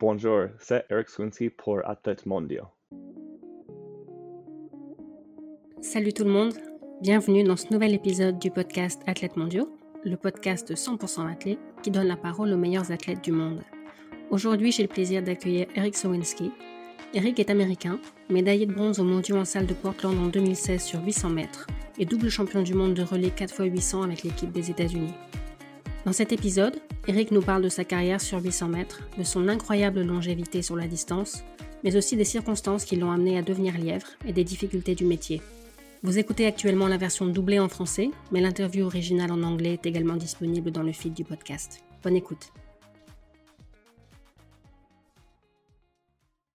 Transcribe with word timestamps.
Bonjour, 0.00 0.44
c'est 0.60 0.84
Eric 0.90 1.08
Swinsky 1.08 1.50
pour 1.50 1.80
Athlète 1.84 2.24
Mondial. 2.24 2.66
Salut 5.80 6.12
tout 6.12 6.22
le 6.22 6.30
monde, 6.30 6.54
bienvenue 7.02 7.42
dans 7.42 7.56
ce 7.56 7.72
nouvel 7.72 7.94
épisode 7.94 8.38
du 8.38 8.52
podcast 8.52 9.02
Athlètes 9.08 9.36
mondiaux, 9.36 9.76
le 10.04 10.16
podcast 10.16 10.72
100% 10.72 11.28
athlète 11.28 11.58
qui 11.82 11.90
donne 11.90 12.06
la 12.06 12.16
parole 12.16 12.52
aux 12.52 12.56
meilleurs 12.56 12.92
athlètes 12.92 13.24
du 13.24 13.32
monde. 13.32 13.60
Aujourd'hui, 14.30 14.70
j'ai 14.70 14.84
le 14.84 14.88
plaisir 14.88 15.20
d'accueillir 15.20 15.66
Eric 15.74 15.96
Sowinski. 15.96 16.52
Eric 17.12 17.40
est 17.40 17.50
américain, 17.50 17.98
médaillé 18.30 18.66
de 18.66 18.74
bronze 18.74 19.00
aux 19.00 19.04
mondiaux 19.04 19.38
en 19.38 19.44
salle 19.44 19.66
de 19.66 19.74
Portland 19.74 20.16
en 20.16 20.28
2016 20.28 20.80
sur 20.80 21.04
800 21.04 21.30
mètres 21.30 21.66
et 21.98 22.04
double 22.04 22.28
champion 22.28 22.62
du 22.62 22.74
monde 22.74 22.94
de 22.94 23.02
relais 23.02 23.32
4x800 23.36 24.04
avec 24.04 24.22
l'équipe 24.22 24.52
des 24.52 24.70
États-Unis. 24.70 25.14
Dans 26.08 26.14
cet 26.14 26.32
épisode, 26.32 26.80
Eric 27.06 27.32
nous 27.32 27.42
parle 27.42 27.60
de 27.60 27.68
sa 27.68 27.84
carrière 27.84 28.22
sur 28.22 28.42
800 28.42 28.68
mètres, 28.68 29.02
de 29.18 29.22
son 29.24 29.46
incroyable 29.46 30.00
longévité 30.00 30.62
sur 30.62 30.74
la 30.74 30.86
distance, 30.86 31.44
mais 31.84 31.96
aussi 31.96 32.16
des 32.16 32.24
circonstances 32.24 32.86
qui 32.86 32.96
l'ont 32.96 33.12
amené 33.12 33.36
à 33.36 33.42
devenir 33.42 33.76
lièvre 33.76 34.06
et 34.26 34.32
des 34.32 34.42
difficultés 34.42 34.94
du 34.94 35.04
métier. 35.04 35.42
Vous 36.02 36.18
écoutez 36.18 36.46
actuellement 36.46 36.88
la 36.88 36.96
version 36.96 37.26
doublée 37.26 37.60
en 37.60 37.68
français, 37.68 38.10
mais 38.32 38.40
l'interview 38.40 38.86
originale 38.86 39.30
en 39.30 39.42
anglais 39.42 39.74
est 39.74 39.84
également 39.84 40.16
disponible 40.16 40.70
dans 40.70 40.82
le 40.82 40.92
feed 40.92 41.12
du 41.12 41.24
podcast. 41.24 41.84
Bonne 42.02 42.16
écoute. 42.16 42.54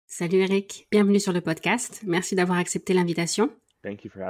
Salut 0.08 0.40
Eric, 0.40 0.88
bienvenue 0.92 1.20
sur 1.20 1.32
le 1.32 1.42
podcast. 1.42 2.02
Merci 2.08 2.34
d'avoir 2.34 2.58
accepté 2.58 2.96
l'invitation. 2.96 3.52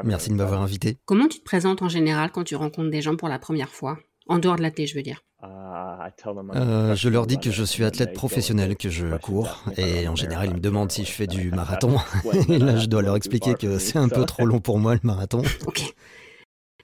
Merci 0.03 0.28
de 0.31 0.36
m'avoir 0.36 0.62
invité. 0.62 0.98
Comment 1.05 1.30
tu 1.30 1.40
te 1.40 1.45
présentes 1.45 1.81
en 1.81 1.88
général 1.88 2.30
quand 2.34 2.44
tu 2.44 2.58
rencontres 2.58 2.90
des 2.90 3.02
gens 3.02 3.16
pour 3.16 3.30
la 3.30 3.40
première 3.40 3.70
fois? 3.70 4.00
En 4.27 4.40
dehors 4.40 4.55
de 4.55 4.62
la 4.62 4.72
thé, 4.72 4.88
je 4.88 4.95
veux 4.95 5.04
dire. 5.04 5.22
Euh, 5.44 6.95
je 6.95 7.09
leur 7.09 7.27
dis 7.27 7.38
que 7.38 7.52
je 7.52 7.64
suis 7.64 7.84
athlète 7.84 8.14
professionnel, 8.14 8.77
que 8.77 8.90
je 8.90 9.18
cours, 9.18 9.64
et 9.77 10.08
en 10.08 10.16
général 10.16 10.50
ils 10.50 10.54
me 10.55 10.59
demandent 10.59 10.91
si 10.91 11.04
je 11.04 11.12
fais 11.12 11.27
du 11.27 11.52
marathon. 11.55 11.98
et 12.50 12.59
là 12.59 12.78
je 12.78 12.86
dois 12.86 13.02
leur 13.02 13.16
expliquer 13.16 13.56
que 13.56 13.78
c'est 13.78 13.97
un 13.97 14.09
peu 14.09 14.25
trop 14.25 14.45
long 14.45 14.59
pour 14.59 14.80
moi 14.80 14.94
le 14.94 15.02
marathon. 15.03 15.42
Ok. 15.67 15.94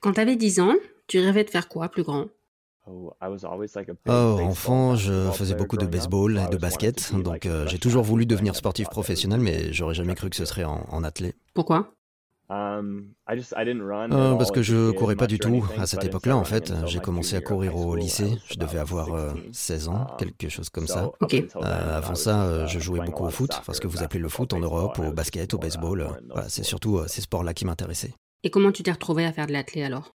Quand 0.02 0.14
tu 0.14 0.22
avais 0.22 0.36
10 0.36 0.60
ans, 0.62 0.74
tu 1.08 1.20
rêvais 1.20 1.44
de 1.44 1.50
faire 1.50 1.68
quoi 1.68 1.90
plus 1.90 2.04
grand? 2.04 2.28
Oh, 2.88 3.12
enfant, 4.08 4.96
je 4.96 5.30
faisais 5.32 5.56
beaucoup 5.56 5.78
de 5.78 5.86
baseball 5.86 6.38
et 6.38 6.50
de 6.50 6.58
basket, 6.58 7.14
donc 7.14 7.46
euh, 7.46 7.68
j'ai 7.68 7.78
toujours 7.80 8.04
voulu 8.04 8.26
devenir 8.26 8.56
sportif 8.56 8.90
professionnel, 8.90 9.40
mais 9.40 9.72
j'aurais 9.74 9.94
jamais 9.94 10.16
cru 10.16 10.30
que 10.30 10.36
ce 10.36 10.46
serait 10.46 10.64
en, 10.64 10.86
en 10.90 11.04
athlète. 11.04 11.36
Pourquoi? 11.54 11.94
Euh, 12.52 14.36
parce 14.36 14.52
que 14.52 14.62
je 14.64 14.92
courais 14.92 15.16
pas 15.16 15.28
du 15.28 15.38
tout 15.38 15.64
à 15.78 15.86
cette 15.86 16.04
époque-là 16.04 16.36
en 16.36 16.44
fait. 16.44 16.74
J'ai 16.88 17.00
commencé 17.00 17.36
à 17.36 17.42
courir 17.42 17.76
au 17.76 17.96
lycée, 17.96 18.38
je 18.50 18.58
devais 18.58 18.80
avoir 18.80 19.14
euh, 19.14 19.34
16 19.52 19.88
ans, 19.90 20.08
quelque 20.18 20.50
chose 20.50 20.70
comme 20.70 20.88
ça. 20.88 21.12
Euh, 21.32 21.98
avant 21.98 22.16
ça, 22.16 22.44
euh, 22.44 22.68
je 22.68 22.80
jouais 22.80 23.02
beaucoup 23.06 23.26
au 23.26 23.30
foot, 23.30 23.52
enfin 23.58 23.74
ce 23.74 23.80
que 23.82 23.88
vous 23.88 24.02
appelez 24.04 24.20
le 24.20 24.30
foot 24.30 24.54
en 24.54 24.60
Europe, 24.60 25.00
au 25.00 25.12
basket, 25.12 25.54
au 25.54 25.58
baseball. 25.60 26.08
Voilà, 26.30 26.50
c'est 26.50 26.64
surtout 26.64 26.98
euh, 26.98 27.06
ces 27.08 27.22
sports-là 27.22 27.54
qui 27.54 27.66
m'intéressaient. 27.66 28.14
Et 28.44 28.50
comment 28.50 28.72
tu 28.72 28.84
t'es 28.84 28.92
retrouvé 28.92 29.26
à 29.26 29.32
faire 29.34 29.48
de 29.48 29.54
l'athlète 29.54 29.86
alors? 29.86 30.12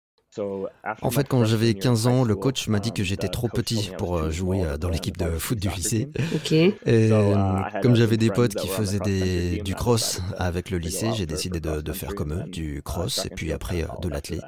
En 1.01 1.11
fait, 1.11 1.27
quand 1.27 1.43
j'avais 1.45 1.73
15 1.73 2.07
ans, 2.07 2.23
le 2.23 2.35
coach 2.35 2.67
m'a 2.67 2.79
dit 2.79 2.91
que 2.91 3.03
j'étais 3.03 3.27
trop 3.27 3.47
petit 3.49 3.91
pour 3.97 4.17
euh, 4.17 4.31
jouer 4.31 4.63
euh, 4.63 4.77
dans 4.77 4.89
l'équipe 4.89 5.17
de 5.17 5.29
foot 5.37 5.59
du 5.59 5.69
lycée. 5.69 6.09
Ok. 6.35 6.51
Et 6.51 6.73
euh, 6.87 7.35
comme 7.81 7.95
j'avais 7.95 8.17
des 8.17 8.29
potes 8.29 8.55
qui 8.55 8.67
faisaient 8.67 8.99
des, 8.99 9.61
du 9.61 9.75
cross 9.75 10.21
avec 10.37 10.69
le 10.69 10.77
lycée, 10.77 11.09
j'ai 11.15 11.25
décidé 11.25 11.59
de, 11.59 11.81
de 11.81 11.91
faire 11.93 12.15
comme 12.15 12.33
eux, 12.33 12.43
du 12.49 12.81
cross 12.83 13.25
et 13.25 13.29
puis 13.29 13.51
après 13.51 13.83
euh, 13.83 13.87
de 14.01 14.09
l'athlé. 14.09 14.39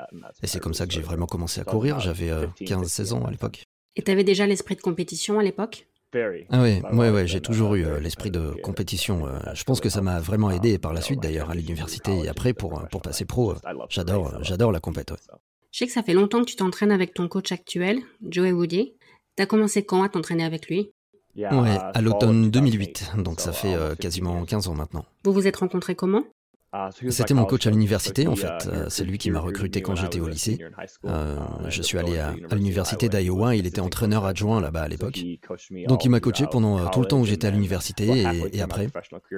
Et 0.44 0.48
c'est 0.48 0.60
comme 0.60 0.74
ça 0.74 0.86
que 0.88 0.94
j'ai 0.94 1.02
vraiment 1.02 1.28
commencé 1.28 1.62
à 1.62 1.64
courir. 1.64 2.00
J'avais 2.00 2.30
euh, 2.32 2.48
15-16 2.62 3.14
ans 3.14 3.26
à 3.26 3.32
l'époque. 3.32 3.64
Et 3.96 4.02
t'avais 4.02 4.24
déjà 4.24 4.46
l'esprit 4.46 4.76
de 4.76 4.82
compétition 4.82 5.40
à 5.40 5.44
l'époque? 5.44 5.88
Ah 6.50 6.62
oui, 6.62 6.82
ouais, 6.94 7.10
ouais, 7.10 7.28
j'ai 7.28 7.42
toujours 7.42 7.76
eu 7.76 7.86
euh, 7.86 8.00
l'esprit 8.00 8.32
de 8.32 8.56
compétition. 8.64 9.28
euh, 9.28 9.38
je 9.54 9.64
pense 9.66 9.82
que 9.82 9.90
ça 9.90 10.02
m'a 10.02 10.20
vraiment 10.22 10.50
aidé 10.50 10.78
par 10.78 10.94
la 10.94 11.02
suite 11.02 11.22
d'ailleurs 11.22 11.50
à 11.50 11.56
l'université 11.56 12.18
et 12.24 12.30
après 12.30 12.54
pour, 12.54 12.82
pour 12.90 13.02
passer 13.02 13.26
pro. 13.26 13.52
euh, 13.52 13.56
J'adore, 13.90 14.34
j'adore 14.42 14.72
la 14.72 14.80
ouais. 14.80 15.04
Je 15.76 15.80
sais 15.80 15.88
que 15.88 15.92
ça 15.92 16.04
fait 16.04 16.14
longtemps 16.14 16.40
que 16.40 16.46
tu 16.46 16.56
t'entraînes 16.56 16.94
avec 16.94 17.14
ton 17.14 17.28
coach 17.28 17.52
actuel, 17.52 18.00
Joey 18.26 18.54
Woody. 18.54 18.94
T'as 19.36 19.46
commencé 19.46 19.84
quand 19.84 20.04
à 20.04 20.08
t'entraîner 20.08 20.46
avec 20.46 20.70
lui? 20.70 20.94
Ouais, 21.36 21.78
à 21.94 22.02
l'automne 22.02 22.50
2008, 22.50 23.12
donc 23.18 23.42
ça 23.42 23.52
fait 23.52 23.74
euh, 23.74 23.94
quasiment 23.94 24.46
15 24.46 24.70
ans 24.70 24.74
maintenant. 24.74 25.04
Vous 25.26 25.34
vous 25.34 25.48
êtes 25.48 25.58
rencontrés 25.58 25.94
comment? 25.94 26.24
C'était 27.10 27.34
mon 27.34 27.46
coach 27.46 27.68
à 27.68 27.70
l'université 27.72 28.28
en 28.28 28.36
fait. 28.36 28.68
Euh, 28.68 28.86
C'est 28.90 29.04
lui 29.04 29.18
qui 29.18 29.32
m'a 29.32 29.40
recruté 29.40 29.82
quand 29.82 29.96
j'étais 29.96 30.20
au 30.20 30.28
lycée. 30.28 30.58
Euh, 31.06 31.38
je 31.70 31.82
suis 31.82 31.98
allé 31.98 32.18
à, 32.18 32.30
à 32.50 32.56
l'université 32.56 33.10
d'Iowa. 33.10 33.56
Il 33.56 33.66
était 33.66 33.82
entraîneur 33.82 34.26
adjoint 34.26 34.62
là-bas 34.62 34.82
à 34.82 34.88
l'époque. 34.88 35.20
Donc 35.88 36.06
il 36.06 36.10
m'a 36.10 36.20
coaché 36.20 36.46
pendant 36.52 36.78
euh, 36.80 36.88
tout 36.92 37.02
le 37.02 37.08
temps 37.08 37.20
où 37.20 37.26
j'étais 37.26 37.48
à 37.48 37.52
l'université 37.52 38.08
et, 38.08 38.58
et 38.58 38.62
après. 38.62 38.88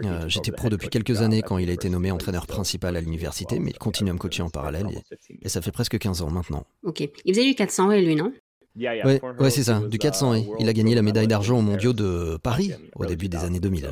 Euh, 0.03 0.27
j'étais 0.27 0.51
pro 0.51 0.69
depuis 0.69 0.89
quelques 0.89 1.21
années 1.21 1.41
quand 1.41 1.57
il 1.57 1.69
a 1.69 1.73
été 1.73 1.89
nommé 1.89 2.11
entraîneur 2.11 2.47
principal 2.47 2.95
à 2.95 3.01
l'université, 3.01 3.59
mais 3.59 3.71
il 3.71 3.77
continue 3.77 4.09
à 4.09 4.13
me 4.13 4.19
coacher 4.19 4.43
en 4.43 4.49
parallèle 4.49 4.87
et, 4.91 5.37
et 5.43 5.49
ça 5.49 5.61
fait 5.61 5.71
presque 5.71 5.97
15 5.97 6.21
ans 6.21 6.29
maintenant. 6.29 6.65
Ok. 6.83 7.01
Il 7.25 7.33
faisait 7.33 7.45
du 7.45 7.55
400 7.55 7.91
et 7.91 8.01
lui, 8.01 8.15
non? 8.15 8.31
Ouais, 9.05 9.19
ouais 9.39 9.49
c'est 9.49 9.63
ça, 9.63 9.79
du 9.79 9.97
400 9.97 10.35
et 10.35 10.49
il 10.59 10.69
a 10.69 10.73
gagné 10.73 10.93
la 10.93 11.01
médaille 11.01 11.27
d'argent 11.27 11.57
aux 11.57 11.63
mondiaux 11.63 11.93
de 11.93 12.37
Paris 12.41 12.73
au 12.95 13.05
début 13.05 13.27
des 13.27 13.37
années 13.43 13.59
2000. 13.59 13.91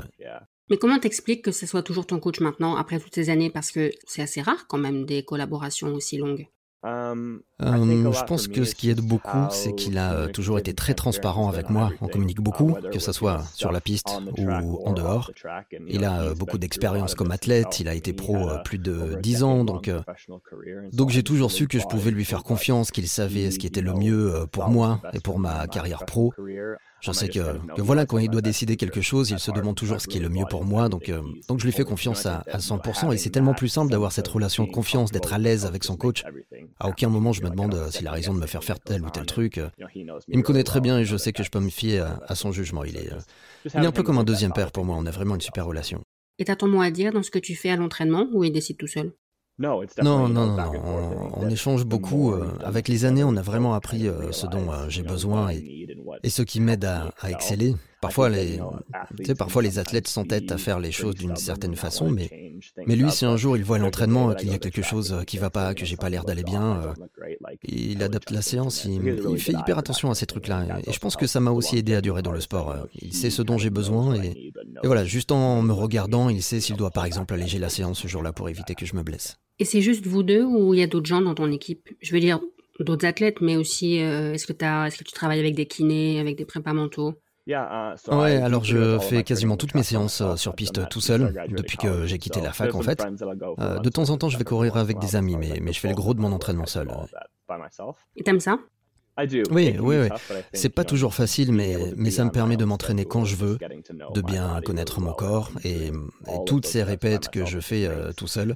Mais 0.70 0.78
comment 0.78 1.00
t'expliques 1.00 1.44
que 1.44 1.52
ce 1.52 1.66
soit 1.66 1.84
toujours 1.84 2.08
ton 2.08 2.20
coach 2.20 2.40
maintenant, 2.40 2.76
après 2.76 3.00
toutes 3.00 3.16
ces 3.16 3.30
années? 3.30 3.50
Parce 3.50 3.72
que 3.72 3.92
c'est 4.06 4.22
assez 4.22 4.42
rare 4.42 4.68
quand 4.68 4.78
même 4.78 5.06
des 5.06 5.24
collaborations 5.24 5.94
aussi 5.94 6.18
longues. 6.18 6.48
Euh, 6.86 7.40
je 7.59 8.24
pense 8.26 8.48
que 8.48 8.64
ce 8.64 8.76
qui 8.76 8.90
aide 8.90 9.02
beaucoup, 9.02 9.50
c'est 9.50 9.74
qu'il 9.74 9.98
a 9.98 10.14
euh, 10.14 10.28
toujours 10.28 10.59
été 10.59 10.74
très 10.74 10.94
transparent 10.94 11.50
avec 11.50 11.70
moi. 11.70 11.92
On 12.02 12.08
communique 12.08 12.42
beaucoup, 12.42 12.76
que 12.92 13.00
ce 13.00 13.12
soit 13.12 13.44
sur 13.53 13.72
la 13.72 13.81
piste 13.81 14.08
ou 14.38 14.80
en 14.86 14.94
dehors. 14.94 15.31
Il 15.88 16.06
a 16.06 16.22
euh, 16.22 16.36
beaucoup 16.36 16.58
d'expérience 16.58 17.16
comme 17.16 17.32
athlète, 17.32 17.80
il 17.80 17.88
a 17.88 17.96
été 17.96 18.14
pro 18.14 18.50
plus 18.64 18.78
de 18.78 19.18
10 19.22 19.44
ans, 19.44 19.64
donc, 19.64 19.90
donc 20.94 21.09
j'ai 21.09 21.24
toujours 21.24 21.52
su 21.52 21.68
que 21.68 21.80
je 21.80 21.88
pouvais 21.88 22.12
lui 22.12 22.26
faire 22.26 22.44
confiance, 22.44 22.92
qu'il 22.92 23.08
savait 23.08 23.50
ce 23.50 23.58
qui 23.58 23.68
était 23.68 23.82
le 23.82 23.94
mieux 23.94 24.46
pour 24.52 24.70
moi 24.70 25.02
et 25.14 25.20
pour 25.20 25.40
ma 25.40 25.68
carrière 25.68 26.06
pro. 26.06 26.34
Je 27.01 27.11
sais 27.11 27.28
que, 27.29 27.73
que 27.75 27.81
voilà, 27.81 28.06
quand 28.07 28.17
il 28.17 28.29
doit 28.29 28.41
décider 28.41 28.78
quelque 28.78 29.01
chose, 29.01 29.29
il 29.29 29.38
se 29.38 29.51
demande 29.51 29.75
toujours 29.75 30.01
ce 30.01 30.07
qui 30.07 30.17
est 30.17 30.22
le 30.22 30.29
mieux 30.29 30.45
pour 30.50 30.66
moi, 30.66 30.89
donc, 30.89 31.09
euh, 31.09 31.22
donc 31.47 31.59
je 31.59 31.66
lui 31.66 31.72
fais 31.72 31.83
confiance 31.83 32.25
à, 32.25 32.44
à 32.51 32.57
100%, 32.57 33.13
et 33.13 33.17
c'est 33.17 33.29
tellement 33.29 33.53
plus 33.53 33.67
simple 33.67 33.91
d'avoir 33.91 34.11
cette 34.11 34.28
relation 34.28 34.63
de 34.66 34.72
confiance, 34.72 35.11
d'être 35.11 35.34
à 35.34 35.38
l'aise 35.38 35.66
avec 35.66 35.84
son 35.84 35.97
coach. 35.97 36.23
À 36.79 36.88
aucun 36.89 37.09
moment 37.09 37.31
je 37.31 37.44
me 37.44 37.50
demande 37.50 37.75
euh, 37.75 37.91
s'il 37.91 38.07
a 38.07 38.11
raison 38.11 38.34
de 38.34 38.39
me 38.39 38.47
faire 38.47 38.63
faire 38.63 38.79
tel 38.79 39.03
ou 39.03 39.09
tel 39.11 39.25
truc. 39.25 39.59
euh. 39.59 39.69
Il 40.28 40.38
me 40.38 40.41
connaît 40.44 40.63
très 40.63 40.81
bien 40.81 40.97
et 41.00 41.05
je 41.05 41.16
sais 41.17 41.31
que 41.31 41.44
je 41.44 41.50
peux 41.51 41.59
me 41.59 41.69
fier 41.69 42.00
à, 42.00 42.19
à 42.28 42.35
son 42.35 42.51
jugement. 42.51 42.84
Il 42.84 42.97
est, 42.97 43.11
euh, 43.13 43.19
il 43.75 43.84
est 43.84 43.88
un 43.88 43.91
peu 43.91 44.01
comme 44.03 44.17
un 44.17 44.23
deuxième 44.23 44.53
père 44.53 44.72
pour 44.72 44.85
moi, 44.85 44.95
on 44.97 45.05
a 45.05 45.11
vraiment 45.11 45.35
une 45.35 45.41
super 45.41 45.66
relation. 45.67 46.01
Et 46.39 46.45
t'as 46.45 46.55
ton 46.55 46.67
mot 46.67 46.81
à 46.81 46.91
dire 46.91 47.11
dans 47.13 47.23
ce 47.23 47.31
que 47.31 47.39
tu 47.39 47.55
fais 47.55 47.69
à 47.69 47.75
l'entraînement 47.75 48.28
ou 48.34 48.44
il 48.44 48.51
décide 48.51 48.78
tout 48.78 48.88
seul? 48.88 49.13
Non, 50.03 50.27
non, 50.27 50.47
non, 50.47 50.55
non, 50.57 50.71
on, 50.85 51.43
on 51.45 51.49
échange 51.49 51.85
beaucoup. 51.85 52.33
euh, 52.33 52.57
avec 52.63 52.88
les 52.89 53.05
années, 53.05 53.23
on 53.23 53.35
a 53.38 53.41
vraiment 53.41 53.73
appris 53.73 54.07
euh, 54.07 54.31
ce 54.31 54.47
dont 54.47 54.71
euh, 54.71 54.89
j'ai 54.89 55.01
besoin 55.03 55.49
et, 55.51 55.88
et 56.23 56.29
ce 56.29 56.41
qui 56.41 56.59
m'aide 56.59 56.83
à, 56.85 57.11
à 57.21 57.31
exceller. 57.31 57.73
Parfois 58.07 58.29
les, 58.29 58.59
tu 59.17 59.25
sais, 59.25 59.35
parfois, 59.35 59.61
les 59.63 59.79
athlètes 59.79 60.07
s'entêtent 60.07 60.51
à 60.51 60.57
faire 60.57 60.79
les 60.79 60.91
choses 60.91 61.16
d'une 61.16 61.35
certaine 61.35 61.75
façon, 61.75 62.09
mais, 62.09 62.29
mais 62.88 62.95
lui, 62.95 63.09
si 63.11 63.25
un 63.25 63.38
jour 63.38 63.57
il 63.57 63.63
voit 63.63 63.77
l'entraînement 63.79 64.33
qu'il 64.35 64.49
y 64.49 64.53
a 64.53 64.59
quelque 64.59 64.81
chose 64.81 65.11
euh, 65.13 65.23
qui 65.23 65.38
va 65.38 65.49
pas, 65.49 65.73
que 65.73 65.85
j'ai 65.85 65.97
pas 65.97 66.09
l'air 66.09 66.23
d'aller 66.23 66.43
bien, 66.43 66.81
euh, 66.81 66.93
il 67.63 68.01
adapte 68.03 68.31
la 68.31 68.41
séance, 68.41 68.85
il, 68.85 69.01
il 69.31 69.39
fait 69.39 69.53
hyper 69.53 69.77
attention 69.77 70.09
à 70.11 70.16
ces 70.16 70.25
trucs-là. 70.25 70.66
Et 70.88 70.91
je 70.91 70.99
pense 70.99 71.16
que 71.16 71.27
ça 71.27 71.39
m'a 71.39 71.51
aussi 71.51 71.77
aidé 71.77 71.95
à 71.95 72.01
durer 72.01 72.21
dans 72.21 72.31
le 72.31 72.39
sport. 72.41 72.71
euh. 72.71 72.83
Il 73.01 73.13
sait 73.13 73.29
ce 73.29 73.41
dont 73.41 73.57
j'ai 73.57 73.69
besoin 73.69 74.16
et, 74.22 74.51
et 74.83 74.87
voilà, 74.87 75.05
juste 75.05 75.31
en 75.31 75.61
me 75.61 75.73
regardant, 75.73 76.29
il 76.29 76.41
sait 76.43 76.59
s'il 76.59 76.75
doit 76.75 76.91
par 76.91 77.05
exemple 77.05 77.33
alléger 77.33 77.59
la 77.59 77.69
séance 77.69 77.99
ce 77.99 78.07
jour-là 78.07 78.33
pour 78.33 78.49
éviter 78.49 78.75
que 78.75 78.85
je 78.85 78.95
me 78.95 79.03
blesse. 79.03 79.37
Et 79.59 79.66
c'est 79.66 79.81
juste 79.81 80.05
vous 80.05 80.23
deux 80.23 80.43
ou 80.43 80.73
il 80.73 80.79
y 80.79 80.83
a 80.83 80.87
d'autres 80.87 81.05
gens 81.07 81.22
dans 81.22 81.33
ton 81.35 81.51
équipe? 81.51 81.89
Je 82.01 82.11
veux 82.13 82.19
dire, 82.19 82.39
d'autres 82.79 83.05
athlètes, 83.05 83.37
mais 83.41 83.55
aussi, 83.55 84.01
euh, 84.01 84.33
est-ce 84.33 84.45
que, 84.45 84.53
t'as- 84.53 84.87
est-ce 84.87 84.97
que 84.97 85.03
tu 85.05 85.13
travailles 85.13 85.39
avec 85.39 85.55
des 85.55 85.66
kinés, 85.66 86.19
avec 86.19 86.37
des 86.37 86.45
prépas 86.45 86.73
mentaux 86.73 87.13
Ouais, 87.47 88.38
alors 88.38 88.63
je 88.63 88.97
fais 89.00 89.23
quasiment 89.23 89.56
toutes 89.57 89.75
mes 89.75 89.83
séances 89.83 90.22
euh, 90.22 90.35
sur 90.35 90.55
piste 90.55 90.90
tout 90.90 91.02
seul 91.02 91.34
depuis 91.49 91.78
que 91.78 92.05
j'ai 92.05 92.17
quitté 92.17 92.41
la 92.41 92.52
fac 92.52 92.73
en 92.73 92.81
fait. 92.81 93.05
Euh, 93.59 93.79
de 93.79 93.90
temps 93.90 94.09
en 94.09 94.17
temps, 94.17 94.29
je 94.29 94.37
vais 94.37 94.43
courir 94.43 94.78
avec 94.78 94.97
des 94.99 95.16
amis, 95.16 95.37
mais, 95.37 95.59
mais 95.61 95.72
je 95.73 95.79
fais 95.79 95.90
le 95.90 95.96
gros 95.96 96.14
de 96.14 96.20
mon 96.22 96.31
entraînement 96.31 96.66
seul. 96.66 96.90
Et 98.16 98.23
t'aimes 98.23 98.40
ça? 98.40 98.58
Oui, 99.50 99.76
oui, 99.79 99.96
oui. 99.97 100.09
C'est 100.53 100.70
pas 100.70 100.84
toujours 100.84 101.14
facile, 101.14 101.52
mais, 101.53 101.78
mais 101.96 102.12
ça 102.12 102.26
me 102.26 102.32
permet 102.32 102.58
de 102.58 102.66
m'entraîner 102.66 103.06
quand 103.06 103.23
je 103.26 103.35
veux, 103.35 103.58
de 104.14 104.22
bien 104.22 104.59
connaître 104.62 105.00
mon 105.00 105.14
corps 105.14 105.52
et, 105.64 105.88
et 105.88 106.38
toutes 106.46 106.66
ces 106.66 106.84
répètes 106.84 107.29
que 107.29 107.46
je 107.46 107.59
fais 107.59 107.85
euh, 107.85 108.12
tout 108.12 108.28
seul. 108.28 108.56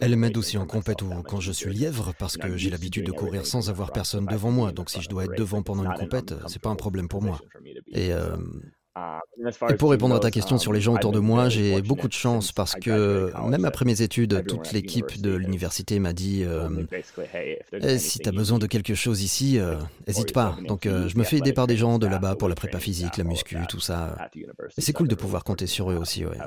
Elles 0.00 0.16
m'aident 0.16 0.36
aussi 0.36 0.58
en 0.58 0.66
compète 0.66 1.02
ou 1.02 1.10
quand 1.22 1.40
je 1.40 1.52
suis 1.52 1.72
lièvre 1.72 2.12
parce 2.18 2.36
que 2.36 2.56
j'ai 2.56 2.70
l'habitude 2.70 3.06
de 3.06 3.12
courir 3.12 3.46
sans 3.46 3.68
avoir 3.70 3.92
personne 3.92 4.26
devant 4.26 4.50
moi. 4.50 4.72
Donc 4.72 4.90
si 4.90 5.00
je 5.02 5.08
dois 5.08 5.24
être 5.24 5.36
devant 5.36 5.62
pendant 5.62 5.84
une 5.84 5.94
compète, 5.94 6.34
c'est 6.46 6.62
pas 6.62 6.70
un 6.70 6.76
problème 6.76 7.08
pour 7.08 7.22
moi. 7.22 7.40
Et, 7.92 8.12
euh, 8.12 8.36
Et 9.68 9.74
pour 9.74 9.90
répondre 9.90 10.14
à 10.14 10.20
ta 10.20 10.30
question 10.30 10.58
sur 10.58 10.72
les 10.72 10.80
gens 10.80 10.94
autour 10.94 11.12
de 11.12 11.18
moi, 11.18 11.48
j'ai 11.48 11.82
beaucoup 11.82 12.08
de 12.08 12.12
chance 12.12 12.52
parce 12.52 12.74
que 12.74 13.30
même 13.48 13.64
après 13.64 13.84
mes 13.84 14.02
études, 14.02 14.44
toute 14.46 14.72
l'équipe 14.72 15.20
de 15.20 15.34
l'université 15.34 15.98
m'a 15.98 16.12
dit 16.12 16.44
euh, 16.44 16.68
eh, 17.82 17.98
si 17.98 18.18
tu 18.18 18.28
as 18.28 18.32
besoin 18.32 18.58
de 18.58 18.66
quelque 18.66 18.94
chose 18.94 19.22
ici, 19.22 19.58
n'hésite 20.06 20.32
pas. 20.32 20.56
Donc 20.66 20.84
je 20.84 21.18
me 21.18 21.24
fais 21.24 21.38
aider 21.38 21.52
par 21.52 21.66
des 21.66 21.76
gens 21.76 21.98
de 21.98 22.06
là-bas 22.06 22.36
pour 22.36 22.48
la 22.48 22.54
prépa 22.54 22.78
physique, 22.78 23.16
la 23.16 23.24
muscu, 23.24 23.56
tout 23.68 23.80
ça. 23.80 24.16
Et 24.76 24.80
c'est 24.80 24.92
cool 24.92 25.08
de 25.08 25.14
pouvoir 25.14 25.44
compter 25.44 25.66
sur 25.66 25.90
eux 25.90 25.96
aussi. 25.96 26.24
Ouais. 26.24 26.38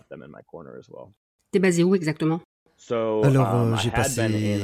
T'es 1.52 1.60
basé 1.60 1.84
où 1.84 1.96
exactement? 1.96 2.42
Alors, 2.92 3.54
um, 3.54 3.74
euh, 3.74 3.78
j'ai 3.78 3.92
passé 3.92 4.62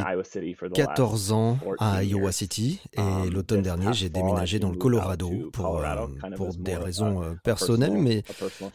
14 0.73 1.31
ans 1.31 1.57
à 1.79 2.03
Iowa 2.03 2.31
City 2.31 2.79
et 2.93 2.99
um, 2.99 3.29
l'automne 3.31 3.61
dernier, 3.61 3.93
j'ai 3.93 4.09
déménagé 4.09 4.59
dans 4.59 4.69
le 4.69 4.77
Colorado 4.77 5.49
pour, 5.51 5.79
euh, 5.79 6.07
pour 6.35 6.53
des 6.55 6.75
raisons 6.75 7.21
euh, 7.21 7.33
personnelles, 7.43 7.97
mais, 7.97 8.23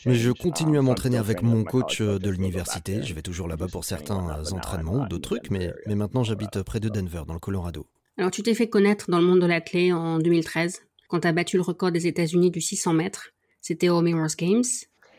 mais 0.07 0.15
je 0.15 0.31
continue 0.31 0.77
à 0.77 0.81
um, 0.81 0.87
m'entraîner 0.87 1.17
avec 1.19 1.43
mon 1.43 1.65
coach 1.65 2.01
de 2.01 2.31
l'université. 2.31 3.03
Je 3.03 3.15
vais 3.15 3.23
toujours 3.23 3.49
là-bas 3.49 3.67
pour 3.69 3.85
certains 3.85 4.43
entraînements 4.53 5.05
ou 5.05 5.09
d'autres 5.09 5.37
trucs, 5.37 5.51
mais, 5.51 5.73
mais 5.87 5.95
maintenant 5.95 6.25
j'habite 6.25 6.63
près 6.63 6.81
de 6.81 6.89
Denver, 6.89 7.23
dans 7.27 7.35
le 7.35 7.41
Colorado. 7.41 7.87
Alors, 8.17 8.31
tu 8.31 8.43
t'es 8.43 8.55
fait 8.55 8.69
connaître 8.69 9.11
dans 9.11 9.19
le 9.19 9.25
monde 9.25 9.41
de 9.41 9.47
l'athlète 9.47 9.93
en 9.93 10.19
2013 10.19 10.83
quand 11.09 11.21
tu 11.21 11.29
as 11.29 11.33
battu 11.33 11.57
le 11.57 11.63
record 11.63 11.91
des 11.91 12.07
États-Unis 12.07 12.51
du 12.51 12.61
600 12.61 12.93
mètres. 12.93 13.31
C'était 13.61 13.89
au 13.89 14.01
Mirrors 14.01 14.37
Games. 14.39 14.63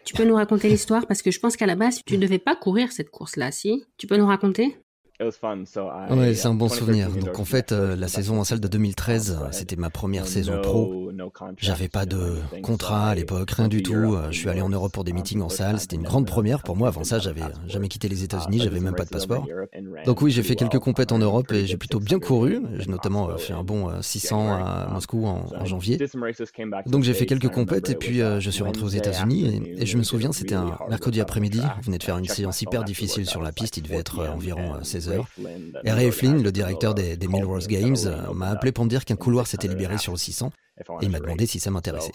Tu 0.03 0.13
peux 0.13 0.25
nous 0.25 0.35
raconter 0.35 0.69
l'histoire? 0.69 1.07
Parce 1.07 1.21
que 1.21 1.31
je 1.31 1.39
pense 1.39 1.55
qu'à 1.57 1.65
la 1.65 1.75
base, 1.75 2.01
tu 2.05 2.17
ne 2.17 2.21
devais 2.21 2.39
pas 2.39 2.55
courir 2.55 2.91
cette 2.91 3.09
course-là, 3.09 3.51
si? 3.51 3.85
Tu 3.97 4.07
peux 4.07 4.17
nous 4.17 4.27
raconter? 4.27 4.77
Ouais, 6.09 6.33
c'est 6.33 6.47
un 6.47 6.53
bon 6.55 6.67
souvenir. 6.67 7.09
Donc 7.11 7.39
en 7.39 7.45
fait, 7.45 7.71
euh, 7.71 7.95
la 7.95 8.07
saison 8.07 8.39
en 8.39 8.43
salle 8.43 8.59
de 8.59 8.67
2013, 8.67 9.39
c'était 9.51 9.75
ma 9.75 9.89
première 9.89 10.25
saison 10.27 10.59
pro. 10.61 11.11
J'avais 11.57 11.89
pas 11.89 12.05
de 12.05 12.35
contrat 12.63 13.09
à 13.09 13.15
l'époque, 13.15 13.51
rien 13.51 13.67
du 13.67 13.83
tout. 13.83 13.93
Euh, 13.93 14.31
je 14.31 14.37
suis 14.37 14.49
allé 14.49 14.61
en 14.61 14.69
Europe 14.69 14.91
pour 14.91 15.03
des 15.03 15.13
meetings 15.13 15.41
en 15.41 15.49
salle. 15.49 15.79
C'était 15.79 15.95
une 15.95 16.03
grande 16.03 16.25
première 16.25 16.63
pour 16.63 16.75
moi. 16.75 16.87
Avant 16.87 17.03
ça, 17.03 17.19
j'avais 17.19 17.41
jamais 17.67 17.87
quitté 17.87 18.09
les 18.09 18.23
États-Unis, 18.23 18.61
j'avais 18.63 18.79
même 18.79 18.95
pas 18.95 19.05
de 19.05 19.09
passeport. 19.09 19.47
Donc 20.05 20.21
oui, 20.21 20.31
j'ai 20.31 20.43
fait 20.43 20.55
quelques 20.55 20.79
compètes 20.79 21.11
en 21.11 21.19
Europe 21.19 21.51
et 21.51 21.67
j'ai 21.67 21.77
plutôt 21.77 21.99
bien 21.99 22.19
couru. 22.19 22.61
J'ai 22.79 22.89
notamment 22.89 23.29
euh, 23.29 23.37
fait 23.37 23.53
un 23.53 23.63
bon 23.63 23.89
600 24.01 24.53
à 24.53 24.89
Moscou 24.91 25.25
en, 25.25 25.65
janvier. 25.65 25.99
Donc 26.87 27.03
j'ai 27.03 27.13
fait 27.13 27.25
quelques 27.25 27.49
compètes 27.49 27.89
et 27.89 27.95
puis 27.95 28.19
je 28.39 28.49
suis 28.49 28.63
rentré 28.63 28.83
aux 28.83 28.89
États-Unis 28.89 29.75
et, 29.77 29.85
je 29.85 29.97
me 29.97 30.03
souviens, 30.03 30.31
c'était 30.31 30.55
un 30.55 30.77
mercredi 30.89 31.21
après-midi. 31.21 31.61
Je 31.81 31.85
venais 31.85 31.97
de 31.97 32.03
faire 32.03 32.17
une 32.17 32.25
séance 32.25 32.61
hyper 32.61 32.83
difficile 32.83 33.25
sur 33.25 33.41
la 33.41 33.51
piste. 33.51 33.77
Il 33.77 33.83
devait 33.83 33.97
être 33.97 34.27
environ 34.27 34.83
16 34.83 35.10
heures. 35.11 35.27
Ray 35.85 36.11
Flynn, 36.11 36.41
le 36.41 36.51
directeur 36.51 36.93
des, 36.93 37.17
des 37.17 37.27
Games, 37.27 37.97
m'a 38.33 38.47
appelé 38.49 38.71
pour 38.71 38.85
me 38.85 38.89
dire 38.89 39.05
qu'un 39.05 39.15
couloir 39.15 39.47
s'était 39.47 39.67
libéré 39.67 39.97
sur 39.97 40.11
le 40.13 40.17
600 40.17 40.51
et 40.70 40.70
il 41.01 41.09
m'a 41.09 41.19
demandé 41.19 41.45
si 41.45 41.59
ça 41.59 41.71
m'intéressait. 41.71 42.13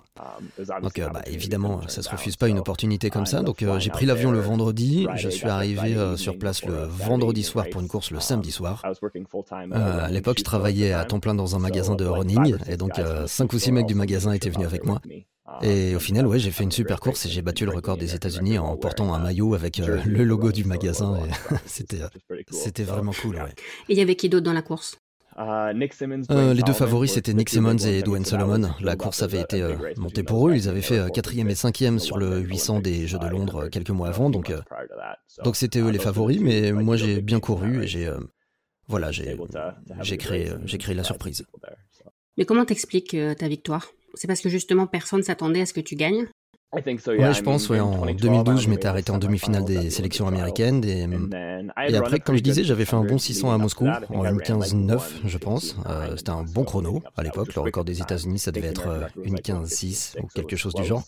Donc 0.83 0.99
euh, 0.99 1.09
bah, 1.09 1.23
évidemment, 1.27 1.87
ça 1.89 2.03
se 2.03 2.11
refuse 2.11 2.37
pas 2.37 2.49
une 2.49 2.59
opportunité 2.59 3.11
comme 3.11 3.27
ça. 3.27 3.43
Donc 3.43 3.63
euh, 3.63 3.79
j'ai 3.79 3.91
pris 3.91 4.07
l'avion 4.07 4.31
le 4.31 4.41
vendredi, 4.41 5.07
je 5.17 5.29
suis 5.29 5.49
arrivé 5.49 5.95
euh, 5.97 6.17
sur 6.17 6.39
place 6.39 6.65
le 6.65 6.85
vendredi 6.85 7.43
soir 7.43 7.67
pour 7.71 7.81
une 7.81 7.89
course 7.89 8.11
le 8.11 8.21
samedi 8.21 8.51
soir. 8.51 8.83
à 9.73 10.11
l'époque, 10.11 10.39
je 10.39 10.45
travaillais 10.45 10.93
à 10.93 11.05
temps 11.05 11.21
plein 11.21 11.35
dans 11.35 11.57
un 11.57 11.59
magasin 11.59 11.95
de 11.95 12.05
running 12.05 12.57
et 12.69 12.77
donc 12.77 13.01
cinq 13.27 13.53
ou 13.53 13.59
six 13.59 13.73
mecs 13.73 13.87
du 13.87 13.95
magasin 13.95 14.33
étaient 14.33 14.51
venus 14.51 14.67
avec 14.67 14.85
moi. 14.85 15.01
Et 15.63 15.95
au 15.95 16.01
final, 16.01 16.27
ouais, 16.27 16.41
j'ai 16.41 16.51
fait 16.51 16.65
une 16.65 16.73
super 16.73 16.99
course 16.99 17.25
et 17.25 17.29
j'ai 17.29 17.41
battu 17.41 17.65
le 17.65 17.71
record 17.71 17.97
des 17.97 18.17
États-Unis 18.17 18.59
en 18.59 18.77
portant 18.77 19.15
un 19.15 19.21
maillot 19.21 19.55
avec 19.55 19.79
le 19.79 20.25
logo 20.25 20.51
du 20.51 20.65
magasin. 20.65 21.21
C'était, 21.67 22.01
c'était 22.51 22.83
vraiment 22.83 23.13
cool. 23.13 23.37
Et 23.89 23.93
il 23.93 23.99
y 23.99 24.01
avait 24.01 24.17
qui 24.17 24.29
d'autre 24.29 24.45
dans 24.45 24.53
la 24.53 24.63
course 24.63 24.99
euh, 25.39 25.73
euh, 26.31 26.55
les 26.55 26.63
deux 26.63 26.73
favoris, 26.73 27.13
c'était 27.13 27.35
Nick 27.35 27.51
Simmons 27.51 27.77
et 27.79 28.03
Dwayne 28.03 28.25
Solomon. 28.25 28.71
La 28.81 28.97
course 28.97 29.23
avait 29.23 29.41
été 29.41 29.61
euh, 29.61 29.77
montée 29.97 30.23
pour 30.23 30.49
eux. 30.49 30.55
Ils 30.55 30.69
avaient 30.69 30.83
fait 30.83 31.13
quatrième 31.13 31.49
et 31.49 31.55
cinquième 31.55 31.99
sur 31.99 32.17
le 32.17 32.39
800 32.39 32.81
des 32.81 33.07
Jeux 33.07 33.19
de 33.19 33.27
Londres 33.27 33.69
quelques 33.69 33.91
mois 33.91 34.09
avant. 34.09 34.31
Donc, 34.31 34.53
donc 35.45 35.57
c'était 35.57 35.81
eux 35.81 35.91
les 35.91 35.99
favoris. 35.99 36.41
Mais 36.41 36.73
moi, 36.73 36.97
j'ai 36.97 37.21
bien 37.21 37.41
couru 37.41 37.83
et 37.83 37.87
j'ai, 37.87 38.11
voilà, 38.89 39.13
j'ai, 39.13 39.37
j'ai 40.01 40.17
créé, 40.17 40.51
j'ai 40.65 40.79
créé 40.79 40.95
la 40.95 41.05
surprise. 41.05 41.45
Mais 42.39 42.45
comment 42.45 42.65
t'expliques 42.65 43.17
ta 43.39 43.49
victoire? 43.49 43.87
C'est 44.15 44.27
parce 44.27 44.41
que 44.41 44.49
justement 44.49 44.87
personne 44.87 45.23
s'attendait 45.23 45.61
à 45.61 45.67
ce 45.67 45.75
que 45.75 45.81
tu 45.81 45.95
gagnes? 45.97 46.27
Ouais, 46.77 47.35
je 47.35 47.43
pense. 47.43 47.69
Ouais, 47.69 47.81
en 47.81 48.07
2012, 48.07 48.63
je 48.63 48.69
m'étais 48.69 48.87
arrêté 48.87 49.11
en 49.11 49.19
demi-finale 49.19 49.65
des 49.65 49.91
sélections 49.91 50.27
américaines. 50.27 50.85
Et, 50.85 51.07
et 51.89 51.97
après, 51.97 52.21
comme 52.21 52.37
je 52.37 52.43
disais, 52.43 52.65
j'avais 52.65 52.85
fait 52.85 52.97
un 52.97 53.05
bon 53.05 53.19
600 53.19 53.53
à 53.53 53.59
Moscou, 53.59 53.87
en 53.87 54.25
M15-9, 54.25 55.01
je 55.25 55.39
pense. 55.39 55.77
Euh, 55.89 56.17
c'était 56.17 56.31
un 56.31 56.43
bon 56.43 56.65
chrono 56.65 57.03
à 57.17 57.23
l'époque. 57.23 57.55
Le 57.55 57.61
record 57.61 57.85
des 57.85 58.01
États-Unis, 58.01 58.39
ça 58.39 58.53
devait 58.53 58.69
être 58.69 58.89
euh, 58.89 59.07
une 59.25 59.37
15-6 59.37 60.21
ou 60.23 60.27
quelque 60.29 60.57
chose 60.57 60.75
du 60.75 60.85
genre. 60.85 61.05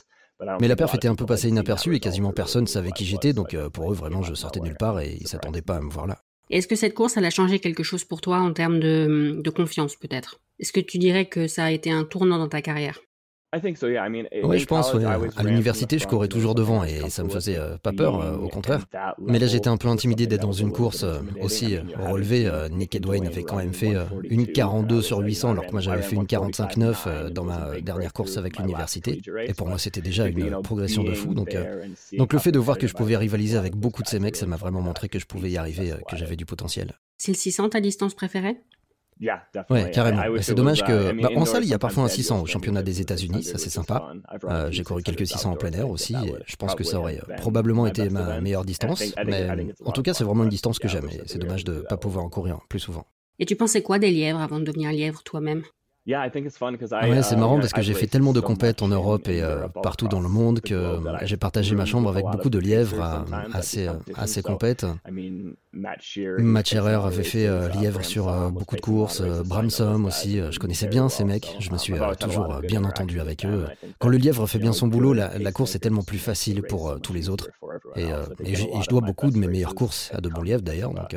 Mais 0.61 0.69
la 0.69 0.77
perf 0.77 0.95
était 0.95 1.09
un 1.09 1.17
peu 1.17 1.27
passée 1.27 1.49
inaperçue 1.49 1.95
et 1.97 2.01
quasiment 2.01 2.33
personne 2.33 2.63
ne 2.63 2.69
savait 2.69 2.93
qui 2.93 3.05
j'étais. 3.05 3.33
Donc 3.33 3.55
euh, 3.55 3.71
pour 3.71 3.91
eux, 3.91 3.95
vraiment, 3.95 4.23
je 4.23 4.35
sortais 4.35 4.61
de 4.61 4.67
nulle 4.67 4.77
part 4.77 5.01
et 5.01 5.19
ils 5.21 5.29
s'attendaient 5.29 5.63
pas 5.63 5.77
à 5.77 5.81
me 5.81 5.91
voir 5.91 6.07
là. 6.07 6.19
Est-ce 6.51 6.67
que 6.67 6.77
cette 6.77 6.95
course, 6.95 7.17
elle 7.17 7.27
a 7.27 7.31
changé 7.31 7.59
quelque 7.59 7.83
chose 7.83 8.05
pour 8.05 8.21
toi 8.21 8.39
en 8.39 8.53
termes 8.53 8.81
de, 8.81 9.41
de 9.43 9.51
confiance, 9.51 9.97
peut-être? 9.97 10.41
Est-ce 10.59 10.73
que 10.73 10.81
tu 10.81 10.99
dirais 10.99 11.27
que 11.27 11.47
ça 11.47 11.65
a 11.65 11.71
été 11.71 11.91
un 11.91 12.05
tournant 12.05 12.39
dans 12.39 12.49
ta 12.49 12.63
carrière 12.63 13.01
oui, 14.45 14.59
je 14.59 14.67
pense. 14.67 14.95
À 14.95 15.43
l'université, 15.43 15.99
je 15.99 16.07
courais 16.07 16.29
toujours 16.29 16.55
devant 16.55 16.85
et 16.85 17.09
ça 17.09 17.25
me 17.25 17.31
faisait 17.31 17.57
euh, 17.57 17.79
pas 17.79 17.93
peur, 17.93 18.21
euh, 18.21 18.37
au 18.37 18.49
contraire. 18.49 18.85
Mais 19.19 19.39
là, 19.39 19.47
j'étais 19.47 19.69
un 19.69 19.79
peu 19.79 19.89
intimidé 19.89 20.27
d'être 20.27 20.43
dans 20.43 20.53
une 20.53 20.71
course 20.71 21.03
euh, 21.03 21.21
aussi 21.41 21.79
relevée. 21.99 22.51
Nick 22.71 22.95
et 22.95 23.01
Dwayne 23.01 23.27
avaient 23.27 23.45
quand 23.45 23.57
même 23.57 23.73
fait 23.73 23.95
une 24.25 24.47
42 24.47 25.01
sur 25.01 25.21
800, 25.21 25.53
alors 25.53 25.67
que 25.67 25.73
moi 25.73 25.81
j'avais 25.81 26.03
fait 26.03 26.17
une 26.17 26.25
45-9 26.25 27.31
dans 27.31 27.45
ma 27.45 27.81
dernière 27.81 28.13
course 28.13 28.37
avec 28.37 28.59
l'université. 28.59 29.21
Et 29.47 29.55
pour 29.55 29.67
moi, 29.67 29.79
c'était 29.79 30.03
déjà 30.03 30.27
une 30.27 30.63
progression 30.63 31.03
de 31.03 31.15
fou. 31.15 31.33
Donc, 31.33 31.57
donc 32.13 32.33
le 32.33 32.39
fait 32.39 32.53
de 32.53 32.59
voir 32.59 32.77
que 32.77 32.87
je 32.87 32.95
pouvais 32.95 33.17
rivaliser 33.17 33.57
avec 33.57 33.75
beaucoup 33.75 34.03
de 34.03 34.09
ces 34.09 34.19
mecs, 34.19 34.37
ça 34.37 34.47
m'a 34.47 34.57
vraiment 34.57 34.83
montré 34.83 35.09
que 35.09 35.19
je 35.19 35.27
pouvais 35.27 35.51
y 35.51 35.57
arriver, 35.57 35.95
que 36.11 36.17
j'avais 36.17 36.37
du 36.37 36.45
potentiel. 36.45 36.93
C'est 37.17 37.33
le 37.33 37.37
600 37.37 37.71
ta 37.71 37.81
distance 37.81 38.15
préférée? 38.15 38.59
Ouais, 39.71 39.91
carrément. 39.91 40.23
C'est 40.41 40.55
dommage 40.55 40.85
que. 40.85 41.21
Bah, 41.21 41.29
en 41.37 41.45
salle, 41.45 41.65
il 41.65 41.71
y 41.71 41.75
a 41.75 41.79
parfois 41.79 42.05
un 42.05 42.09
600 42.09 42.43
au 42.43 42.47
championnat 42.47 42.83
des 42.83 43.01
États-Unis, 43.01 43.43
ça 43.43 43.59
c'est 43.59 43.71
sympa. 43.71 44.13
Euh, 44.45 44.69
j'ai 44.71 44.85
couru 44.85 45.03
quelques 45.03 45.27
600 45.27 45.53
en 45.53 45.57
plein 45.57 45.73
air 45.73 45.89
aussi, 45.89 46.15
et 46.15 46.35
je 46.47 46.57
pense 46.57 46.75
que 46.75 46.85
ça 46.85 46.99
aurait 46.99 47.21
probablement 47.37 47.87
été 47.87 48.09
ma 48.11 48.41
meilleure 48.41 48.65
distance. 48.65 49.03
Mais 49.27 49.49
en 49.85 49.93
tout 49.93 50.03
cas, 50.03 50.15
c'est 50.15 50.25
vraiment 50.25 50.45
une 50.45 50.51
distance 50.51 50.79
que 50.79 50.89
j'aime, 50.89 51.09
et 51.11 51.23
c'est 51.27 51.39
dommage 51.39 51.65
de 51.65 51.75
ne 51.75 51.81
pas 51.81 51.97
pouvoir 51.97 52.25
en 52.25 52.29
courir 52.29 52.61
plus 52.69 52.81
souvent. 52.81 53.07
Et 53.41 53.47
tu 53.47 53.55
pensais 53.55 53.83
quoi 53.83 54.01
des 54.01 54.11
lièvres 54.11 54.41
avant 54.41 54.59
de 54.59 54.65
devenir 54.65 54.91
lièvre 54.91 55.23
toi-même? 55.23 55.63
Ouais, 57.11 57.23
c'est 57.23 57.37
marrant 57.37 57.59
parce 57.59 57.75
que 57.75 57.83
j'ai 57.83 57.93
fait 57.93 58.07
tellement 58.07 58.33
de 58.33 58.41
compètes 58.41 58.81
en 58.81 58.89
Europe 58.89 59.29
et 59.29 59.43
euh, 59.43 59.69
partout 59.69 60.09
dans 60.09 60.21
le 60.21 60.29
monde 60.29 60.61
que 60.61 61.01
j'ai 61.23 61.37
partagé 61.37 61.75
ma 61.75 61.85
chambre 61.85 62.09
avec 62.09 62.25
beaucoup 62.25 62.49
de 62.49 62.59
lièvres 62.59 63.27
à, 63.53 63.63
ces, 63.63 63.89
à 64.15 64.27
ces 64.27 64.41
compètes. 64.41 64.87
Matt 65.73 66.67
Scherer 66.67 66.95
avait 66.95 67.23
fait 67.23 67.47
euh, 67.47 67.69
lièvre 67.69 68.03
sur 68.05 68.29
euh, 68.29 68.49
beaucoup 68.49 68.77
de 68.77 68.81
courses, 68.81 69.21
Bramsom 69.21 70.07
aussi, 70.07 70.41
je 70.51 70.59
connaissais 70.59 70.89
bien 70.89 71.11
ces 71.11 71.25
mecs, 71.25 71.57
je 71.59 71.71
me 71.71 71.77
suis 71.77 71.95
toujours 72.19 72.61
bien 72.63 72.85
entendu 72.85 73.21
avec 73.21 73.45
eux. 73.45 73.67
Quand 73.99 74.09
le 74.09 74.17
lièvre 74.17 74.47
fait 74.47 74.59
bien 74.59 74.73
son 74.73 74.89
boulot, 74.89 75.13
la, 75.13 75.53
course 75.53 75.75
est 75.75 75.81
tellement 75.81 76.03
plus 76.03 76.19
facile 76.19 76.63
pour 76.63 76.99
tous 77.03 77.13
les 77.13 77.29
autres. 77.29 77.49
Et, 77.97 78.07
et 78.45 78.55
je 78.55 78.89
dois 78.89 79.03
beaucoup 79.03 79.31
de 79.31 79.37
mes 79.37 79.49
meilleures 79.49 79.75
courses 79.75 80.11
à 80.15 80.21
de 80.23 80.29
bons 80.31 80.43
lièvres 80.43 80.63
d'ailleurs. 80.63 80.95
Donc, 80.95 81.15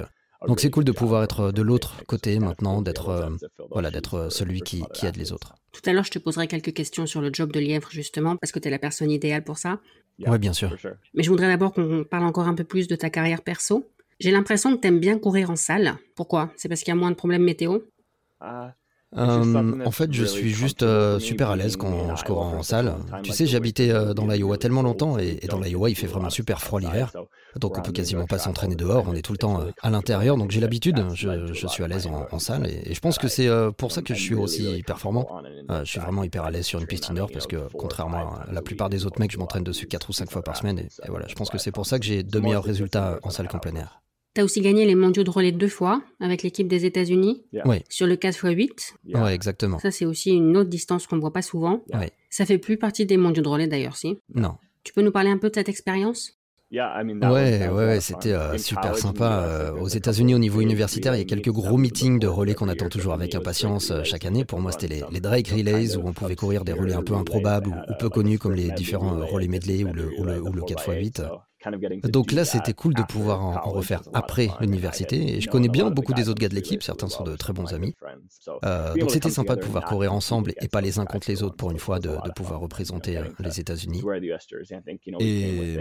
donc 0.47 0.59
c'est 0.59 0.69
cool 0.69 0.83
de 0.83 0.91
pouvoir 0.91 1.23
être 1.23 1.51
de 1.51 1.61
l'autre 1.61 2.03
côté 2.05 2.39
maintenant, 2.39 2.81
d'être 2.81 3.09
euh, 3.09 3.29
voilà, 3.69 3.91
d'être 3.91 4.15
euh, 4.15 4.29
celui 4.29 4.61
qui, 4.61 4.83
qui, 4.93 5.05
aide 5.05 5.17
les 5.17 5.31
autres. 5.31 5.55
Tout 5.71 5.81
à 5.85 5.93
l'heure, 5.93 6.03
je 6.03 6.11
te 6.11 6.19
poserai 6.19 6.47
quelques 6.47 6.73
questions 6.73 7.05
sur 7.05 7.21
le 7.21 7.29
job 7.31 7.51
de 7.51 7.59
lièvre 7.59 7.89
justement, 7.91 8.35
parce 8.37 8.51
que 8.51 8.59
tu 8.59 8.67
es 8.67 8.71
la 8.71 8.79
personne 8.79 9.11
idéale 9.11 9.43
pour 9.43 9.57
ça. 9.57 9.79
Oui, 10.25 10.37
bien 10.37 10.53
sûr. 10.53 10.75
Mais 11.13 11.23
je 11.23 11.29
voudrais 11.29 11.47
d'abord 11.47 11.73
qu'on 11.73 12.03
parle 12.03 12.25
encore 12.25 12.47
un 12.47 12.53
peu 12.53 12.63
plus 12.63 12.87
de 12.87 12.95
ta 12.95 13.09
carrière 13.09 13.41
perso. 13.41 13.89
J'ai 14.19 14.31
l'impression 14.31 14.75
que 14.75 14.81
tu 14.81 14.87
aimes 14.87 14.99
bien 14.99 15.17
courir 15.17 15.49
en 15.49 15.55
salle. 15.55 15.97
Pourquoi? 16.15 16.51
C'est 16.55 16.69
parce 16.69 16.81
qu'il 16.81 16.89
y 16.89 16.97
a 16.97 16.99
moins 16.99 17.09
de 17.09 17.15
problèmes 17.15 17.43
météo? 17.43 17.79
Ah, 18.39 18.73
euh, 19.17 19.85
en 19.85 19.91
fait, 19.91 20.13
je 20.13 20.23
suis 20.23 20.51
juste 20.51 20.83
euh, 20.83 21.19
super 21.19 21.49
à 21.49 21.57
l'aise 21.57 21.75
quand 21.75 22.15
je 22.15 22.23
cours 22.23 22.41
en 22.41 22.63
salle. 22.63 22.95
Tu 23.23 23.33
sais, 23.33 23.45
j'habitais 23.45 23.91
euh, 23.91 24.13
dans 24.13 24.25
l'Iowa 24.25 24.57
tellement 24.57 24.81
longtemps 24.81 25.17
et, 25.17 25.35
dans 25.49 25.59
l'Iowa, 25.59 25.89
il 25.89 25.95
fait 25.95 26.07
vraiment 26.07 26.29
super 26.29 26.61
froid 26.61 26.79
l'hiver. 26.79 27.11
Donc, 27.59 27.77
on 27.77 27.81
peut 27.81 27.91
quasiment 27.91 28.25
pas 28.25 28.37
s'entraîner 28.37 28.75
dehors. 28.75 29.05
On 29.07 29.13
est 29.13 29.21
tout 29.21 29.33
le 29.33 29.37
temps 29.37 29.65
à 29.81 29.89
l'intérieur. 29.89 30.37
Donc, 30.37 30.51
j'ai 30.51 30.61
l'habitude. 30.61 31.05
Je, 31.13 31.67
suis 31.67 31.83
à 31.83 31.87
l'aise 31.87 32.07
en, 32.07 32.39
salle 32.39 32.67
et, 32.67 32.93
je 32.93 32.99
pense 32.99 33.17
que 33.17 33.27
c'est 33.27 33.49
pour 33.77 33.91
ça 33.91 34.01
que 34.01 34.13
je 34.13 34.21
suis 34.21 34.35
aussi 34.35 34.83
performant. 34.85 35.27
je 35.69 35.83
suis 35.89 35.99
vraiment 35.99 36.23
hyper 36.23 36.43
à 36.43 36.51
l'aise 36.51 36.65
sur 36.65 36.79
une 36.79 36.87
piste 36.87 37.09
indoor 37.09 37.29
parce 37.31 37.47
que, 37.47 37.57
contrairement 37.73 38.35
à 38.35 38.51
la 38.51 38.61
plupart 38.61 38.89
des 38.89 39.05
autres 39.05 39.19
mecs, 39.19 39.31
je 39.31 39.37
m'entraîne 39.37 39.63
dessus 39.63 39.87
4 39.87 40.09
ou 40.09 40.13
5 40.13 40.31
fois 40.31 40.41
par 40.41 40.55
semaine. 40.55 40.79
Et, 40.79 40.87
et 41.05 41.09
voilà, 41.09 41.27
je 41.27 41.35
pense 41.35 41.49
que 41.49 41.57
c'est 41.57 41.71
pour 41.71 41.85
ça 41.85 41.99
que 41.99 42.05
j'ai 42.05 42.23
de 42.23 42.39
meilleurs 42.39 42.63
résultats 42.63 43.19
en 43.23 43.29
salle 43.29 43.47
qu'en 43.47 43.59
plein 43.59 43.75
air. 43.75 44.01
Tu 44.33 44.41
as 44.41 44.45
aussi 44.45 44.61
gagné 44.61 44.85
les 44.85 44.95
mondiaux 44.95 45.23
de 45.23 45.29
relais 45.29 45.51
deux 45.51 45.67
fois 45.67 46.01
avec 46.19 46.43
l'équipe 46.43 46.67
des 46.67 46.85
États-Unis. 46.85 47.43
Oui. 47.65 47.83
Sur 47.89 48.07
le 48.07 48.15
4x8. 48.15 48.93
Oui, 49.13 49.31
exactement. 49.31 49.79
Ça, 49.79 49.91
c'est 49.91 50.05
aussi 50.05 50.31
une 50.31 50.55
autre 50.55 50.69
distance 50.69 51.05
qu'on 51.07 51.17
ne 51.17 51.21
voit 51.21 51.33
pas 51.33 51.41
souvent. 51.41 51.83
Oui. 51.93 52.07
Ça 52.29 52.45
fait 52.45 52.57
plus 52.57 52.77
partie 52.77 53.05
des 53.05 53.17
mondiaux 53.17 53.43
de 53.43 53.49
relais 53.49 53.67
d'ailleurs, 53.67 53.97
si 53.97 54.17
Non. 54.33 54.55
Tu 54.83 54.93
peux 54.93 55.01
nous 55.01 55.11
parler 55.11 55.29
un 55.29 55.37
peu 55.37 55.49
de 55.49 55.55
cette 55.55 55.69
expérience? 55.69 56.41
Ouais, 56.71 57.67
ouais, 57.67 57.99
c'était 57.99 58.31
euh, 58.31 58.57
super 58.57 58.95
sympa. 58.95 59.43
Euh, 59.43 59.71
aux 59.73 59.89
États-Unis, 59.89 60.33
au 60.33 60.39
niveau 60.39 60.61
universitaire, 60.61 61.13
il 61.15 61.17
y 61.17 61.21
a 61.21 61.25
quelques 61.25 61.51
gros 61.51 61.77
meetings 61.77 62.17
de 62.17 62.27
relais 62.27 62.53
qu'on 62.53 62.69
attend 62.69 62.87
toujours 62.87 63.13
avec 63.13 63.35
impatience 63.35 63.91
euh, 63.91 64.03
chaque 64.05 64.23
année. 64.23 64.45
Pour 64.45 64.61
moi, 64.61 64.71
c'était 64.71 64.87
les, 64.87 65.19
Drake 65.19 65.49
Relays 65.49 65.97
où 65.97 66.07
on 66.07 66.13
pouvait 66.13 66.37
courir 66.37 66.63
des 66.63 66.71
relais 66.71 66.93
un 66.93 67.03
peu 67.03 67.15
improbables 67.15 67.69
ou, 67.69 67.93
peu 67.99 68.09
connus 68.09 68.39
comme 68.39 68.53
les 68.53 68.71
différents 68.71 69.17
relais 69.17 69.49
medley 69.49 69.83
ou 69.83 69.91
le, 69.91 70.11
ou 70.17 70.23
le, 70.23 70.41
ou 70.41 70.53
le 70.53 70.61
4x8. 70.61 71.27
Donc 72.03 72.31
là, 72.31 72.45
c'était 72.45 72.73
cool 72.73 72.93
de 72.93 73.03
pouvoir 73.03 73.41
en, 73.41 73.71
refaire 73.71 74.01
après 74.13 74.49
l'université. 74.59 75.35
Et 75.35 75.41
je 75.41 75.49
connais 75.49 75.69
bien 75.69 75.89
beaucoup 75.89 76.13
des 76.13 76.29
autres 76.29 76.39
gars 76.39 76.49
de 76.49 76.55
l'équipe, 76.55 76.83
certains 76.83 77.07
sont 77.07 77.23
de 77.23 77.35
très 77.35 77.53
bons 77.53 77.73
amis. 77.73 77.93
Euh, 78.65 78.93
donc 78.95 79.11
c'était 79.11 79.29
sympa 79.29 79.55
de 79.55 79.61
pouvoir 79.61 79.85
courir 79.85 80.13
ensemble 80.13 80.53
et 80.61 80.67
pas 80.67 80.81
les 80.81 80.99
uns 80.99 81.05
contre 81.05 81.29
les 81.29 81.43
autres 81.43 81.55
pour 81.55 81.71
une 81.71 81.79
fois, 81.79 81.99
de, 81.99 82.17
pouvoir 82.35 82.59
représenter 82.59 83.17
euh, 83.17 83.25
les 83.39 83.59
États-Unis. 83.59 84.03
Et, 85.19 85.77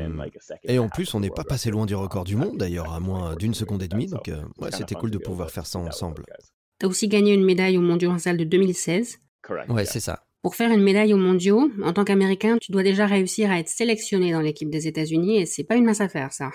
et, 0.65 0.79
en 0.79 0.89
plus, 0.89 1.15
on 1.15 1.21
n'est 1.21 1.31
pas 1.31 1.45
passé 1.45 1.71
loin 1.71 1.87
du 1.87 1.95
record 1.95 2.25
du 2.25 2.37
monde, 2.37 2.59
d'ailleurs, 2.59 2.93
à 2.93 3.01
moins 3.01 3.37
d'une 3.37 3.55
seconde 3.55 3.83
et 3.83 3.89
demie. 3.89 4.07
Donc 4.07 4.29
euh, 4.29 4.43
ouais, 4.59 4.71
c'était 4.73 4.95
cool 4.95 5.11
de 5.11 5.19
pouvoir 5.19 5.51
faire 5.51 5.67
ça 5.67 5.79
ensemble. 5.79 6.25
Tu 6.79 6.87
as 6.87 6.89
aussi 6.89 7.09
gagné 7.09 7.35
une 7.35 7.45
médaille 7.45 7.77
au 7.77 7.83
Mondiaux 7.83 8.11
en 8.11 8.19
salle 8.19 8.37
de 8.37 8.45
2016. 8.45 9.19
Ouais, 9.69 9.85
c'est 9.85 10.01
ça. 10.01 10.23
Pour 10.43 10.55
faire 10.55 10.73
une 10.73 10.83
médaille 10.83 11.13
aux 11.13 11.19
mondiaux, 11.19 11.71
en 11.85 11.93
tant 11.93 12.05
qu'Américain, 12.05 12.57
tu 12.59 12.73
dois 12.73 12.83
déjà 12.83 13.07
réussir 13.07 13.51
à 13.51 13.59
être 13.59 13.69
sélectionné 13.69 14.33
dans 14.33 14.41
l'équipe 14.41 14.71
des 14.71 14.87
États-Unis 14.87 15.41
et 15.41 15.47
c'est 15.47 15.65
pas 15.65 15.77
une 15.77 15.85
mince 15.85 16.01
affaire, 16.01 16.33
ça. 16.33 16.51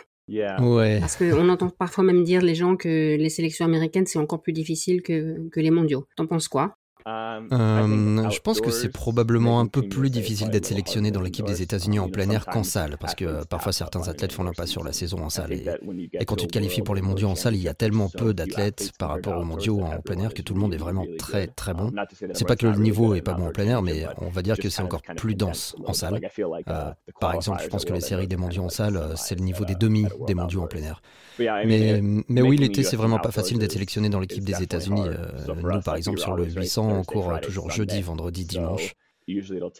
Ouais. 0.60 1.00
Parce 1.00 1.16
qu'on 1.16 1.50
entend 1.50 1.70
parfois 1.70 2.04
même 2.04 2.24
dire 2.24 2.42
les 2.42 2.56
gens 2.56 2.76
que 2.76 3.16
les 3.16 3.30
sélections 3.30 3.66
américaines 3.66 4.08
c'est 4.08 4.18
encore 4.18 4.42
plus 4.42 4.54
difficile 4.54 5.04
que, 5.04 5.48
que 5.50 5.60
les 5.60 5.70
mondiaux. 5.70 6.08
T'en 6.16 6.26
penses 6.26 6.48
quoi? 6.48 6.76
Euh, 7.08 8.30
je 8.32 8.40
pense 8.40 8.62
que 8.62 8.72
c'est 8.72 8.90
probablement 8.90 9.60
un 9.60 9.68
peu 9.68 9.84
plus 9.84 10.10
difficile 10.10 10.50
d'être 10.50 10.66
sélectionné 10.66 11.12
dans 11.12 11.22
l'équipe 11.22 11.46
des 11.46 11.62
États-Unis 11.62 12.00
en 12.00 12.10
plein 12.10 12.28
air 12.32 12.48
qu'en 12.48 12.64
salle, 12.64 12.98
parce 13.00 13.14
que 13.14 13.46
parfois 13.46 13.74
certains 13.74 14.08
athlètes 14.08 14.32
font 14.32 14.44
l'impasse 14.44 14.72
sur 14.72 14.84
la 14.84 14.92
saison 14.92 15.20
en 15.24 15.30
salle. 15.30 15.54
Et, 15.54 16.26
quand 16.26 16.36
tu 16.36 16.48
te 16.48 16.52
qualifies 16.52 16.82
pour 16.82 16.96
les 16.96 17.04
mondiaux 17.04 17.30
en 17.30 17.36
salle, 17.36 17.56
il 17.56 17.62
y 17.62 17.68
a 17.68 17.76
tellement 17.76 18.10
peu 18.10 18.34
d'athlètes 18.34 18.92
par 18.98 19.10
rapport 19.10 19.38
aux 19.38 19.44
mondiaux 19.44 19.82
en 19.82 20.02
plein 20.02 20.18
air 20.20 20.34
que 20.34 20.42
tout 20.42 20.56
le 20.56 20.60
monde 20.60 20.74
est 20.74 20.78
vraiment 20.78 21.06
très 21.20 21.48
très 21.48 21.76
bon. 21.76 21.92
C'est 22.34 22.48
pas 22.48 22.56
que 22.56 22.66
le 22.66 22.78
niveau 22.78 23.14
est 23.14 23.22
pas 23.22 23.34
bon 23.34 23.48
en 23.48 23.52
plein 23.52 23.66
air, 23.66 23.82
mais 23.84 24.06
on 24.18 24.30
va 24.30 24.42
dire 24.42 24.58
que 24.58 24.70
c'est 24.70 24.82
encore 24.82 25.04
plus 25.16 25.36
dense 25.36 25.76
en 25.86 25.94
salle. 25.94 26.20
Euh, 26.68 26.92
par 27.20 27.36
exemple, 27.36 27.62
je 27.64 27.68
pense 27.68 27.86
que 27.86 27.94
les 27.94 28.02
séries 28.02 28.28
des 28.28 28.38
mondiaux 28.38 28.64
en 28.64 28.70
salle, 28.70 28.98
euh, 28.98 29.16
c'est 29.16 29.36
le 29.36 29.42
niveau 29.42 29.64
des 29.64 29.76
demi 29.76 30.08
des 30.26 30.34
mondiaux 30.34 30.64
en 30.64 30.68
plein 30.68 30.82
air. 30.82 31.02
Mais, 31.38 32.02
mais 32.30 32.42
oui, 32.42 32.58
l'été, 32.58 32.82
c'est 32.82 32.96
vraiment 32.96 33.20
pas 33.20 33.32
facile 33.32 33.60
d'être 33.60 33.74
sélectionné 33.74 34.10
dans 34.10 34.20
l'équipe 34.20 34.44
des 34.44 34.64
États-Unis. 34.64 35.04
nous, 35.48 35.82
par 35.82 35.96
exemple, 35.96 36.18
sur 36.18 36.34
le 36.34 36.46
800, 36.46 36.95
on 36.96 37.04
court 37.04 37.40
toujours 37.42 37.70
jeudi, 37.70 38.02
vendredi, 38.02 38.46
dimanche. 38.46 38.96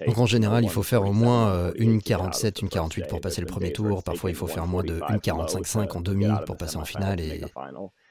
Donc 0.08 0.18
en 0.18 0.26
général, 0.26 0.64
il 0.64 0.70
faut 0.70 0.82
faire 0.82 1.04
au 1.04 1.14
moins 1.14 1.50
euh, 1.50 1.72
une 1.76 2.02
47, 2.02 2.62
une 2.62 2.70
48 2.70 3.08
pour 3.08 3.22
passer 3.22 3.42
le 3.42 3.48
premier 3.48 3.72
tour. 3.72 4.04
Parfois, 4.04 4.32
il 4.32 4.36
faut 4.36 4.48
faire 4.48 4.66
moins 4.66 4.84
de 4.84 5.00
une 5.10 5.18
45-5 5.18 5.96
en 5.96 6.02
demi 6.02 6.26
pour 6.48 6.58
passer 6.58 6.78
en 6.78 6.86
finale. 6.86 7.20
Et, 7.20 7.42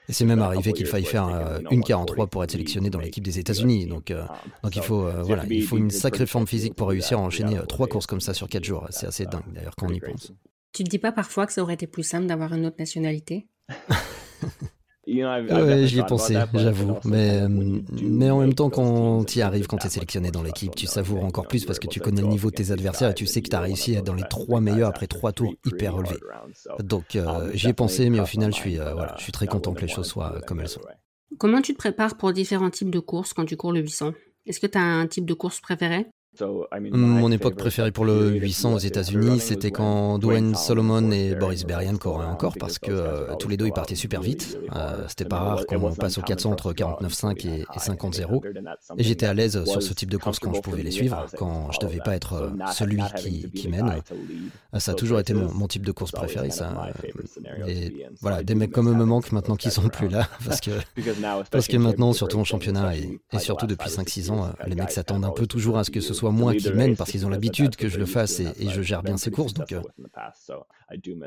c'est 0.08 0.26
même 0.26 0.42
arrivé 0.42 0.72
qu'il 0.72 0.86
faille 0.86 1.04
faire 1.04 1.26
euh, 1.28 1.60
une 1.70 1.82
43 1.82 2.28
pour 2.28 2.44
être 2.44 2.52
sélectionné 2.52 2.90
dans 2.90 3.00
l'équipe 3.00 3.24
des 3.24 3.38
États-Unis. 3.38 3.86
Donc, 3.86 4.10
euh, 4.10 4.24
donc 4.62 4.76
il 4.76 4.82
faut, 4.82 5.08
voilà, 5.22 5.44
il 5.48 5.64
faut 5.64 5.76
une 5.76 5.90
sacrée 5.90 6.26
forme 6.26 6.46
physique 6.46 6.74
pour 6.74 6.88
réussir 6.88 7.18
à 7.18 7.22
enchaîner 7.22 7.58
trois 7.68 7.88
courses 7.88 8.06
comme 8.06 8.20
ça 8.20 8.32
sur 8.32 8.48
quatre 8.48 8.64
jours. 8.64 8.86
C'est 8.90 9.06
assez 9.06 9.26
dingue 9.26 9.52
d'ailleurs 9.52 9.74
quand 9.76 9.88
on 9.88 9.92
y 9.92 10.00
pense. 10.00 10.32
Tu 10.72 10.84
te 10.84 10.90
dis 10.90 10.98
pas 10.98 11.12
parfois 11.12 11.46
que 11.46 11.52
ça 11.52 11.62
aurait 11.62 11.74
été 11.74 11.86
plus 11.86 12.02
simple 12.02 12.26
d'avoir 12.26 12.52
une 12.52 12.66
autre 12.66 12.76
nationalité? 12.78 13.48
Ouais, 15.06 15.86
j'y 15.86 16.00
ai 16.00 16.02
pensé, 16.04 16.36
j'avoue. 16.54 16.96
Mais, 17.04 17.46
mais 17.48 18.30
en 18.30 18.40
même 18.40 18.54
temps, 18.54 18.70
quand 18.70 19.24
tu 19.24 19.38
y 19.38 19.42
arrives, 19.42 19.66
quand 19.66 19.78
tu 19.78 19.86
es 19.86 19.90
sélectionné 19.90 20.30
dans 20.30 20.42
l'équipe, 20.42 20.74
tu 20.74 20.86
savoures 20.86 21.24
encore 21.24 21.46
plus 21.46 21.64
parce 21.64 21.78
que 21.78 21.86
tu 21.86 22.00
connais 22.00 22.22
le 22.22 22.28
niveau 22.28 22.50
de 22.50 22.56
tes 22.56 22.70
adversaires 22.70 23.10
et 23.10 23.14
tu 23.14 23.26
sais 23.26 23.42
que 23.42 23.48
tu 23.48 23.56
as 23.56 23.60
réussi 23.60 23.96
à 23.96 23.98
être 23.98 24.06
dans 24.06 24.14
les 24.14 24.24
trois 24.28 24.60
meilleurs 24.60 24.88
après 24.88 25.06
trois 25.06 25.32
tours 25.32 25.54
hyper 25.64 25.94
relevés. 25.94 26.20
Donc 26.80 27.16
euh, 27.16 27.50
j'y 27.54 27.68
ai 27.68 27.72
pensé, 27.72 28.10
mais 28.10 28.20
au 28.20 28.26
final, 28.26 28.52
je 28.52 28.56
suis, 28.56 28.78
euh, 28.78 28.94
voilà, 28.94 29.14
je 29.18 29.22
suis 29.22 29.32
très 29.32 29.46
content 29.46 29.74
que 29.74 29.82
les 29.82 29.88
choses 29.88 30.06
soient 30.06 30.40
comme 30.46 30.60
elles 30.60 30.68
sont. 30.68 30.80
Comment 31.38 31.60
tu 31.60 31.72
te 31.72 31.78
prépares 31.78 32.16
pour 32.16 32.32
différents 32.32 32.70
types 32.70 32.90
de 32.90 33.00
courses 33.00 33.32
quand 33.32 33.44
tu 33.44 33.56
cours 33.56 33.72
le 33.72 33.80
800 33.80 34.12
Est-ce 34.46 34.60
que 34.60 34.66
tu 34.66 34.78
as 34.78 34.82
un 34.82 35.06
type 35.06 35.26
de 35.26 35.34
course 35.34 35.60
préféré? 35.60 36.06
Mon 36.92 37.30
époque 37.32 37.56
préférée 37.56 37.92
pour 37.92 38.04
le 38.04 38.30
800 38.30 38.74
aux 38.74 38.78
États-Unis, 38.78 39.40
c'était 39.40 39.70
quand 39.70 40.18
Dwayne 40.18 40.54
Solomon 40.54 41.10
et 41.10 41.34
Boris 41.34 41.64
Berrien 41.64 41.96
couraient 41.96 42.26
encore 42.26 42.54
parce 42.58 42.78
que 42.78 42.90
euh, 42.90 43.34
tous 43.36 43.48
les 43.48 43.56
deux 43.56 43.66
ils 43.66 43.72
partaient 43.72 43.94
super 43.94 44.20
vite. 44.20 44.58
Euh, 44.74 45.04
c'était 45.08 45.24
pas 45.24 45.38
rare 45.38 45.66
qu'on 45.66 45.94
passe 45.94 46.18
au 46.18 46.22
400 46.22 46.52
entre 46.52 46.72
49.5 46.72 47.46
et, 47.46 47.64
50.0 47.78 48.98
Et 48.98 49.04
j'étais 49.04 49.26
à 49.26 49.34
l'aise 49.34 49.64
sur 49.64 49.82
ce 49.82 49.92
type 49.92 50.10
de 50.10 50.16
course 50.16 50.38
quand 50.38 50.52
je 50.54 50.60
pouvais 50.60 50.82
les 50.82 50.90
suivre, 50.90 51.26
quand 51.36 51.70
je 51.72 51.78
devais 51.80 52.00
pas 52.00 52.14
être 52.14 52.34
euh, 52.34 52.50
celui 52.72 53.02
qui, 53.16 53.50
qui 53.50 53.68
mène. 53.68 53.92
Ça 54.78 54.92
a 54.92 54.94
toujours 54.94 55.20
été 55.20 55.34
mon, 55.34 55.66
type 55.68 55.84
de 55.84 55.92
course 55.92 56.12
préféré. 56.12 56.50
Ça. 56.50 56.88
Et 57.66 58.06
voilà, 58.20 58.42
des 58.42 58.54
mecs 58.54 58.70
comme 58.70 58.88
eux 58.88 58.94
me 58.94 59.04
manquent 59.04 59.32
maintenant 59.32 59.56
qu'ils 59.56 59.70
sont 59.70 59.88
plus 59.88 60.08
là 60.08 60.28
parce 60.44 60.60
que, 60.60 60.70
parce 61.50 61.68
que 61.68 61.76
maintenant, 61.76 62.12
surtout 62.12 62.38
en 62.38 62.44
championnat 62.44 62.96
et, 62.96 63.20
et 63.32 63.38
surtout 63.38 63.66
depuis 63.66 63.88
5-6 63.88 64.30
ans, 64.30 64.50
les 64.66 64.74
mecs 64.74 64.90
s'attendent 64.90 65.24
un 65.24 65.30
peu 65.30 65.46
toujours 65.46 65.78
à 65.78 65.84
ce 65.84 65.90
que 65.90 66.00
ce 66.00 66.14
soit 66.14 66.23
moi 66.32 66.54
qui 66.54 66.72
mène 66.72 66.96
parce 66.96 67.10
qu'ils 67.10 67.26
ont 67.26 67.28
l'habitude 67.28 67.76
que 67.76 67.88
je 67.88 67.98
le 67.98 68.06
fasse 68.06 68.40
et, 68.40 68.68
je 68.68 68.82
gère 68.82 69.02
bien 69.02 69.16
ces 69.16 69.30
courses. 69.30 69.54
Donc, 69.54 69.72
euh, 69.72 69.82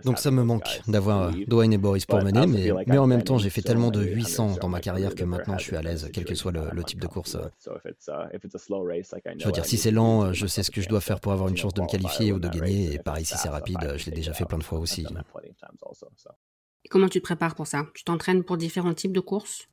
donc 0.03 0.19
ça 0.19 0.31
me 0.31 0.43
manque 0.43 0.81
d'avoir 0.87 1.31
Dwayne 1.47 1.73
et 1.73 1.77
Boris 1.77 2.05
pour 2.05 2.21
mener, 2.21 2.47
mais, 2.47 2.71
mais 2.87 2.97
en 2.97 3.07
même 3.07 3.23
temps 3.23 3.37
j'ai 3.37 3.49
fait 3.49 3.61
tellement 3.61 3.91
de 3.91 4.03
800 4.03 4.57
dans 4.61 4.69
ma 4.69 4.79
carrière 4.79 5.15
que 5.15 5.23
maintenant 5.23 5.57
je 5.57 5.63
suis 5.63 5.75
à 5.75 5.81
l'aise, 5.81 6.09
quel 6.13 6.25
que 6.25 6.35
soit 6.35 6.51
le, 6.51 6.83
type 6.83 6.99
de 6.99 7.07
course. 7.07 7.37
Je 7.65 9.45
veux 9.45 9.51
dire, 9.51 9.65
si 9.65 9.77
c'est 9.77 9.91
lent, 9.91 10.33
je 10.33 10.47
sais 10.47 10.63
ce 10.63 10.71
que 10.71 10.81
je 10.81 10.87
dois 10.87 11.01
faire 11.01 11.19
pour 11.19 11.31
avoir 11.31 11.49
une 11.49 11.57
chance 11.57 11.73
de 11.73 11.81
me 11.81 11.87
qualifier 11.87 12.31
ou 12.31 12.39
de 12.39 12.47
gagner, 12.47 12.93
et 12.93 12.99
pareil, 12.99 13.25
si 13.25 13.37
c'est 13.37 13.49
rapide, 13.49 13.95
je 13.97 14.05
l'ai 14.05 14.11
déjà 14.11 14.33
fait 14.33 14.45
plein 14.45 14.57
de 14.57 14.63
fois 14.63 14.79
aussi. 14.79 15.05
Et 16.85 16.89
comment 16.89 17.09
tu 17.09 17.19
te 17.19 17.23
prépares 17.23 17.55
pour 17.55 17.67
ça? 17.67 17.85
Tu 17.93 18.03
t'entraînes 18.03 18.43
pour 18.43 18.57
différents 18.57 18.93
types 18.93 19.11
de 19.11 19.19
courses 19.19 19.67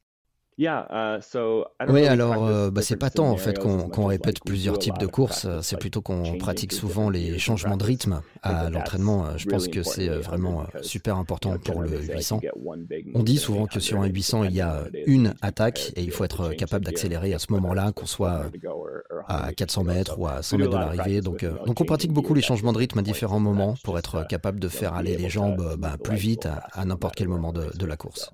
oui, 1.88 2.06
alors 2.06 2.46
euh, 2.46 2.70
bah, 2.70 2.80
c'est 2.82 2.96
pas 2.96 3.10
tant 3.10 3.28
en 3.28 3.36
fait 3.36 3.58
qu'on 3.58 4.06
répète 4.06 4.40
plusieurs 4.44 4.78
types 4.78 4.98
de 4.98 5.06
courses, 5.06 5.46
c'est 5.62 5.78
plutôt 5.78 6.00
qu'on 6.00 6.38
pratique 6.38 6.72
souvent 6.72 7.10
les 7.10 7.38
changements 7.38 7.76
de 7.76 7.84
rythme 7.84 8.22
à 8.42 8.70
l'entraînement. 8.70 9.36
Je 9.36 9.48
pense 9.48 9.68
que 9.68 9.82
c'est 9.82 10.08
euh, 10.08 10.20
vraiment 10.20 10.62
euh, 10.62 10.82
super 10.82 11.16
important 11.16 11.58
pour 11.58 11.82
le 11.82 12.00
800. 12.00 12.40
On 13.14 13.22
dit 13.22 13.38
souvent 13.38 13.66
que 13.66 13.80
sur 13.80 14.00
un 14.00 14.06
800 14.06 14.44
il 14.44 14.52
y 14.52 14.60
a 14.60 14.84
une 15.06 15.34
attaque 15.42 15.92
et 15.96 16.02
il 16.02 16.10
faut 16.10 16.24
être 16.24 16.50
capable 16.50 16.84
d'accélérer 16.84 17.34
à 17.34 17.38
ce 17.38 17.52
moment-là, 17.52 17.92
qu'on 17.92 18.06
soit 18.06 18.44
à 19.28 19.52
400 19.52 19.84
mètres 19.84 20.18
ou 20.18 20.26
à 20.26 20.42
100 20.42 20.58
mètres 20.58 20.70
de 20.70 20.76
l'arrivée. 20.76 21.20
Donc, 21.20 21.44
donc 21.66 21.80
on 21.80 21.84
pratique 21.84 22.12
beaucoup 22.12 22.34
les 22.34 22.42
changements 22.42 22.72
de 22.72 22.78
rythme 22.78 23.00
à 23.00 23.02
différents 23.02 23.40
moments 23.40 23.74
pour 23.82 23.98
être 23.98 24.26
capable 24.28 24.60
de 24.60 24.68
faire 24.68 24.94
aller 24.94 25.16
les 25.16 25.28
jambes 25.28 25.76
bah, 25.78 25.96
plus 26.02 26.16
vite 26.16 26.46
à, 26.46 26.84
n'importe 26.84 27.16
quel 27.16 27.28
moment 27.28 27.52
de 27.52 27.86
la 27.86 27.96
course. 27.96 28.30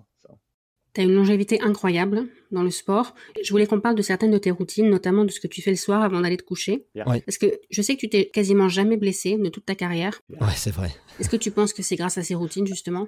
Tu 0.95 1.01
as 1.01 1.05
une 1.05 1.15
longévité 1.15 1.61
incroyable 1.61 2.27
dans 2.51 2.63
le 2.63 2.71
sport. 2.71 3.15
Je 3.43 3.51
voulais 3.51 3.67
qu'on 3.67 3.81
parle 3.81 3.95
de 3.95 4.03
certaines 4.03 4.33
de 4.33 4.39
tes 4.39 4.51
routines, 4.51 4.89
notamment 4.89 5.25
de 5.25 5.31
ce 5.31 5.41
que 5.41 5.47
tu 5.47 5.63
fais 5.63 5.71
le 5.71 5.77
soir 5.77 6.03
avant 6.03 6.21
d'aller 6.21 6.37
te 6.37 6.43
coucher. 6.43 6.87
Parce 7.05 7.39
que 7.39 7.47
je 7.71 7.83
sais 7.83 7.95
que 7.95 8.01
tu 8.01 8.09
t'es 8.09 8.27
quasiment 8.27 8.69
jamais 8.69 8.97
blessé 8.97 9.37
de 9.37 9.49
toute 9.49 9.67
ta 9.67 9.75
carrière. 9.75 10.21
Ouais, 10.41 10.49
c'est 10.57 10.73
vrai. 10.73 10.91
Est-ce 11.19 11.29
que 11.29 11.37
tu 11.37 11.51
penses 11.51 11.73
que 11.73 11.83
c'est 11.83 11.97
grâce 11.97 12.19
à 12.19 12.23
ces 12.23 12.35
routines, 12.35 12.67
justement? 12.67 13.07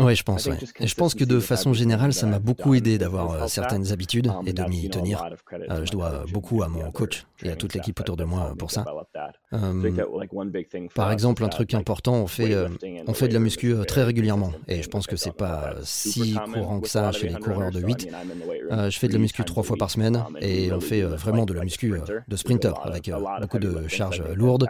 Oui, 0.00 0.14
je 0.14 0.22
pense. 0.22 0.46
Et 0.46 0.86
je 0.86 0.94
pense 0.94 1.14
que 1.14 1.24
de 1.24 1.40
façon 1.40 1.72
générale, 1.72 2.12
ça 2.12 2.26
m'a 2.26 2.38
beaucoup 2.38 2.74
aidé 2.74 2.96
d'avoir 2.96 3.32
euh, 3.32 3.46
certaines 3.48 3.90
habitudes 3.92 4.30
et 4.46 4.52
de 4.52 4.62
m'y 4.64 4.88
tenir. 4.88 5.24
Euh, 5.52 5.84
je 5.84 5.90
dois 5.90 6.24
beaucoup 6.32 6.62
à 6.62 6.68
mon 6.68 6.90
coach 6.92 7.26
et 7.42 7.50
à 7.50 7.56
toute 7.56 7.74
l'équipe 7.74 7.98
autour 8.00 8.16
de 8.16 8.24
moi 8.24 8.54
pour 8.58 8.70
ça. 8.70 8.84
Euh, 9.52 9.90
par 10.94 11.12
exemple, 11.12 11.44
un 11.44 11.48
truc 11.48 11.74
important, 11.74 12.14
on 12.14 12.26
fait, 12.26 12.54
on 13.06 13.14
fait 13.14 13.28
de 13.28 13.34
la 13.34 13.40
muscu 13.40 13.74
très 13.86 14.04
régulièrement. 14.04 14.52
Et 14.66 14.82
je 14.82 14.88
pense 14.88 15.06
que 15.06 15.16
c'est 15.16 15.36
pas 15.36 15.74
si 15.82 16.36
courant 16.52 16.80
que 16.80 16.88
ça 16.88 17.12
chez 17.12 17.28
les 17.28 17.36
coureurs 17.36 17.70
de 17.70 17.80
8. 17.80 18.08
je 18.70 18.98
fais 18.98 19.08
de 19.08 19.12
la 19.12 19.18
muscu 19.18 19.44
trois 19.44 19.62
fois 19.62 19.76
par 19.76 19.90
semaine 19.90 20.22
et 20.40 20.72
on 20.72 20.80
fait 20.80 21.02
vraiment 21.02 21.46
de 21.46 21.52
la 21.52 21.62
muscu 21.62 21.94
de 22.28 22.36
sprinter 22.36 22.74
avec 22.82 23.10
beaucoup 23.40 23.58
de 23.58 23.88
charges 23.88 24.22
lourdes. 24.34 24.68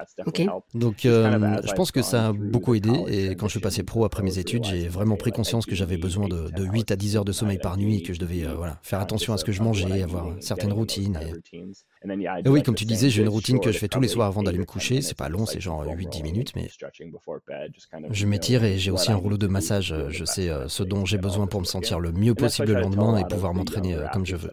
Donc, 0.74 1.00
je 1.02 1.72
pense 1.74 1.90
que 1.90 2.02
ça 2.02 2.28
a 2.28 2.32
beaucoup 2.32 2.74
aidé. 2.74 2.90
Et 3.08 3.36
quand 3.36 3.46
je 3.46 3.52
suis 3.52 3.60
passé 3.60 3.82
pro 3.82 4.04
après 4.04 4.22
mes 4.22 4.38
études, 4.38 4.64
j'ai 4.64 4.88
vraiment 4.88 5.16
pris 5.16 5.32
conscience 5.32 5.66
que 5.66 5.74
j'avais 5.74 5.96
besoin 5.96 6.28
de, 6.28 6.64
8 6.68 6.90
à 6.90 6.96
10 6.96 7.16
heures 7.16 7.24
de 7.24 7.32
sommeil 7.32 7.58
par 7.58 7.76
nuit, 7.76 7.96
et 7.96 8.02
que 8.02 8.12
je 8.12 8.18
devais 8.18 8.44
euh, 8.44 8.54
voilà, 8.54 8.78
faire 8.82 9.00
attention 9.00 9.32
à 9.32 9.38
ce 9.38 9.44
que 9.44 9.52
je 9.52 9.62
mangeais, 9.62 10.02
avoir 10.02 10.32
certaines 10.40 10.72
routines. 10.72 11.18
Et... 11.52 11.62
oui, 12.46 12.62
comme 12.62 12.74
tu 12.74 12.84
disais, 12.84 13.10
j'ai 13.10 13.22
une 13.22 13.28
routine 13.28 13.60
que 13.60 13.72
je 13.72 13.78
fais 13.78 13.88
tous 13.88 14.00
les 14.00 14.08
soirs 14.08 14.28
avant 14.28 14.42
d'aller 14.42 14.58
me 14.58 14.64
coucher. 14.64 15.02
C'est 15.02 15.16
pas 15.16 15.28
long, 15.28 15.46
c'est 15.46 15.60
genre 15.60 15.84
8-10 15.84 16.22
minutes, 16.22 16.52
mais 16.54 16.68
je 18.10 18.26
m'étire 18.26 18.64
et 18.64 18.78
j'ai 18.78 18.90
aussi 18.90 19.10
un 19.12 19.16
rouleau 19.16 19.36
de 19.36 19.46
massage. 19.46 19.94
Je 20.08 20.24
sais 20.24 20.48
euh, 20.48 20.68
ce 20.68 20.82
dont 20.82 21.04
j'ai 21.04 21.18
besoin 21.18 21.46
pour 21.46 21.60
me 21.60 21.66
sentir 21.66 22.00
le 22.00 22.12
mieux 22.12 22.34
possible 22.34 22.68
le 22.68 22.80
lendemain 22.80 23.18
et 23.18 23.24
pouvoir 23.24 23.54
m'entraîner 23.54 23.94
euh, 23.94 24.06
comme 24.12 24.26
je 24.26 24.36
veux. 24.36 24.50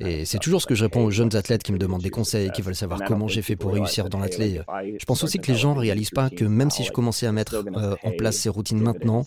Et 0.00 0.24
c'est 0.24 0.38
toujours 0.38 0.60
ce 0.60 0.66
que 0.66 0.74
je 0.74 0.84
réponds 0.84 1.04
aux 1.04 1.10
jeunes 1.10 1.34
athlètes 1.36 1.62
qui 1.62 1.72
me 1.72 1.78
demandent 1.78 2.02
des 2.02 2.10
conseils, 2.10 2.50
qui 2.50 2.62
veulent 2.62 2.74
savoir 2.74 3.00
comment 3.06 3.28
j'ai 3.28 3.42
fait 3.42 3.56
pour 3.56 3.72
réussir 3.72 4.08
dans 4.08 4.18
l'athlète. 4.18 4.62
Je 4.98 5.04
pense 5.04 5.24
aussi 5.24 5.38
que 5.38 5.50
les 5.50 5.58
gens 5.58 5.74
réalisent 5.74 6.10
pas 6.10 6.30
que 6.30 6.44
même 6.44 6.70
si 6.70 6.84
je 6.84 6.92
commençais 6.92 7.26
à 7.26 7.32
mettre 7.32 7.64
en 8.02 8.10
place 8.12 8.36
ces 8.36 8.48
routines 8.48 8.80
maintenant, 8.80 9.24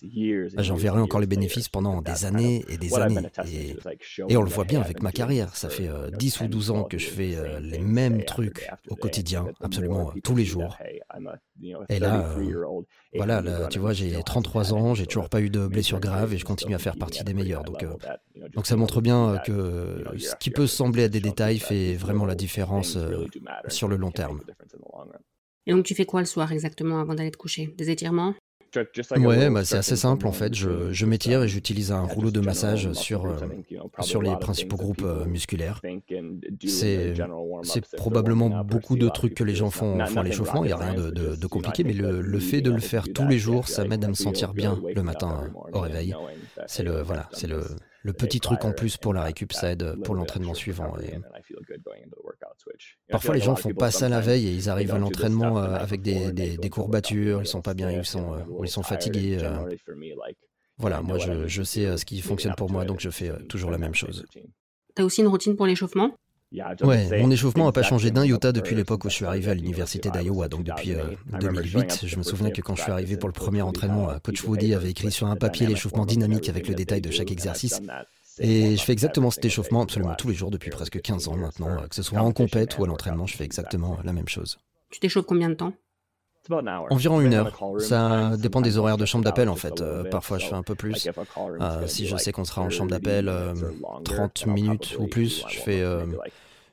bah, 0.54 0.62
j'en 0.62 0.76
verrai 0.76 1.00
encore 1.00 1.20
les 1.20 1.26
bénéfices 1.26 1.68
pendant 1.68 2.02
des 2.02 2.24
années 2.24 2.64
et 2.68 2.76
des 2.76 2.94
années. 2.94 3.28
Et, 4.28 4.36
on 4.36 4.42
le 4.42 4.50
voit 4.50 4.64
bien 4.64 4.80
avec 4.80 5.02
ma 5.02 5.12
carrière. 5.12 5.56
Ça 5.56 5.68
fait 5.68 5.88
10 6.16 6.40
euh, 6.40 6.44
ou 6.44 6.48
12 6.48 6.70
ans 6.70 6.84
que 6.84 6.98
je 6.98 7.08
fais 7.08 7.36
euh, 7.48 7.60
les 7.60 7.78
mêmes 7.78 8.08
même 8.08 8.24
truc 8.24 8.68
au 8.88 8.96
quotidien, 8.96 9.46
absolument 9.60 10.12
tous 10.22 10.36
les 10.36 10.44
jours. 10.44 10.76
Et 11.88 11.98
là, 11.98 12.36
voilà, 13.14 13.68
tu 13.68 13.78
vois, 13.78 13.92
j'ai 13.92 14.12
33 14.22 14.74
ans, 14.74 14.94
j'ai 14.94 15.06
toujours 15.06 15.28
pas 15.28 15.40
eu 15.40 15.50
de 15.50 15.66
blessure 15.66 16.00
grave 16.00 16.34
et 16.34 16.38
je 16.38 16.44
continue 16.44 16.74
à 16.74 16.78
faire 16.78 16.96
partie 16.96 17.24
des 17.24 17.34
meilleurs. 17.34 17.64
Donc, 17.64 17.84
donc 18.52 18.66
ça 18.66 18.76
montre 18.76 19.00
bien 19.00 19.38
que 19.44 20.04
ce 20.18 20.36
qui 20.36 20.50
peut 20.50 20.66
sembler 20.66 21.04
à 21.04 21.08
des 21.08 21.20
détails 21.20 21.58
fait 21.58 21.94
vraiment 21.94 22.26
la 22.26 22.34
différence 22.34 22.98
sur 23.68 23.88
le 23.88 23.96
long 23.96 24.10
terme. 24.10 24.40
Et 25.66 25.72
donc 25.72 25.84
tu 25.84 25.94
fais 25.94 26.06
quoi 26.06 26.20
le 26.20 26.26
soir 26.26 26.50
exactement 26.52 26.98
avant 26.98 27.14
d'aller 27.14 27.30
te 27.30 27.36
coucher? 27.36 27.74
Des 27.76 27.90
étirements? 27.90 28.34
Ouais, 29.16 29.50
bah, 29.50 29.64
c'est 29.64 29.76
assez 29.76 29.96
simple 29.96 30.26
en 30.26 30.32
fait. 30.32 30.54
Je, 30.54 30.92
je 30.92 31.06
m'étire 31.06 31.42
et 31.42 31.48
j'utilise 31.48 31.92
un 31.92 32.02
rouleau 32.02 32.30
de 32.30 32.40
massage 32.40 32.92
sur, 32.92 33.26
euh, 33.26 33.36
sur 34.00 34.22
les 34.22 34.34
principaux 34.36 34.76
groupes 34.76 35.02
euh, 35.04 35.24
musculaires. 35.24 35.80
C'est 36.66 37.14
probablement 37.96 38.64
beaucoup 38.64 38.96
de 38.96 39.08
trucs 39.08 39.34
que 39.34 39.44
les 39.44 39.54
gens 39.54 39.70
font, 39.70 40.04
font 40.06 40.22
l'échauffement, 40.22 40.64
il 40.64 40.68
n'y 40.68 40.72
a 40.72 40.76
rien 40.76 40.94
de, 40.94 41.10
de, 41.10 41.36
de 41.36 41.46
compliqué, 41.46 41.84
mais 41.84 41.92
le, 41.92 42.20
le, 42.20 42.38
fait 42.38 42.60
de 42.60 42.70
le 42.70 42.80
faire 42.80 43.04
tous 43.12 43.26
les 43.26 43.38
jours, 43.38 43.68
ça 43.68 43.84
m'aide 43.84 44.04
à 44.04 44.08
me 44.08 44.14
sentir 44.14 44.54
bien 44.54 44.78
le 44.94 45.02
matin 45.02 45.50
au 45.72 45.80
réveil. 45.80 46.14
C'est 46.66 46.82
le, 46.82 47.02
voilà, 47.02 47.28
le, 47.46 47.62
le 48.02 48.12
petit 48.12 48.40
truc 48.40 48.64
en 48.64 48.72
plus 48.72 48.96
pour 48.96 49.14
la 49.14 49.22
récup, 49.22 49.52
ça 49.52 49.72
aide 49.72 49.96
pour 50.04 50.14
l'entraînement 50.14 50.54
suivant. 50.54 50.94
Parfois, 53.08 53.34
les 53.34 53.40
gens 53.40 53.56
font 53.56 53.74
pas 53.74 53.90
ça 53.90 54.08
la 54.08 54.20
veille 54.20 54.48
et 54.48 54.52
ils 54.52 54.68
arrivent 54.68 54.94
à 54.94 54.98
l'entraînement 54.98 55.58
euh, 55.58 55.74
avec 55.74 56.02
des, 56.02 56.32
des, 56.32 56.70
courbatures, 56.70 57.40
ils 57.42 57.46
sont 57.46 57.62
pas 57.62 57.74
bien, 57.74 57.90
ils 57.90 58.04
sont, 58.04 58.34
euh, 58.34 58.38
ils 58.62 58.68
sont 58.68 58.82
fatigués. 58.82 59.38
Euh. 59.40 59.76
Voilà, 60.76 61.02
moi 61.02 61.18
je, 61.18 61.48
je 61.48 61.62
sais 61.62 61.96
ce 61.96 62.04
qui 62.04 62.20
fonctionne 62.20 62.54
pour 62.54 62.70
moi, 62.70 62.84
donc 62.84 63.00
je 63.00 63.10
fais 63.10 63.32
toujours 63.48 63.70
la 63.70 63.78
même 63.78 63.94
chose. 63.94 64.24
Tu 64.32 65.02
as 65.02 65.04
aussi 65.04 65.22
une 65.22 65.28
routine 65.28 65.56
pour 65.56 65.66
l'échauffement 65.66 66.12
Ouais, 66.80 67.20
mon 67.20 67.30
échauffement 67.30 67.66
n'a 67.66 67.72
pas 67.72 67.82
changé 67.82 68.10
d'un 68.10 68.24
iota 68.24 68.52
depuis 68.52 68.74
l'époque 68.74 69.04
où 69.04 69.10
je 69.10 69.14
suis 69.16 69.26
arrivé 69.26 69.50
à 69.50 69.54
l'université 69.54 70.10
d'Iowa, 70.10 70.48
donc 70.48 70.64
depuis 70.64 70.94
2008. 71.40 72.06
Je 72.06 72.16
me 72.16 72.22
souviens 72.22 72.50
que 72.50 72.62
quand 72.62 72.74
je 72.74 72.82
suis 72.82 72.92
arrivé 72.92 73.18
pour 73.18 73.28
le 73.28 73.34
premier 73.34 73.60
entraînement, 73.60 74.18
Coach 74.22 74.44
Woody 74.44 74.74
avait 74.74 74.90
écrit 74.90 75.10
sur 75.10 75.26
un 75.26 75.36
papier 75.36 75.66
l'échauffement 75.66 76.06
dynamique 76.06 76.48
avec 76.48 76.68
le 76.68 76.74
détail 76.74 77.00
de 77.00 77.10
chaque 77.10 77.30
exercice. 77.30 77.80
Et 78.40 78.76
je 78.76 78.82
fais 78.82 78.92
exactement 78.92 79.30
cet 79.30 79.44
échauffement 79.44 79.82
absolument 79.82 80.14
tous 80.14 80.28
les 80.28 80.34
jours 80.34 80.50
depuis 80.50 80.70
presque 80.70 81.00
15 81.00 81.28
ans 81.28 81.36
maintenant, 81.36 81.76
que 81.88 81.94
ce 81.94 82.02
soit 82.02 82.20
en 82.20 82.32
compète 82.32 82.78
ou 82.78 82.84
à 82.84 82.86
l'entraînement, 82.86 83.26
je 83.26 83.36
fais 83.36 83.44
exactement 83.44 83.98
la 84.04 84.12
même 84.12 84.28
chose. 84.28 84.58
Tu 84.90 85.00
t'échauffes 85.00 85.26
combien 85.26 85.50
de 85.50 85.54
temps? 85.54 85.72
Environ 86.90 87.20
une 87.20 87.34
heure. 87.34 87.58
Ça 87.78 88.36
dépend 88.36 88.60
des 88.60 88.78
horaires 88.78 88.96
de 88.96 89.04
chambre 89.04 89.24
d'appel 89.24 89.48
en 89.48 89.56
fait. 89.56 89.80
Euh, 89.80 90.04
parfois 90.04 90.38
je 90.38 90.46
fais 90.46 90.54
un 90.54 90.62
peu 90.62 90.74
plus. 90.74 91.08
Euh, 91.60 91.86
si 91.86 92.06
je 92.06 92.16
sais 92.16 92.32
qu'on 92.32 92.44
sera 92.44 92.62
en 92.62 92.70
chambre 92.70 92.90
d'appel 92.90 93.30
30 94.04 94.44
euh, 94.46 94.50
minutes 94.50 94.96
ou 94.98 95.06
plus, 95.06 95.44
je 95.48 95.58
fais 95.58 95.84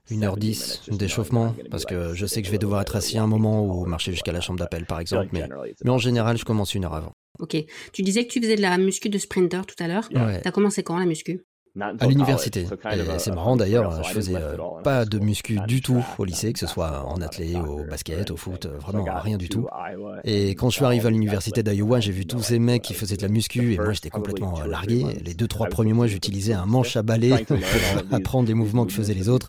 1h10 0.09 0.95
d'échauffement 0.95 1.55
parce 1.71 1.85
que 1.85 2.13
je 2.13 2.25
sais 2.25 2.41
que 2.41 2.47
je 2.47 2.51
vais 2.51 2.57
devoir 2.57 2.81
être 2.81 2.95
assis 2.95 3.17
un 3.17 3.27
moment 3.27 3.65
ou 3.65 3.85
marcher 3.85 4.11
jusqu'à 4.11 4.31
la 4.31 4.41
chambre 4.41 4.59
d'appel 4.59 4.85
par 4.85 4.99
exemple. 4.99 5.29
Mais, 5.33 5.47
mais 5.83 5.91
en 5.91 5.97
général, 5.97 6.37
je 6.37 6.45
commence 6.45 6.73
une 6.73 6.85
heure 6.85 6.95
avant. 6.95 7.13
Ok. 7.39 7.57
Tu 7.91 8.01
disais 8.01 8.25
que 8.25 8.31
tu 8.31 8.41
faisais 8.41 8.55
de 8.55 8.61
la 8.61 8.77
muscu 8.77 9.09
de 9.09 9.17
sprinter 9.17 9.65
tout 9.65 9.75
à 9.83 9.87
l'heure. 9.87 10.07
Ouais. 10.13 10.39
T'as 10.41 10.51
commencé 10.51 10.83
quand? 10.83 10.97
la 10.97 11.05
muscu 11.05 11.43
à 11.79 12.07
l'université. 12.07 12.65
C'est 13.17 13.33
marrant 13.33 13.55
d'ailleurs, 13.55 14.03
je 14.03 14.09
faisais 14.09 14.35
euh, 14.35 14.57
pas 14.83 15.05
de 15.05 15.19
muscu 15.19 15.59
du 15.67 15.81
tout 15.81 16.03
au 16.17 16.25
lycée, 16.25 16.53
que 16.53 16.59
ce 16.59 16.67
soit 16.67 17.05
en 17.05 17.21
athlète, 17.21 17.55
au 17.57 17.83
basket, 17.83 18.31
au 18.31 18.37
foot, 18.37 18.65
euh, 18.65 18.77
vraiment 18.77 19.05
rien 19.19 19.37
du 19.37 19.49
tout. 19.49 19.67
Et 20.23 20.51
quand 20.51 20.69
je 20.69 20.75
suis 20.75 20.85
arrivé 20.85 21.07
à 21.07 21.09
l'université 21.09 21.63
d'Iowa, 21.63 21.99
j'ai 21.99 22.11
vu 22.11 22.25
tous 22.25 22.41
ces 22.41 22.59
mecs 22.59 22.81
qui 22.81 22.93
faisaient 22.93 23.17
de 23.17 23.21
la 23.21 23.29
muscu 23.29 23.73
et 23.73 23.77
moi 23.77 23.93
j'étais 23.93 24.09
complètement 24.09 24.59
largué. 24.63 25.05
Les 25.23 25.33
deux 25.33 25.47
trois 25.47 25.67
premiers 25.67 25.93
mois, 25.93 26.07
j'utilisais 26.07 26.53
un 26.53 26.65
manche 26.65 26.95
à 26.95 27.03
balai 27.03 27.45
pour 27.45 27.57
apprendre 28.11 28.47
les 28.47 28.53
mouvements 28.53 28.85
que 28.85 28.93
faisaient 28.93 29.13
les 29.13 29.29
autres. 29.29 29.47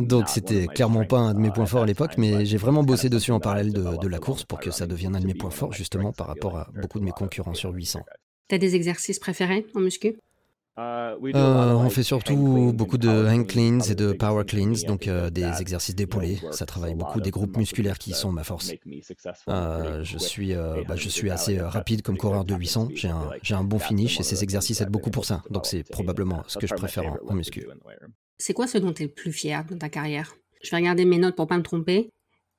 Donc 0.00 0.28
c'était 0.28 0.66
clairement 0.66 1.04
pas 1.04 1.18
un 1.18 1.34
de 1.34 1.38
mes 1.38 1.50
points 1.50 1.66
forts 1.66 1.82
à 1.82 1.86
l'époque, 1.86 2.14
mais 2.18 2.44
j'ai 2.44 2.56
vraiment 2.56 2.82
bossé 2.82 3.08
dessus 3.08 3.32
en 3.32 3.40
parallèle 3.40 3.72
de, 3.72 3.96
de 3.96 4.08
la 4.08 4.18
course 4.18 4.44
pour 4.44 4.60
que 4.60 4.70
ça 4.70 4.86
devienne 4.86 5.16
un 5.16 5.20
de 5.20 5.26
mes 5.26 5.34
points 5.34 5.50
forts 5.50 5.72
justement 5.72 6.12
par 6.12 6.26
rapport 6.26 6.56
à 6.56 6.68
beaucoup 6.80 6.98
de 6.98 7.04
mes 7.04 7.12
concurrents 7.12 7.54
sur 7.54 7.72
800. 7.72 8.00
T'as 8.48 8.58
des 8.58 8.74
exercices 8.74 9.18
préférés 9.18 9.66
en 9.74 9.80
muscu 9.80 10.16
euh, 10.78 11.74
on 11.74 11.90
fait 11.90 12.02
surtout 12.02 12.72
beaucoup 12.74 12.96
de 12.96 13.08
hang 13.08 13.46
cleans 13.46 13.80
et 13.90 13.94
de 13.94 14.12
power 14.12 14.44
cleans, 14.44 14.86
donc 14.86 15.06
euh, 15.06 15.28
des 15.28 15.60
exercices 15.60 15.94
d'épaulés. 15.94 16.38
Ça 16.50 16.64
travaille 16.64 16.94
beaucoup 16.94 17.20
des 17.20 17.30
groupes 17.30 17.56
musculaires 17.56 17.98
qui 17.98 18.12
sont 18.12 18.32
ma 18.32 18.42
force. 18.42 18.72
Euh, 19.48 20.02
je, 20.02 20.18
suis, 20.18 20.54
bah, 20.54 20.96
je 20.96 21.08
suis 21.08 21.30
assez 21.30 21.60
rapide 21.60 22.02
comme 22.02 22.16
coureur 22.16 22.44
de 22.44 22.54
800. 22.54 22.88
J'ai 22.94 23.08
un, 23.08 23.30
j'ai 23.42 23.54
un 23.54 23.64
bon 23.64 23.78
finish 23.78 24.18
et 24.20 24.22
ces 24.22 24.42
exercices 24.42 24.80
aident 24.80 24.90
beaucoup 24.90 25.10
pour 25.10 25.24
ça. 25.24 25.42
Donc 25.50 25.66
c'est 25.66 25.82
probablement 25.82 26.42
ce 26.46 26.58
que 26.58 26.66
je 26.66 26.74
préfère 26.74 27.04
en, 27.06 27.18
en 27.28 27.34
muscu. 27.34 27.66
C'est 28.38 28.54
quoi 28.54 28.66
ce 28.66 28.78
dont 28.78 28.92
tu 28.92 29.02
es 29.02 29.06
le 29.06 29.12
plus 29.12 29.32
fier 29.32 29.64
dans 29.64 29.78
ta 29.78 29.88
carrière? 29.88 30.34
Je 30.62 30.70
vais 30.70 30.76
regarder 30.78 31.04
mes 31.04 31.18
notes 31.18 31.36
pour 31.36 31.46
pas 31.46 31.58
me 31.58 31.62
tromper. 31.62 32.08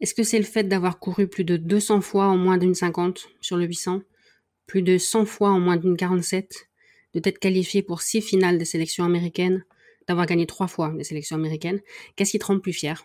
Est-ce 0.01 0.13
que 0.13 0.23
c'est 0.23 0.37
le 0.37 0.43
fait 0.43 0.63
d'avoir 0.63 0.99
couru 0.99 1.27
plus 1.27 1.45
de 1.45 1.57
200 1.57 2.01
fois 2.01 2.25
en 2.27 2.37
moins 2.37 2.57
d'une 2.57 2.75
50 2.75 3.25
sur 3.41 3.57
le 3.57 3.65
800 3.65 4.01
Plus 4.67 4.81
de 4.81 4.97
100 4.97 5.25
fois 5.25 5.49
en 5.49 5.59
moins 5.59 5.77
d'une 5.77 5.95
47 5.95 6.69
de 7.13 7.19
t'être 7.19 7.39
qualifié 7.39 7.83
pour 7.83 8.01
six 8.01 8.21
finales 8.21 8.57
des 8.57 8.65
sélections 8.65 9.05
américaines, 9.05 9.65
d'avoir 10.07 10.25
gagné 10.25 10.45
trois 10.47 10.67
fois 10.67 10.93
les 10.97 11.03
sélections 11.03 11.37
américaines, 11.37 11.81
qu'est-ce 12.15 12.31
qui 12.31 12.39
te 12.39 12.45
rend 12.45 12.59
plus 12.59 12.73
fier? 12.73 13.03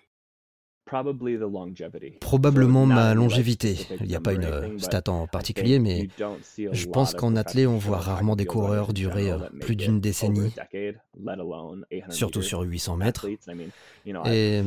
Probablement 2.21 2.87
ma 2.87 3.15
longévité. 3.15 3.77
Il 4.01 4.07
n'y 4.07 4.17
a 4.17 4.21
pas 4.21 4.33
une 4.33 4.45
euh, 4.45 4.79
stat 4.79 5.03
en 5.09 5.27
particulier, 5.27 5.79
mais 5.79 6.09
je 6.57 6.87
pense 6.87 7.15
qu'en 7.15 7.37
athlée, 7.37 7.67
on 7.67 7.79
voit 7.79 7.99
rarement 7.99 8.37
des 8.37 8.47
coureurs 8.47 8.93
durer 8.93 9.31
euh, 9.31 9.39
plus 9.61 9.77
d'une 9.77 10.01
décennie, 10.01 10.53
surtout 12.09 12.43
sur 12.43 12.63
800 12.63 12.97
mètres. 12.97 13.27
Et 14.27 14.63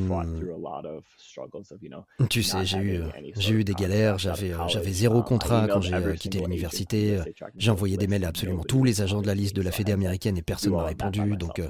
tu 2.30 2.44
sais, 2.44 2.66
j'ai 2.66 2.78
eu, 2.78 3.00
j'ai 3.38 3.54
eu 3.54 3.64
des 3.64 3.74
galères, 3.74 4.18
j'avais, 4.20 4.52
j'avais 4.68 4.92
zéro 4.92 5.24
contrat 5.24 5.68
quand 5.68 5.82
j'ai 5.82 5.94
euh, 5.94 6.14
quitté 6.14 6.40
l'université, 6.40 7.20
j'ai 7.58 7.72
envoyé 7.72 7.98
des 7.98 8.08
mails 8.08 8.26
à 8.26 8.30
absolument 8.30 8.64
tous 8.64 8.84
les 8.84 9.02
agents 9.02 9.22
de 9.22 9.28
la 9.28 9.36
liste 9.36 9.56
de 9.56 9.62
la 9.62 9.72
Fédé 9.72 9.92
américaine 9.92 10.38
et 10.38 10.42
personne 10.42 10.74
m'a 10.74 10.86
répondu, 10.86 11.36
donc, 11.36 11.62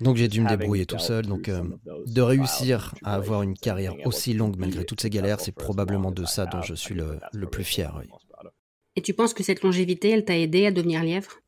donc 0.00 0.16
j'ai 0.16 0.28
dû 0.28 0.40
me 0.40 0.48
débrouiller 0.48 0.86
tout 0.86 0.98
seul. 0.98 1.26
Donc 1.26 1.50
de 2.06 2.20
réussir 2.22 2.94
à 3.04 3.14
avoir 3.14 3.42
une 3.42 3.54
carrière 3.54 3.94
aussi 4.04 4.34
longue 4.34 4.56
malgré 4.58 4.84
toutes 4.84 5.00
ces 5.00 5.10
galères, 5.10 5.40
c'est 5.40 5.52
probablement 5.52 6.10
de 6.10 6.24
ça 6.24 6.46
dont 6.46 6.62
je 6.62 6.74
suis 6.74 6.94
le, 6.94 7.18
le 7.32 7.46
plus 7.48 7.64
fier. 7.64 7.94
Oui. 7.98 8.08
Et 8.96 9.02
tu 9.02 9.14
penses 9.14 9.32
que 9.32 9.44
cette 9.44 9.62
longévité, 9.62 10.10
elle 10.10 10.24
t'a 10.24 10.36
aidé 10.36 10.66
à 10.66 10.72
devenir 10.72 11.04
lièvre? 11.04 11.40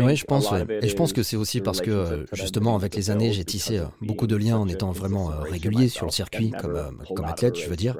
Oui, 0.00 0.16
je 0.16 0.24
pense. 0.26 0.52
Et 0.82 0.88
je 0.88 0.94
pense 0.94 1.14
que 1.14 1.22
c'est 1.22 1.36
aussi 1.36 1.62
parce 1.62 1.80
que, 1.80 1.90
euh, 1.90 2.26
justement, 2.34 2.76
avec 2.76 2.94
les 2.94 3.10
années, 3.10 3.32
j'ai 3.32 3.44
tissé 3.44 3.78
euh, 3.78 3.84
beaucoup 4.02 4.26
de 4.26 4.36
liens 4.36 4.58
en 4.58 4.68
étant 4.68 4.92
vraiment 4.92 5.30
euh, 5.30 5.40
régulier 5.40 5.88
sur 5.88 6.04
le 6.04 6.10
circuit, 6.10 6.50
comme, 6.50 6.98
comme 7.16 7.24
athlète, 7.24 7.58
je 7.58 7.68
veux 7.68 7.76
dire. 7.76 7.96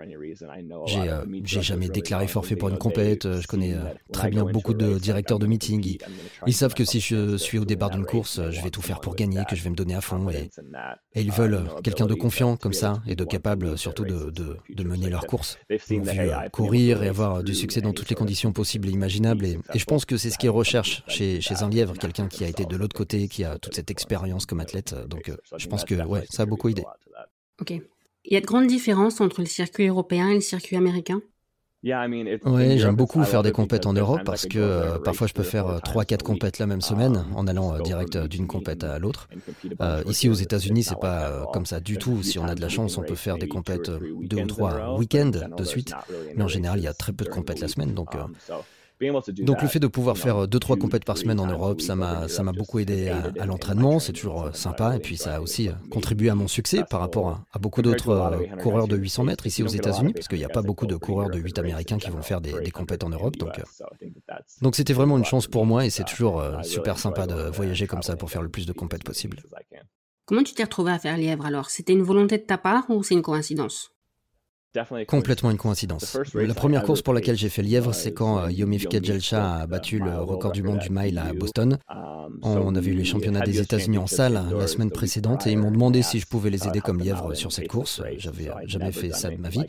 J'ai 1.45 1.63
jamais 1.63 1.89
déclaré 1.89 2.27
forfait 2.27 2.57
pour 2.57 2.69
une 2.69 2.77
compète. 2.77 3.41
Je 3.41 3.47
connais 3.47 3.75
très 4.13 4.29
bien 4.29 4.45
beaucoup 4.45 4.75
de 4.75 4.99
directeurs 4.99 5.39
de 5.39 5.47
meeting. 5.47 5.99
Ils, 6.47 6.53
savent 6.53 6.75
que 6.75 6.85
si 6.85 7.01
je 7.01 7.39
suis 7.39 7.59
au 7.59 7.65
départ 7.65 7.91
d'une 7.91 8.05
course, 8.05 8.41
je 8.51 8.61
vais 8.61 8.71
tout 8.71 8.83
faire 8.83 9.01
pour 9.01 9.15
gagner, 9.15 9.43
que 9.49 9.57
je 9.57 9.63
vais 9.63 9.71
me 9.71 9.77
donner 9.77 9.95
à 9.95 10.03
fond. 10.03 10.29
Et, 10.29 10.51
et 11.15 11.23
ils 11.23 11.33
veulent 11.33 11.65
quelqu'un 11.83 12.07
de 12.07 12.15
confiant 12.15 12.57
comme 12.57 12.75
ça 12.75 13.01
et 13.07 13.17
de 13.17 13.25
capable 13.25 13.79
surtout 13.79 14.05
de, 14.05 14.31
de, 14.31 14.59
de 14.69 14.85
mener 14.85 15.09
leur 15.09 15.27
course. 15.27 15.59
Ils 15.71 16.03
vu 16.03 16.31
courir 16.53 17.03
et 17.03 17.09
avoir 17.09 17.43
du 17.43 17.55
succès 17.55 17.81
dans 17.81 17.93
toutes 17.95 18.11
les 18.11 18.17
conditions 18.17 18.53
possibles 18.53 18.89
et 18.89 18.93
imaginables. 18.93 19.47
Et, 19.47 19.59
et 19.73 19.79
je 19.79 19.85
pense 19.87 20.05
que 20.05 20.19
c'est 20.19 20.31
ce 20.31 20.37
qu'ils 20.37 20.51
recherchent 20.51 20.98
chez, 21.07 21.41
un 21.61 21.69
lièvre, 21.69 21.97
quelqu'un 21.97 22.29
qui 22.29 22.45
a 22.45 22.49
été 22.49 22.65
de 22.65 22.77
l'autre 22.77 22.97
côté, 22.97 23.29
qui 23.29 23.45
a 23.45 23.59
toute 23.59 23.75
cette 23.75 23.91
expérience 23.91 24.47
comme 24.47 24.61
athlète. 24.61 24.95
Donc, 25.07 25.29
euh, 25.29 25.37
je 25.57 25.67
pense 25.69 25.85
que 25.85 25.95
ouais, 25.95 26.25
ça 26.31 26.43
a 26.43 26.47
beaucoup 26.47 26.69
aidé. 26.69 26.83
Ok. 27.61 27.71
Il 27.71 28.35
y 28.35 28.37
a 28.37 28.41
de 28.41 28.47
grandes 28.47 28.67
différences 28.67 29.21
entre 29.21 29.41
le 29.41 29.47
circuit 29.47 29.87
européen 29.87 30.29
et 30.29 30.35
le 30.35 30.41
circuit 30.41 30.77
américain? 30.77 31.23
Oui, 31.85 32.79
j'aime 32.79 32.97
beaucoup 32.97 33.23
faire 33.23 33.45
des 33.45 33.53
compètes 33.53 33.87
en 33.87 33.93
Europe 33.93 34.23
parce 34.25 34.47
que 34.47 34.59
euh, 34.59 34.99
parfois 34.99 35.29
je 35.29 35.33
peux 35.33 35.45
faire 35.45 35.79
3-4 35.79 36.13
euh, 36.13 36.17
compètes 36.25 36.59
la 36.59 36.67
même 36.67 36.81
semaine 36.81 37.25
en 37.37 37.47
allant 37.47 37.79
direct 37.79 38.19
d'une 38.19 38.49
compète 38.49 38.83
à 38.83 38.99
l'autre. 38.99 39.29
ici 40.07 40.29
aux 40.29 40.35
États-Unis, 40.35 40.83
c'est 40.83 40.99
pas 40.99 41.47
comme 41.53 41.67
ça 41.67 41.79
du 41.79 41.97
tout. 41.97 42.23
Si 42.25 42.39
on 42.39 42.45
a 42.47 42.57
de 42.57 42.61
la 42.61 42.69
chance, 42.69 42.99
on 42.99 43.03
peut 43.03 43.15
faire 43.15 43.39
des 43.39 43.49
compètes 43.49 43.91
deux 44.23 44.43
ou 44.43 44.47
trois 44.47 44.99
week-ends 44.99 45.31
de 45.57 45.65
suite. 45.65 45.95
Mais 46.35 46.43
en 46.43 46.49
général, 46.49 46.81
il 46.81 46.83
y 46.83 46.89
a 46.89 46.95
très 46.95 47.13
peu 47.13 47.25
de 47.25 47.31
compètes 47.31 47.61
la 47.61 47.69
semaine. 47.69 47.95
Donc, 47.95 48.11
donc 49.01 49.63
le 49.63 49.69
fait 49.69 49.79
de 49.79 49.87
pouvoir 49.87 50.19
faire 50.19 50.47
2-3 50.47 50.73
euh, 50.73 50.77
compètes 50.77 51.05
par 51.05 51.17
semaine 51.17 51.39
en 51.39 51.47
Europe, 51.47 51.81
ça 51.81 51.95
m'a 51.95 52.29
ça 52.29 52.43
m'a 52.43 52.53
beaucoup 52.53 52.79
aidé 52.79 53.09
à, 53.09 53.47
l'entraînement, 53.47 53.99
c'est 54.01 54.13
toujours 54.13 54.45
euh, 54.45 54.53
sympa 54.53 54.97
et 54.97 54.99
puis 54.99 55.17
ça 55.17 55.37
a 55.37 55.41
aussi 55.41 55.69
euh, 55.69 55.73
contribué 55.91 56.31
à 56.31 56.35
mon 56.35 56.49
succès 56.49 56.83
par 56.89 57.01
rapport 57.01 57.45
à, 57.53 57.59
beaucoup 57.59 57.83
d'autres 57.83 58.39
coureurs 58.61 58.89
de 58.89 58.97
800 58.97 59.25
mètres 59.25 59.47
ici 59.47 59.63
aux 59.63 59.69
États-Unis 59.69 60.13
parce 60.13 60.29
qu'il 60.29 60.39
n'y 60.39 60.45
a 60.45 60.49
pas 60.49 60.63
beaucoup 60.63 60.87
de 60.87 60.97
coureurs 60.97 61.31
de 61.31 61.39
8 61.39 61.59
américains 61.59 61.99
qui 61.99 62.11
vont 62.11 62.23
faire 62.23 62.41
des, 62.41 62.53
des 62.61 62.71
compètes 62.71 63.05
en 63.05 63.11
Europe 63.11 63.37
donc 63.37 63.61
donc 64.63 64.75
c'était 64.77 64.93
vraiment 64.93 65.19
une 65.19 65.25
chance 65.25 65.47
pour 65.47 65.67
moi 65.67 65.87
et 65.87 65.91
c'est 65.91 66.05
toujours 66.05 66.43
super 66.63 66.99
sympa 66.99 67.27
de 67.27 67.51
voyager 67.51 67.87
comme 67.87 68.03
ça 68.03 68.17
pour 68.17 68.31
faire 68.31 68.43
le 68.43 68.49
plus 68.49 68.67
de 68.67 68.73
compètes 68.73 69.05
possible. 69.05 69.43
Comment 70.25 70.43
tu 70.43 70.53
t'es 70.53 70.65
retrouvé 70.65 70.93
à 70.93 70.99
faire 70.99 71.17
Lièvre 71.17 71.47
alors? 71.47 71.71
C'était 71.71 71.95
une 71.95 72.03
volonté 72.03 72.37
de 72.37 72.43
ta 72.43 72.59
part 72.59 72.85
ou 72.91 73.03
c'est 73.03 73.15
une 73.15 73.23
coïncidence? 73.23 73.93
Complètement 75.07 75.51
une 75.51 75.57
coïncidence. 75.57 76.19
La 76.35 76.55
première 76.55 76.83
course 76.83 77.03
pour 77.03 77.15
laquelle 77.15 77.37
j'ai 77.37 77.49
fait 77.49 77.63
lièvre, 77.63 77.95
c'est 77.95 78.13
quand 78.13 78.39
euh, 78.39 78.51
Yomif 78.51 78.87
Kejelcha 78.87 79.61
a 79.61 79.67
battu 79.67 79.99
le 79.99 80.19
record 80.19 80.53
du 80.53 80.63
monde 80.63 80.79
du 80.79 80.91
mile 80.91 81.19
à 81.19 81.33
Boston. 81.33 81.79
On 82.43 82.75
avait 82.75 82.91
eu 82.91 82.95
les 82.95 83.05
championnats 83.05 83.41
des 83.41 83.61
États-Unis 83.61 83.99
en 83.99 84.07
salle 84.07 84.41
la 84.57 84.67
semaine 84.67 84.91
précédente 84.91 85.47
et 85.47 85.53
ils 85.53 85.59
m'ont 85.59 85.71
demandé 85.71 86.03
si 86.03 86.21
je 86.21 86.27
pouvais 86.27 86.51
les 86.51 86.67
aider 86.67 86.81
comme 86.81 87.01
lièvre 87.01 87.35
sur 87.35 87.53
cette 87.53 87.69
course. 87.69 88.03
J'avais 88.19 88.51
jamais 88.67 88.93
fait 88.93 89.13
ça 89.13 89.31
de 89.31 89.37
ma 89.37 89.49
vie. 89.49 89.65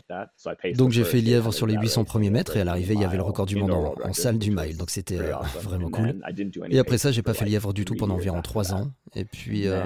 Donc 0.74 0.90
j'ai 0.90 1.04
fait 1.04 1.20
lièvre 1.20 1.52
sur 1.52 1.66
les 1.66 1.74
800 1.74 2.04
premiers 2.04 2.30
mètres 2.30 2.56
et 2.56 2.60
à 2.60 2.64
l'arrivée, 2.64 2.94
il 2.94 3.00
y 3.00 3.04
avait 3.04 3.16
le 3.16 3.22
record 3.22 3.46
du 3.46 3.56
monde 3.56 3.72
en, 3.72 4.12
salle 4.12 4.38
du 4.38 4.50
mile. 4.50 4.76
Donc 4.76 4.90
c'était 4.90 5.18
euh, 5.18 5.32
vraiment 5.62 5.88
cool. 5.88 6.20
Et 6.68 6.78
après 6.78 6.98
ça, 6.98 7.10
j'ai 7.10 7.22
pas 7.22 7.34
fait 7.34 7.44
lièvre 7.44 7.72
du 7.72 7.84
tout 7.84 7.94
pendant 7.94 8.14
environ 8.14 8.42
3 8.42 8.74
ans. 8.74 8.90
Et 9.16 9.24
puis, 9.24 9.66
euh, 9.66 9.82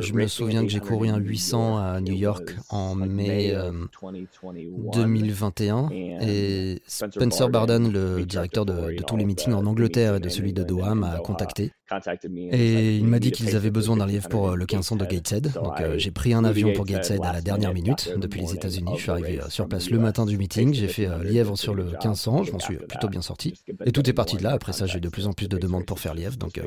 je 0.00 0.12
me 0.12 0.26
souviens 0.26 0.62
que 0.62 0.68
j'ai 0.68 0.80
couru 0.80 1.08
un 1.08 1.18
800 1.18 1.78
à 1.78 2.00
New 2.00 2.14
York 2.14 2.54
en 2.70 2.94
mai 2.94 3.54
2021 4.92 5.88
et 5.90 6.80
Spencer 6.86 7.48
Barden, 7.48 7.90
le 7.90 8.24
directeur 8.24 8.64
de, 8.64 8.96
tous 9.06 9.16
les 9.16 9.24
meetings 9.24 9.52
en 9.52 9.66
Angleterre 9.66 10.16
et 10.16 10.20
de 10.20 10.28
celui 10.28 10.52
de 10.52 10.62
Doha, 10.62 10.94
m'a 10.94 11.18
contacté 11.18 11.72
et 12.52 12.96
il 12.96 13.06
m'a 13.06 13.18
dit 13.18 13.30
qu'ils 13.30 13.54
avaient 13.54 13.70
besoin 13.70 13.96
d'un 13.96 14.06
lièvre 14.06 14.28
pour 14.28 14.50
euh, 14.50 14.54
le 14.56 14.62
1500 14.64 14.96
de 14.96 15.04
Gateshead. 15.04 15.52
Donc 15.52 15.80
euh, 15.80 15.98
j'ai 15.98 16.10
pris 16.10 16.34
un 16.34 16.44
avion 16.44 16.72
pour 16.72 16.84
Gateshead 16.84 17.24
à 17.24 17.32
la 17.32 17.40
dernière 17.40 17.72
minute 17.72 18.12
depuis 18.16 18.40
les 18.40 18.54
États-Unis. 18.54 18.92
Je 18.96 19.02
suis 19.02 19.10
arrivé 19.10 19.40
euh, 19.40 19.48
sur 19.48 19.68
place 19.68 19.90
le 19.90 19.98
matin 19.98 20.26
du 20.26 20.36
meeting. 20.36 20.74
J'ai 20.74 20.88
fait 20.88 21.08
lièvre 21.22 21.56
sur 21.56 21.74
le 21.74 21.84
1500. 21.84 22.44
Je 22.44 22.52
m'en 22.52 22.58
suis 22.58 22.76
plutôt 22.76 23.08
bien 23.08 23.22
sorti. 23.22 23.54
Et 23.84 23.92
tout 23.92 24.08
est 24.08 24.12
parti 24.12 24.36
de 24.36 24.42
là. 24.42 24.52
Après 24.52 24.72
ça, 24.72 24.86
j'ai 24.86 24.98
eu 24.98 25.00
de 25.00 25.08
plus 25.08 25.26
en 25.26 25.32
plus 25.32 25.48
de 25.48 25.58
demandes 25.58 25.86
pour 25.86 26.00
faire 26.00 26.14
lièvre. 26.14 26.36
Donc 26.36 26.60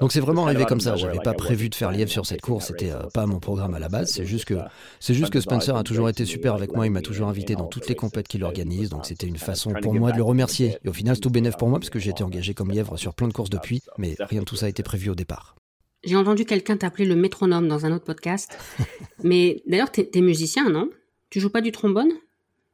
donc 0.00 0.12
c'est 0.12 0.20
vraiment 0.20 0.46
arrivé 0.46 0.64
comme 0.64 0.80
ça. 0.80 0.96
J'avais 0.96 1.20
pas 1.20 1.34
prévu 1.34 1.68
de 1.68 1.74
faire 1.74 1.92
lièvre 1.92 2.10
sur 2.10 2.26
cette 2.26 2.40
course. 2.40 2.66
C'était 2.66 2.92
pas 3.12 3.26
mon 3.26 3.38
programme 3.38 3.74
à 3.74 3.78
la 3.78 3.88
base. 3.88 4.10
C'est 4.10 4.26
juste 4.26 4.44
que 4.44 4.54
c'est 4.98 5.14
juste 5.14 5.32
que 5.32 5.40
Spencer 5.40 5.76
a 5.76 5.84
toujours 5.84 6.08
été 6.08 6.24
super 6.24 6.54
avec 6.54 6.74
moi. 6.74 6.86
Il 6.86 6.90
m'a 6.90 7.02
toujours 7.02 7.28
invité 7.28 7.54
dans 7.54 7.66
toutes 7.66 7.88
les 7.88 7.94
compètes 7.94 8.26
qu'il 8.26 8.42
organise. 8.42 8.88
Donc 8.88 9.06
c'était 9.06 9.26
une 9.26 9.36
façon 9.36 9.72
pour 9.82 9.94
moi 9.94 10.10
de 10.10 10.16
le 10.16 10.24
remercier. 10.24 10.78
Et 10.84 10.88
au 10.88 10.92
final, 10.92 11.14
c'est 11.14 11.20
tout 11.20 11.30
bénéf 11.30 11.56
pour 11.56 11.68
moi 11.68 11.78
parce 11.78 11.90
que 11.90 11.98
j'ai 11.98 12.10
été 12.10 12.24
engagé 12.24 12.54
comme 12.54 12.70
lièvre 12.70 12.96
sur 12.96 13.14
plein 13.14 13.28
de 13.28 13.32
courses 13.32 13.50
depuis. 13.50 13.82
Mais 13.98 14.16
rien 14.18 14.40
de 14.40 14.44
tout 14.44 14.56
ça 14.56 14.63
a 14.64 14.68
été 14.68 14.82
prévu 14.82 15.10
au 15.10 15.14
départ. 15.14 15.56
J'ai 16.04 16.16
entendu 16.16 16.44
quelqu'un 16.44 16.76
t'appeler 16.76 17.06
le 17.06 17.16
métronome 17.16 17.68
dans 17.68 17.86
un 17.86 17.92
autre 17.92 18.04
podcast. 18.04 18.58
Mais 19.22 19.62
d'ailleurs, 19.66 19.90
t'es 19.90 20.10
es 20.12 20.20
musicien, 20.20 20.68
non? 20.68 20.90
Tu 21.30 21.40
joues 21.40 21.50
pas 21.50 21.60
du 21.60 21.72
trombone? 21.72 22.10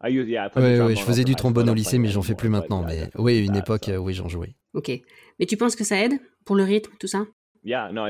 Oui, 0.03 0.21
oui, 0.21 0.97
je 0.97 1.03
faisais 1.03 1.25
du 1.25 1.35
trombone 1.35 1.69
au 1.69 1.75
lycée, 1.75 1.99
mais 1.99 2.09
j'en 2.09 2.23
fais 2.23 2.35
plus 2.35 2.49
maintenant. 2.49 2.83
Mais 2.83 3.11
oui, 3.17 3.45
une 3.45 3.57
époque, 3.57 3.91
oui, 3.99 4.15
j'en 4.15 4.29
jouais. 4.29 4.55
Ok. 4.73 4.91
Mais 5.39 5.45
tu 5.45 5.59
penses 5.59 5.77
que 5.77 5.85
ça 5.85 6.03
aide 6.03 6.19
pour 6.47 6.57
le 6.57 6.65
rythme, 6.65 6.93
tout 6.99 7.07
ça? 7.07 7.27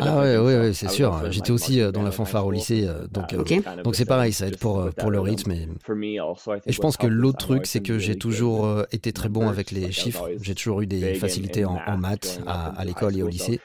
Ah 0.00 0.20
ouais, 0.20 0.38
ouais, 0.38 0.58
ouais 0.58 0.72
c'est 0.72 0.88
sûr. 0.88 1.30
J'étais 1.30 1.50
aussi 1.50 1.80
euh, 1.80 1.90
dans 1.90 2.02
la 2.02 2.12
fanfare 2.12 2.46
au 2.46 2.52
lycée, 2.52 2.86
euh, 2.86 3.06
donc 3.08 3.32
euh, 3.32 3.82
donc 3.82 3.96
c'est 3.96 4.04
pareil, 4.04 4.32
ça 4.32 4.46
aide 4.46 4.58
pour 4.58 4.88
pour 4.96 5.10
le 5.10 5.18
rythme. 5.18 5.50
Et, 5.50 5.68
et 6.66 6.72
je 6.72 6.80
pense 6.80 6.96
que 6.96 7.08
l'autre 7.08 7.38
truc, 7.38 7.66
c'est 7.66 7.80
que 7.80 7.98
j'ai 7.98 8.16
toujours 8.16 8.84
été 8.92 9.12
très 9.12 9.28
bon 9.28 9.48
avec 9.48 9.72
les 9.72 9.90
chiffres. 9.90 10.28
J'ai 10.40 10.54
toujours 10.54 10.82
eu 10.82 10.86
des 10.86 11.14
facilités 11.14 11.64
en, 11.64 11.80
maths 11.98 12.40
à, 12.46 12.84
l'école 12.84 13.16
et 13.16 13.22
au 13.22 13.28
lycée. 13.28 13.60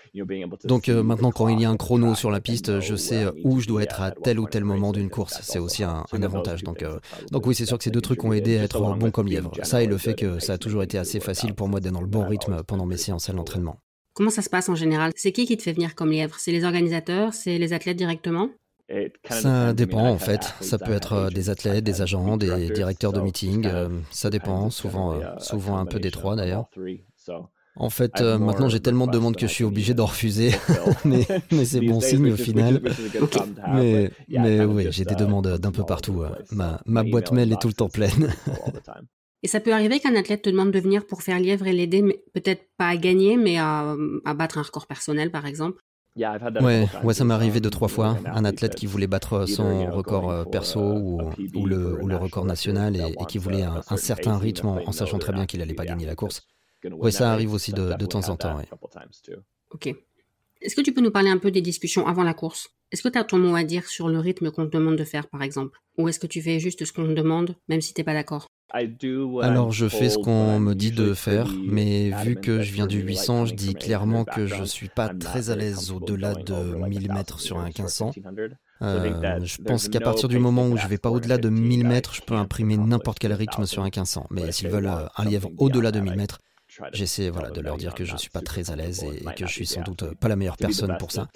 Donc 0.64 0.88
maintenant, 0.88 1.32
quand 1.32 1.50
il 1.50 1.62
y 1.62 1.66
a 1.66 1.70
un 1.70 1.78
chrono 1.78 2.16
sur 2.16 2.32
la 2.32 2.42
piste, 2.42 2.80
je 2.80 2.96
sais 2.96 3.26
où 3.44 3.60
je 3.60 3.68
dois 3.68 3.84
être 3.84 4.02
à 4.02 4.12
tel 4.12 4.40
ou 4.40 4.48
tel 4.48 4.64
moment 4.64 4.92
d'une 4.92 5.10
course. 5.10 5.40
C'est 5.44 5.60
aussi 5.60 5.84
un, 5.84 6.04
un, 6.12 6.24
avantage. 6.24 6.64
Donc 6.64 6.84
donc 7.32 7.46
oui, 7.46 7.54
c'est 7.54 7.66
sûr 7.66 7.78
que 7.78 7.84
ces 7.84 7.92
deux 7.92 8.02
trucs 8.02 8.24
ont 8.24 8.34
aidé 8.34 8.58
à 8.58 8.64
être 8.64 8.82
bon 8.96 9.12
comme 9.12 9.28
lièvre. 9.28 9.52
Ça 9.64 9.84
et 9.84 9.88
le 9.88 9.98
fait 9.98 10.16
que 10.16 10.40
ça 10.40 10.54
a 10.54 10.58
toujours 10.58 10.82
été 10.82 10.98
assez 10.98 11.20
facile 11.20 11.54
pour 11.54 11.68
moi 11.68 11.80
d'être 11.80 11.94
dans 11.94 12.02
le 12.02 12.08
bon 12.08 12.26
rythme 12.26 12.64
pendant 12.64 12.86
mes 12.88 12.98
séances 12.98 13.30
à 13.30 13.34
l'entraînement. 13.34 13.78
Comment 14.16 14.30
ça 14.30 14.42
se 14.42 14.50
passe 14.50 14.70
en 14.70 14.76
général? 14.76 15.12
C'est 15.18 15.34
qui 15.34 15.46
qui 15.46 15.58
te 15.58 15.62
fait 15.62 15.74
venir 15.74 15.94
comme 15.94 16.10
lièvre? 16.10 16.36
C'est 16.40 16.54
les 16.54 16.64
organisateurs? 16.64 17.34
C'est 17.34 17.58
les 17.58 17.74
athlètes 17.74 17.98
directement? 17.98 18.50
Ça 19.30 19.74
dépend 19.74 20.08
en 20.08 20.18
fait. 20.18 20.54
Ça 20.62 20.78
peut 20.78 20.94
être 20.94 21.14
euh, 21.14 21.30
des 21.30 21.50
athlètes, 21.50 21.84
des 21.84 22.02
agents, 22.02 22.38
des 22.38 22.70
directeurs 22.70 23.12
de 23.12 23.20
meeting. 23.20 23.66
Euh, 23.66 23.90
ça 24.12 24.30
dépend. 24.30 24.70
Souvent, 24.70 25.14
euh, 25.14 25.26
souvent 25.40 25.78
un 25.78 25.86
peu 25.86 26.00
des 26.00 26.12
trois 26.12 26.38
d'ailleurs. 26.38 26.70
En 27.78 27.90
fait, 27.90 28.22
maintenant 28.22 28.70
j'ai 28.70 28.80
tellement 28.80 29.06
de 29.06 29.12
demandes 29.12 29.36
que 29.36 29.48
je 29.48 29.52
suis 29.52 29.66
obligé 29.66 29.94
d'en 29.94 30.06
refuser, 30.06 30.52
mais, 31.04 31.26
c'est 31.66 31.82
bon 31.82 32.00
signe 32.00 32.32
au 32.32 32.38
final. 32.38 32.82
Mais, 33.74 34.12
mais 34.30 34.64
oui, 34.64 34.88
j'ai 34.92 35.04
des 35.04 35.16
demandes 35.16 35.58
d'un 35.58 35.72
peu 35.74 35.84
partout. 35.84 36.24
Ma, 36.52 36.80
ma 36.86 37.04
boîte 37.04 37.34
mail 37.34 37.52
est 37.52 37.60
tout 37.60 37.68
le 37.68 37.74
temps 37.74 37.90
pleine. 37.90 38.34
Et 39.46 39.48
ça 39.48 39.60
peut 39.60 39.74
arriver 39.74 40.00
qu'un 40.00 40.16
athlète 40.16 40.42
te 40.42 40.50
demande 40.50 40.72
de 40.72 40.80
venir 40.80 41.06
pour 41.06 41.22
faire 41.22 41.40
lièvre 41.40 41.68
et 41.68 41.72
l'aider, 41.72 42.02
peut-être 42.34 42.64
pas 42.78 42.88
à 42.88 42.98
gagner, 42.98 43.38
mais 43.38 43.60
à, 43.60 43.96
battre 44.36 44.58
un 44.58 44.64
record 44.64 44.88
personnel, 44.88 45.30
par 45.30 45.46
exemple. 45.46 45.84
Ouais, 46.16 46.88
ouais, 47.04 47.14
ça 47.14 47.26
m'est 47.26 47.34
arrivé 47.36 47.60
deux 47.60 47.70
trois 47.70 47.88
fois. 47.88 48.18
Un 48.26 48.44
athlète 48.44 48.74
qui 48.74 48.88
voulait 48.88 49.06
battre 49.06 49.46
son 49.46 49.92
record 49.92 50.32
euh, 50.32 50.46
perso 50.46 50.80
ou, 50.80 51.22
ou, 51.54 51.68
le, 51.68 52.02
ou 52.02 52.08
le, 52.08 52.18
record 52.18 52.46
national 52.46 52.96
et, 52.96 53.26
qui 53.28 53.38
voulait 53.38 53.62
un, 53.62 53.98
certain 53.98 54.36
rythme 54.40 54.70
en, 54.70 54.92
sachant 54.92 55.20
très 55.20 55.32
bien 55.32 55.46
qu'il 55.46 55.62
allait 55.62 55.76
pas 55.76 55.86
gagner 55.86 56.08
la 56.08 56.16
course. 56.16 56.42
Ouais, 56.84 57.12
ça 57.12 57.32
arrive 57.32 57.54
aussi 57.54 57.72
de, 57.72 57.94
de 57.94 58.06
temps 58.08 58.28
en 58.30 58.38
temps. 58.38 58.60
Ok. 59.70 59.94
Est-ce 60.60 60.76
que 60.76 60.82
tu 60.82 60.92
peux 60.92 61.02
nous 61.02 61.12
parler 61.12 61.30
un 61.30 61.38
peu 61.38 61.52
des 61.52 61.62
discussions 61.62 62.08
avant 62.08 62.24
la 62.24 62.34
course? 62.34 62.70
Est-ce 62.92 63.04
que 63.04 63.10
tu 63.10 63.20
as 63.20 63.24
ton 63.24 63.38
mot 63.38 63.54
à 63.54 63.64
dire 63.64 63.86
sur 63.86 64.10
le 64.10 64.18
rythme 64.18 64.50
qu'on 64.50 64.66
te 64.66 64.76
demande 64.76 64.96
de 64.96 65.04
faire, 65.04 65.28
par 65.28 65.44
exemple? 65.44 65.78
Ou 66.00 66.10
est-ce 66.10 66.20
que 66.20 66.26
tu 66.26 66.42
fais 66.42 66.60
juste 66.60 66.84
ce 66.84 66.92
qu'on 66.92 67.06
te 67.06 67.14
demande, 67.14 67.56
même 67.68 67.82
si 67.82 67.94
t'es 67.94 68.04
pas 68.04 68.14
d'accord? 68.16 68.48
Alors 69.42 69.72
je 69.72 69.88
fais 69.88 70.10
ce 70.10 70.18
qu'on 70.18 70.60
me 70.60 70.74
dit 70.74 70.92
de 70.92 71.14
faire, 71.14 71.48
mais 71.66 72.12
vu 72.24 72.36
que 72.36 72.62
je 72.62 72.74
viens 72.74 72.88
du 72.88 73.00
800, 73.00 73.46
je 73.48 73.54
dis 73.54 73.74
clairement 73.74 74.26
que 74.26 74.48
je 74.48 74.64
suis 74.64 74.90
pas 74.90 75.10
très 75.10 75.50
à 75.50 75.56
l'aise 75.56 75.92
au-delà 75.92 76.34
de 76.34 76.76
1000 76.88 77.12
mètres 77.12 77.40
sur 77.40 77.58
un 77.58 77.66
1500. 77.66 78.12
Euh, 78.82 79.40
je 79.44 79.62
pense 79.62 79.88
qu'à 79.88 80.02
partir 80.02 80.28
du 80.28 80.38
moment 80.38 80.68
où 80.68 80.78
je 80.78 80.88
vais 80.88 80.98
pas 80.98 81.10
au-delà 81.10 81.38
de 81.38 81.50
1000 81.50 81.88
mètres, 81.88 82.14
je 82.14 82.22
peux 82.22 82.36
imprimer 82.36 82.76
n'importe 82.78 83.20
quel 83.20 83.32
rythme 83.34 83.66
sur 83.66 83.84
un 83.84 83.86
1500. 83.86 84.28
Mais 84.32 84.52
s'ils 84.52 84.68
veulent 84.68 84.88
euh, 84.88 85.08
un 85.16 85.26
lièvre 85.26 85.50
au-delà 85.58 85.92
de 85.92 86.02
1000 86.02 86.16
mètres, 86.16 86.40
J'essaie 86.94 87.30
voilà, 87.30 87.50
de 87.52 87.62
leur 87.62 87.78
dire 87.78 87.94
que 87.94 88.04
je 88.04 88.16
suis 88.18 88.30
pas 88.30 88.42
très 88.42 88.72
à 88.72 88.76
l'aise 88.76 89.04
et, 89.04 89.24
que 89.36 89.46
je 89.48 89.52
suis 89.52 89.66
sans 89.66 89.82
doute 89.82 90.14
pas 90.16 90.28
la 90.28 90.36
meilleure 90.36 90.58
personne 90.58 90.96
pour 91.00 91.12
ça. 91.12 91.28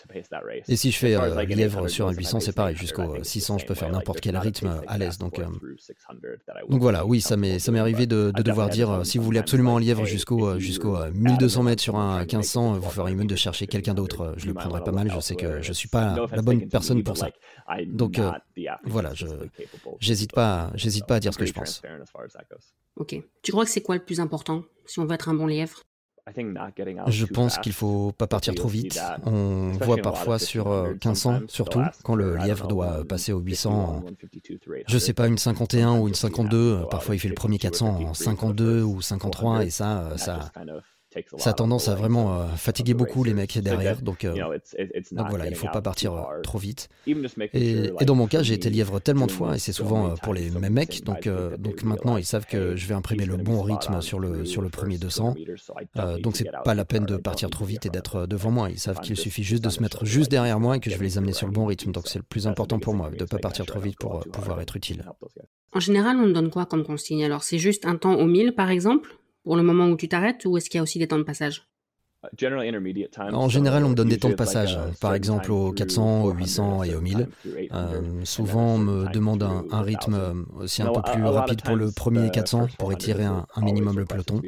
Et 0.67 0.75
si 0.75 0.91
je 0.91 0.97
fais 0.97 1.15
euh, 1.15 1.43
lièvre 1.43 1.87
sur 1.87 2.07
un 2.07 2.11
800, 2.11 2.39
c'est 2.41 2.51
pareil. 2.53 2.75
Jusqu'au 2.75 3.23
600, 3.23 3.59
je 3.59 3.65
peux 3.65 3.73
faire 3.73 3.89
n'importe 3.89 4.21
quel 4.21 4.37
rythme 4.37 4.81
à 4.87 4.97
l'aise. 4.97 5.17
Donc, 5.17 5.39
euh, 5.39 5.45
donc 6.69 6.81
voilà, 6.81 7.05
oui, 7.05 7.21
ça 7.21 7.37
m'est 7.37 7.59
arrivé 7.77 8.07
de, 8.07 8.31
devoir 8.31 8.69
dire 8.69 8.89
euh, 8.89 9.03
si 9.03 9.17
vous 9.17 9.23
voulez 9.23 9.39
absolument 9.39 9.77
un 9.77 9.79
lièvre 9.79 10.05
jusqu'au 10.05 10.59
jusqu'au 10.59 10.97
1200 11.13 11.63
mètres 11.63 11.81
sur 11.81 11.95
un 11.95 12.19
1500, 12.19 12.79
vous 12.79 12.89
ferez 12.89 13.15
mieux 13.15 13.25
de 13.25 13.35
chercher 13.35 13.67
quelqu'un 13.67 13.93
d'autre. 13.93 14.33
Je 14.37 14.47
le 14.47 14.53
prendrai 14.53 14.83
pas 14.83 14.91
mal. 14.91 15.11
Je 15.11 15.19
sais 15.19 15.35
que 15.35 15.61
je 15.61 15.73
suis 15.73 15.89
pas 15.89 16.15
la 16.31 16.41
bonne 16.41 16.67
personne 16.67 17.03
pour 17.03 17.17
ça. 17.17 17.29
Donc 17.87 18.19
voilà, 18.83 19.13
je 19.13 19.27
j'hésite 19.99 20.33
pas, 20.33 20.71
j'hésite 20.75 21.05
pas 21.05 21.15
à 21.15 21.19
dire 21.19 21.33
ce 21.33 21.39
que 21.39 21.45
je 21.45 21.53
pense. 21.53 21.81
Ok. 22.95 23.15
Tu 23.41 23.51
crois 23.51 23.63
que 23.63 23.71
c'est 23.71 23.81
quoi 23.81 23.95
le 23.95 24.03
plus 24.03 24.19
important 24.19 24.63
si 24.89 24.99
on 24.99 25.05
veut 25.05 25.13
être 25.13 25.29
un 25.29 25.33
bon 25.33 25.47
lièvre 25.47 25.83
je 27.07 27.25
pense 27.25 27.57
qu'il 27.57 27.73
faut 27.73 28.11
pas 28.11 28.27
partir 28.27 28.53
trop 28.55 28.67
vite. 28.67 28.99
On 29.25 29.71
voit 29.81 29.97
parfois 29.97 30.39
sur 30.39 30.69
1500, 30.69 31.33
euh, 31.33 31.39
surtout, 31.47 31.81
quand 32.03 32.15
le 32.15 32.37
lièvre 32.37 32.67
doit 32.67 33.03
passer 33.07 33.33
au 33.33 33.39
800, 33.39 34.03
je 34.87 34.97
sais 34.97 35.13
pas, 35.13 35.27
une 35.27 35.37
51 35.37 35.97
ou 35.99 36.07
une 36.07 36.13
52. 36.13 36.85
Parfois, 36.89 37.15
il 37.15 37.19
fait 37.19 37.29
le 37.29 37.35
premier 37.35 37.57
400 37.57 38.01
en 38.09 38.13
52 38.13 38.83
ou 38.83 39.01
53, 39.01 39.65
et 39.65 39.69
ça, 39.69 40.01
euh, 40.01 40.17
ça, 40.17 40.51
ça 41.37 41.51
a 41.51 41.53
tendance 41.53 41.87
à 41.87 41.95
vraiment 41.95 42.33
euh, 42.33 42.47
fatiguer 42.55 42.93
beaucoup 42.93 43.23
les 43.23 43.33
mecs 43.33 43.57
derrière. 43.59 44.01
Donc, 44.01 44.25
euh, 44.25 44.33
donc 45.11 45.29
voilà, 45.29 45.45
il 45.47 45.51
ne 45.51 45.55
faut 45.55 45.67
pas 45.67 45.81
partir 45.81 46.13
euh, 46.13 46.41
trop 46.41 46.57
vite. 46.57 46.89
Et, 47.53 47.91
dans 48.05 48.15
mon 48.15 48.27
cas, 48.27 48.43
j'ai 48.43 48.53
été 48.53 48.69
lièvre 48.69 48.99
tellement 48.99 49.27
de 49.27 49.31
fois, 49.31 49.55
et 49.55 49.59
c'est 49.59 49.71
souvent 49.71 50.15
pour 50.15 50.33
les 50.33 50.49
mêmes 50.49 50.73
mecs. 50.73 51.03
Donc, 51.03 51.29
donc 51.57 51.83
maintenant, 51.83 52.17
ils 52.17 52.25
savent 52.25 52.45
que 52.45 52.75
je 52.75 52.87
vais 52.87 52.95
imprimer 52.95 53.25
le 53.25 53.37
bon 53.37 53.61
rythme 53.61 54.01
sur 54.01 54.19
le, 54.19 54.45
sur 54.45 54.61
le 54.61 54.69
premier 54.69 54.97
200. 54.97 55.35
donc 56.19 56.35
c'est 56.35 56.49
pas 56.63 56.73
la 56.73 56.85
peine 56.85 57.05
de 57.05 57.17
partir 57.17 57.49
trop 57.49 57.65
vite 57.65 57.85
et 57.85 57.89
d'être 57.89 58.25
devant 58.25 58.51
moi. 58.51 58.69
Ils 58.69 58.79
savent 58.79 58.99
qu'il 58.99 59.17
suffit 59.17 59.43
juste 59.43 59.63
de 59.63 59.69
se 59.69 59.81
mettre 59.81 60.05
juste 60.05 60.31
derrière 60.31 60.59
moi 60.59 60.77
et 60.77 60.79
que 60.79 60.89
je 60.89 60.97
vais 60.97 61.05
les 61.05 61.17
amener 61.17 61.33
sur 61.33 61.47
le 61.47 61.53
bon 61.53 61.65
rythme. 61.65 61.91
Donc 61.91 62.07
c'est 62.07 62.19
le 62.19 62.23
plus 62.23 62.47
important 62.47 62.79
pour 62.79 62.93
moi, 62.93 63.09
de 63.09 63.21
ne 63.21 63.25
pas 63.25 63.37
partir 63.37 63.65
trop 63.65 63.79
vite 63.79 63.97
pour 63.97 64.19
pouvoir 64.31 64.61
être 64.61 64.75
utile. 64.75 65.03
En 65.71 65.79
général, 65.79 66.17
on 66.17 66.27
donne 66.29 66.49
quoi 66.49 66.65
comme 66.65 66.83
consigne 66.83 67.23
Alors 67.23 67.43
c'est 67.43 67.59
juste 67.59 67.85
un 67.85 67.95
temps 67.95 68.15
au 68.15 68.25
1000 68.25 68.53
par 68.53 68.69
exemple 68.69 69.18
pour 69.43 69.55
le 69.57 69.63
moment 69.63 69.87
où 69.87 69.97
tu 69.97 70.09
t'arrêtes 70.09 70.45
ou 70.45 70.57
est-ce 70.57 70.69
qu'il 70.69 70.77
y 70.77 70.81
a 70.81 70.83
aussi 70.83 70.99
des 70.99 71.07
temps 71.07 71.17
de 71.17 71.23
passage? 71.23 71.68
En 73.33 73.47
général, 73.47 73.85
on 73.85 73.89
me 73.89 73.95
donne 73.95 74.09
des 74.09 74.17
temps 74.17 74.29
de 74.29 74.33
passage, 74.33 74.77
par 74.99 75.13
exemple 75.13 75.51
au 75.51 75.71
400, 75.71 76.23
au 76.23 76.31
800 76.33 76.83
et 76.83 76.95
au 76.95 77.01
1000. 77.01 77.27
Euh, 77.71 78.01
souvent, 78.25 78.75
on 78.75 78.77
me 78.77 79.11
demande 79.11 79.43
un, 79.43 79.81
rythme 79.81 80.45
aussi 80.57 80.81
un 80.81 80.91
peu 80.91 81.01
plus 81.01 81.23
rapide 81.23 81.61
pour 81.61 81.75
le 81.75 81.91
premier 81.91 82.29
400 82.29 82.67
pour 82.77 82.91
étirer 82.91 83.23
un, 83.23 83.45
minimum 83.61 83.97
le 83.97 84.05
peloton. 84.05 84.41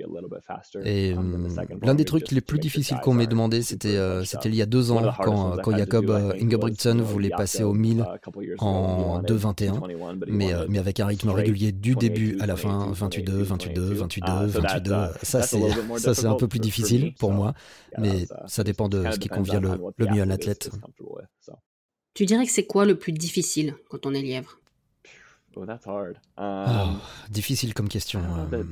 Et 0.84 1.14
euh, 1.14 1.48
l'un 1.82 1.96
des 1.96 2.06
trucs 2.06 2.32
les 2.32 2.42
plus 2.42 2.60
difficiles 2.60 2.98
qu'on 3.02 3.14
m'ait 3.14 3.28
demandé, 3.28 3.62
c'était 3.62 3.96
euh, 3.96 4.24
c'était 4.26 4.50
il 4.50 4.56
y 4.56 4.62
a 4.62 4.66
deux 4.66 4.92
ans 4.92 5.02
quand, 5.24 5.58
quand 5.64 5.78
Jacob 5.78 6.10
Ingebrigtsen 6.42 7.02
voulait 7.02 7.30
passer 7.30 7.64
au 7.64 7.74
1000 7.74 8.06
en 8.60 9.22
2.21, 9.22 10.26
mais, 10.28 10.52
mais 10.68 10.80
avec 10.80 11.00
un 11.00 11.06
rythme 11.06 11.30
régulier 11.30 11.72
du 11.72 11.96
début 11.96 12.38
à 12.42 12.46
la 12.46 12.58
fin, 12.58 12.92
28-2, 12.92 13.46
28-2, 13.46 13.96
28-2, 14.08 14.46
22. 14.46 14.96
Ça, 15.24 15.42
c'est 15.42 16.26
un 16.26 16.36
peu 16.36 16.48
plus 16.50 16.60
difficile 16.60 17.14
pour 17.18 17.32
moi 17.32 17.54
mais 17.98 18.28
ça 18.48 18.64
dépend 18.64 18.90
de 18.90 19.10
ce 19.12 19.20
qui 19.20 19.30
convient 19.30 19.60
le, 19.60 19.78
mieux 20.00 20.22
à 20.22 20.26
l'athlète. 20.26 20.70
Tu 22.14 22.26
dirais 22.26 22.46
que 22.46 22.52
c'est 22.52 22.66
quoi 22.66 22.86
le 22.86 22.98
plus 22.98 23.14
difficile 23.14 23.76
quand 23.90 24.06
on 24.06 24.14
est 24.14 24.22
lièvre? 24.22 24.62
Ah, 26.38 26.84
um, 26.86 27.00
difficile 27.30 27.74
comme 27.74 27.90
question. 27.90 28.22
Euh, 28.54 28.64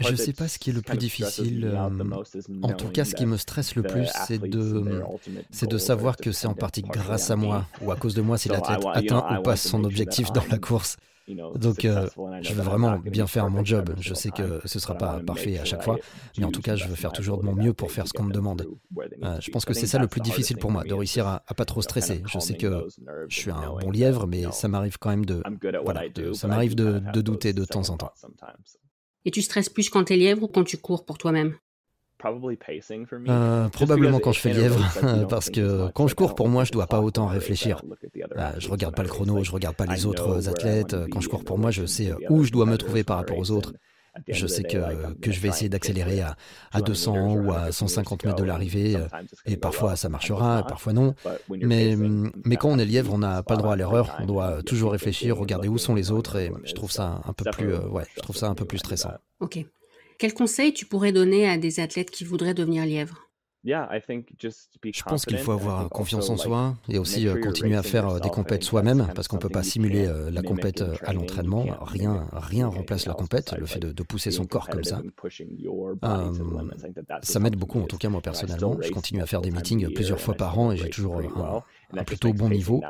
je 0.00 0.10
ne 0.10 0.16
sais 0.16 0.32
pas 0.32 0.48
ce 0.48 0.58
qui 0.58 0.70
est 0.70 0.72
le 0.72 0.82
plus 0.82 0.98
difficile. 0.98 1.64
Euh, 1.64 2.62
en 2.62 2.72
tout 2.72 2.88
cas, 2.88 3.04
ce 3.04 3.14
qui 3.14 3.26
me 3.26 3.36
stresse 3.36 3.76
le 3.76 3.82
plus, 3.82 4.08
c'est 4.26 4.38
de, 4.38 5.02
c'est 5.50 5.68
de 5.68 5.78
savoir 5.78 6.16
que 6.16 6.32
c'est 6.32 6.48
en 6.48 6.54
partie 6.54 6.82
grâce 6.82 7.30
à 7.30 7.36
moi 7.36 7.66
ou 7.80 7.92
à 7.92 7.96
cause 7.96 8.14
de 8.14 8.22
moi 8.22 8.38
si 8.38 8.48
l'athlète 8.48 8.84
atteint 8.92 9.38
ou 9.38 9.42
passe 9.42 9.62
son 9.68 9.84
objectif 9.84 10.32
dans 10.32 10.44
la 10.50 10.58
course. 10.58 10.96
Donc, 11.28 11.84
euh, 11.84 12.08
je 12.42 12.52
veux 12.52 12.62
vraiment 12.62 12.98
bien 12.98 13.26
faire 13.26 13.48
mon 13.48 13.64
job. 13.64 13.94
Je 14.00 14.14
sais 14.14 14.30
que 14.30 14.60
ce 14.64 14.78
ne 14.78 14.80
sera 14.80 14.94
pas 14.94 15.20
parfait 15.20 15.58
à 15.58 15.64
chaque 15.64 15.82
fois, 15.82 15.98
mais 16.38 16.44
en 16.44 16.50
tout 16.50 16.62
cas, 16.62 16.76
je 16.76 16.86
veux 16.88 16.94
faire 16.94 17.12
toujours 17.12 17.38
de 17.38 17.44
mon 17.44 17.54
mieux 17.54 17.72
pour 17.72 17.90
faire 17.90 18.06
ce 18.06 18.12
qu'on 18.12 18.24
me 18.24 18.32
demande. 18.32 18.66
Euh, 19.22 19.40
je 19.40 19.50
pense 19.50 19.64
que 19.64 19.74
c'est 19.74 19.86
ça 19.86 19.98
le 19.98 20.08
plus 20.08 20.20
difficile 20.20 20.58
pour 20.58 20.70
moi, 20.70 20.84
de 20.84 20.94
réussir 20.94 21.26
à, 21.26 21.42
à 21.46 21.54
pas 21.54 21.64
trop 21.64 21.82
stresser. 21.82 22.22
Je 22.26 22.38
sais 22.38 22.56
que 22.56 22.86
je 23.28 23.36
suis 23.38 23.50
un 23.50 23.76
bon 23.80 23.90
lièvre, 23.90 24.26
mais 24.26 24.44
ça 24.52 24.68
m'arrive 24.68 24.98
quand 24.98 25.10
même 25.10 25.24
de, 25.24 25.42
voilà, 25.84 26.02
ça 26.32 26.48
m'arrive 26.48 26.74
de, 26.74 27.00
de 27.12 27.20
douter 27.20 27.52
de 27.52 27.64
temps 27.64 27.90
en 27.90 27.96
temps. 27.96 28.12
Et 29.24 29.30
tu 29.30 29.40
stresses 29.40 29.68
plus 29.68 29.88
quand 29.88 30.04
tu 30.04 30.14
es 30.14 30.16
lièvre 30.16 30.42
ou 30.42 30.48
quand 30.48 30.64
tu 30.64 30.78
cours 30.78 31.04
pour 31.04 31.16
toi-même? 31.16 31.56
Euh, 33.28 33.68
probablement 33.68 34.18
quand 34.20 34.32
je 34.32 34.40
fais 34.40 34.52
lièvre, 34.52 34.80
parce 35.28 35.50
que 35.50 35.90
quand 35.92 36.06
je 36.08 36.14
cours, 36.14 36.34
pour 36.34 36.48
moi, 36.48 36.64
je 36.64 36.72
dois 36.72 36.86
pas 36.86 37.00
autant 37.00 37.26
réfléchir. 37.26 37.82
Euh, 38.36 38.50
je 38.58 38.68
regarde 38.68 38.94
pas 38.94 39.02
le 39.02 39.08
chrono, 39.08 39.42
je 39.44 39.52
regarde 39.52 39.76
pas 39.76 39.86
les 39.86 40.06
autres 40.06 40.48
athlètes. 40.48 40.96
Quand 41.10 41.20
je 41.20 41.28
cours 41.28 41.44
pour 41.44 41.58
moi, 41.58 41.70
je 41.70 41.86
sais 41.86 42.12
où 42.30 42.44
je 42.44 42.52
dois 42.52 42.66
me 42.66 42.76
trouver 42.78 43.04
par 43.04 43.16
rapport 43.18 43.38
aux 43.38 43.50
autres. 43.50 43.72
Je 44.28 44.46
sais 44.46 44.62
que, 44.62 45.14
que 45.20 45.32
je 45.32 45.40
vais 45.40 45.48
essayer 45.48 45.70
d'accélérer 45.70 46.20
à, 46.20 46.36
à 46.70 46.82
200 46.82 47.32
ou 47.34 47.50
à 47.52 47.72
150 47.72 48.24
mètres 48.26 48.36
de 48.36 48.44
l'arrivée, 48.44 48.98
et 49.46 49.56
parfois 49.56 49.96
ça 49.96 50.10
marchera, 50.10 50.66
parfois 50.66 50.92
non. 50.92 51.14
Mais, 51.48 51.96
mais 52.44 52.56
quand 52.56 52.68
on 52.68 52.78
est 52.78 52.84
lièvre, 52.84 53.14
on 53.14 53.18
n'a 53.18 53.42
pas 53.42 53.54
le 53.54 53.62
droit 53.62 53.72
à 53.72 53.76
l'erreur, 53.76 54.14
on 54.20 54.26
doit 54.26 54.62
toujours 54.62 54.92
réfléchir, 54.92 55.38
regarder 55.38 55.68
où 55.68 55.78
sont 55.78 55.94
les 55.94 56.10
autres, 56.10 56.36
et 56.36 56.52
je 56.64 56.74
trouve 56.74 56.92
ça 56.92 57.22
un 57.24 57.32
peu 57.32 57.50
plus, 57.50 57.74
ouais, 57.74 58.04
je 58.14 58.20
trouve 58.20 58.36
ça 58.36 58.48
un 58.48 58.54
peu 58.54 58.66
plus 58.66 58.78
stressant. 58.78 59.12
Ok. 59.40 59.64
Quel 60.22 60.34
conseil 60.34 60.72
tu 60.72 60.86
pourrais 60.86 61.10
donner 61.10 61.48
à 61.48 61.58
des 61.58 61.80
athlètes 61.80 62.12
qui 62.12 62.22
voudraient 62.22 62.54
devenir 62.54 62.86
lièvres? 62.86 63.28
Je 63.64 65.02
pense 65.04 65.26
qu'il 65.26 65.38
faut 65.38 65.50
avoir 65.50 65.88
confiance 65.88 66.30
en 66.30 66.36
soi 66.36 66.76
et 66.88 67.00
aussi 67.00 67.26
euh, 67.26 67.40
continuer 67.40 67.74
à 67.74 67.82
faire 67.82 68.08
euh, 68.08 68.20
des 68.20 68.28
compètes 68.28 68.62
soi-même 68.62 69.08
parce 69.16 69.26
qu'on 69.26 69.36
ne 69.36 69.40
peut 69.40 69.48
pas 69.48 69.64
simuler 69.64 70.06
euh, 70.06 70.30
la 70.30 70.42
compète 70.42 70.84
à 71.04 71.12
l'entraînement. 71.12 71.64
Rien, 71.80 72.28
rien 72.32 72.68
remplace 72.68 73.06
la 73.06 73.14
compète, 73.14 73.52
le 73.58 73.66
fait 73.66 73.80
de, 73.80 74.02
pousser 74.04 74.30
son 74.30 74.46
corps 74.46 74.68
comme 74.68 74.84
ça. 74.84 75.02
ça 77.22 77.40
m'aide 77.40 77.56
beaucoup, 77.56 77.80
en 77.80 77.86
tout 77.86 77.98
cas 77.98 78.08
moi 78.08 78.20
personnellement. 78.20 78.78
Je 78.80 78.90
continue 78.90 79.22
à 79.22 79.26
faire 79.26 79.40
des 79.40 79.50
meetings 79.50 79.92
plusieurs 79.92 80.20
fois 80.20 80.34
par 80.34 80.56
an 80.56 80.70
et 80.70 80.76
j'ai 80.76 80.88
toujours 80.88 81.18
un, 81.18 81.62
plutôt 82.06 82.32
bon 82.32 82.48
niveau. 82.48 82.82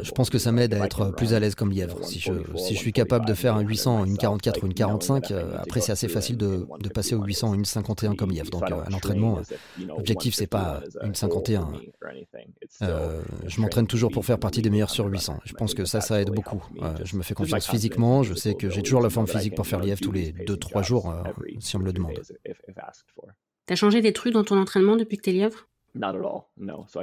je 0.00 0.10
pense 0.12 0.30
que 0.30 0.38
ça 0.38 0.52
m'aide 0.52 0.74
à 0.74 0.84
être 0.84 1.10
plus 1.10 1.34
à 1.34 1.40
l'aise 1.40 1.54
comme 1.54 1.70
lièvre. 1.70 2.04
Si 2.04 2.18
je, 2.20 2.32
si 2.56 2.74
je 2.74 2.78
suis 2.78 2.92
capable 2.92 3.26
de 3.26 3.34
faire 3.34 3.56
un 3.56 3.60
800, 3.60 4.04
une 4.04 4.16
44 4.16 4.62
ou 4.62 4.66
une 4.66 4.74
45, 4.74 5.32
après 5.58 5.80
c'est 5.80 5.92
assez 5.92 6.08
facile 6.08 6.36
de, 6.36 6.66
de 6.80 6.88
passer 6.88 7.14
au 7.14 7.22
800 7.22 7.50
ou 7.50 7.54
une 7.54 7.64
51 7.64 8.14
comme 8.14 8.30
lièvre. 8.30 8.50
Donc 8.50 8.64
à 8.64 8.88
l'entraînement, 8.90 9.40
L'objectif, 9.78 10.34
c'est 10.34 10.46
pas 10.46 10.82
une 11.02 11.14
51. 11.14 11.72
Euh, 12.82 13.22
je 13.46 13.60
m'entraîne 13.60 13.86
toujours 13.86 14.10
pour 14.10 14.24
faire 14.24 14.38
partie 14.38 14.62
des 14.62 14.70
meilleurs 14.70 14.90
sur 14.90 15.06
800. 15.06 15.40
Je 15.44 15.52
pense 15.54 15.74
que 15.74 15.84
ça, 15.84 16.00
ça 16.00 16.20
aide 16.20 16.30
beaucoup. 16.30 16.64
Euh, 16.82 16.94
je 17.04 17.16
me 17.16 17.22
fais 17.22 17.34
confiance 17.34 17.68
physiquement. 17.68 18.22
Je 18.22 18.34
sais 18.34 18.54
que 18.54 18.70
j'ai 18.70 18.82
toujours 18.82 19.00
la 19.00 19.10
forme 19.10 19.26
physique 19.26 19.54
pour 19.54 19.66
faire 19.66 19.80
l'IF 19.80 20.00
tous 20.00 20.12
les 20.12 20.32
2-3 20.32 20.84
jours, 20.84 21.10
euh, 21.10 21.22
si 21.58 21.76
on 21.76 21.80
me 21.80 21.84
le 21.84 21.92
demande. 21.92 22.20
T'as 23.66 23.76
changé 23.76 24.00
des 24.00 24.12
trucs 24.12 24.32
dans 24.32 24.44
ton 24.44 24.58
entraînement 24.58 24.96
depuis 24.96 25.16
que 25.16 25.22
t'es 25.22 25.32
lièvre 25.32 25.68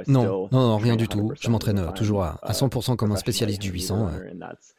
non, 0.06 0.48
non, 0.50 0.50
non, 0.50 0.76
rien 0.78 0.96
du 0.96 1.08
tout. 1.08 1.32
Je 1.38 1.50
m'entraîne 1.50 1.78
euh, 1.78 1.92
toujours 1.92 2.22
à, 2.22 2.38
100% 2.48 2.96
comme 2.96 3.12
un 3.12 3.16
spécialiste 3.16 3.60
du 3.60 3.70
800. 3.70 4.10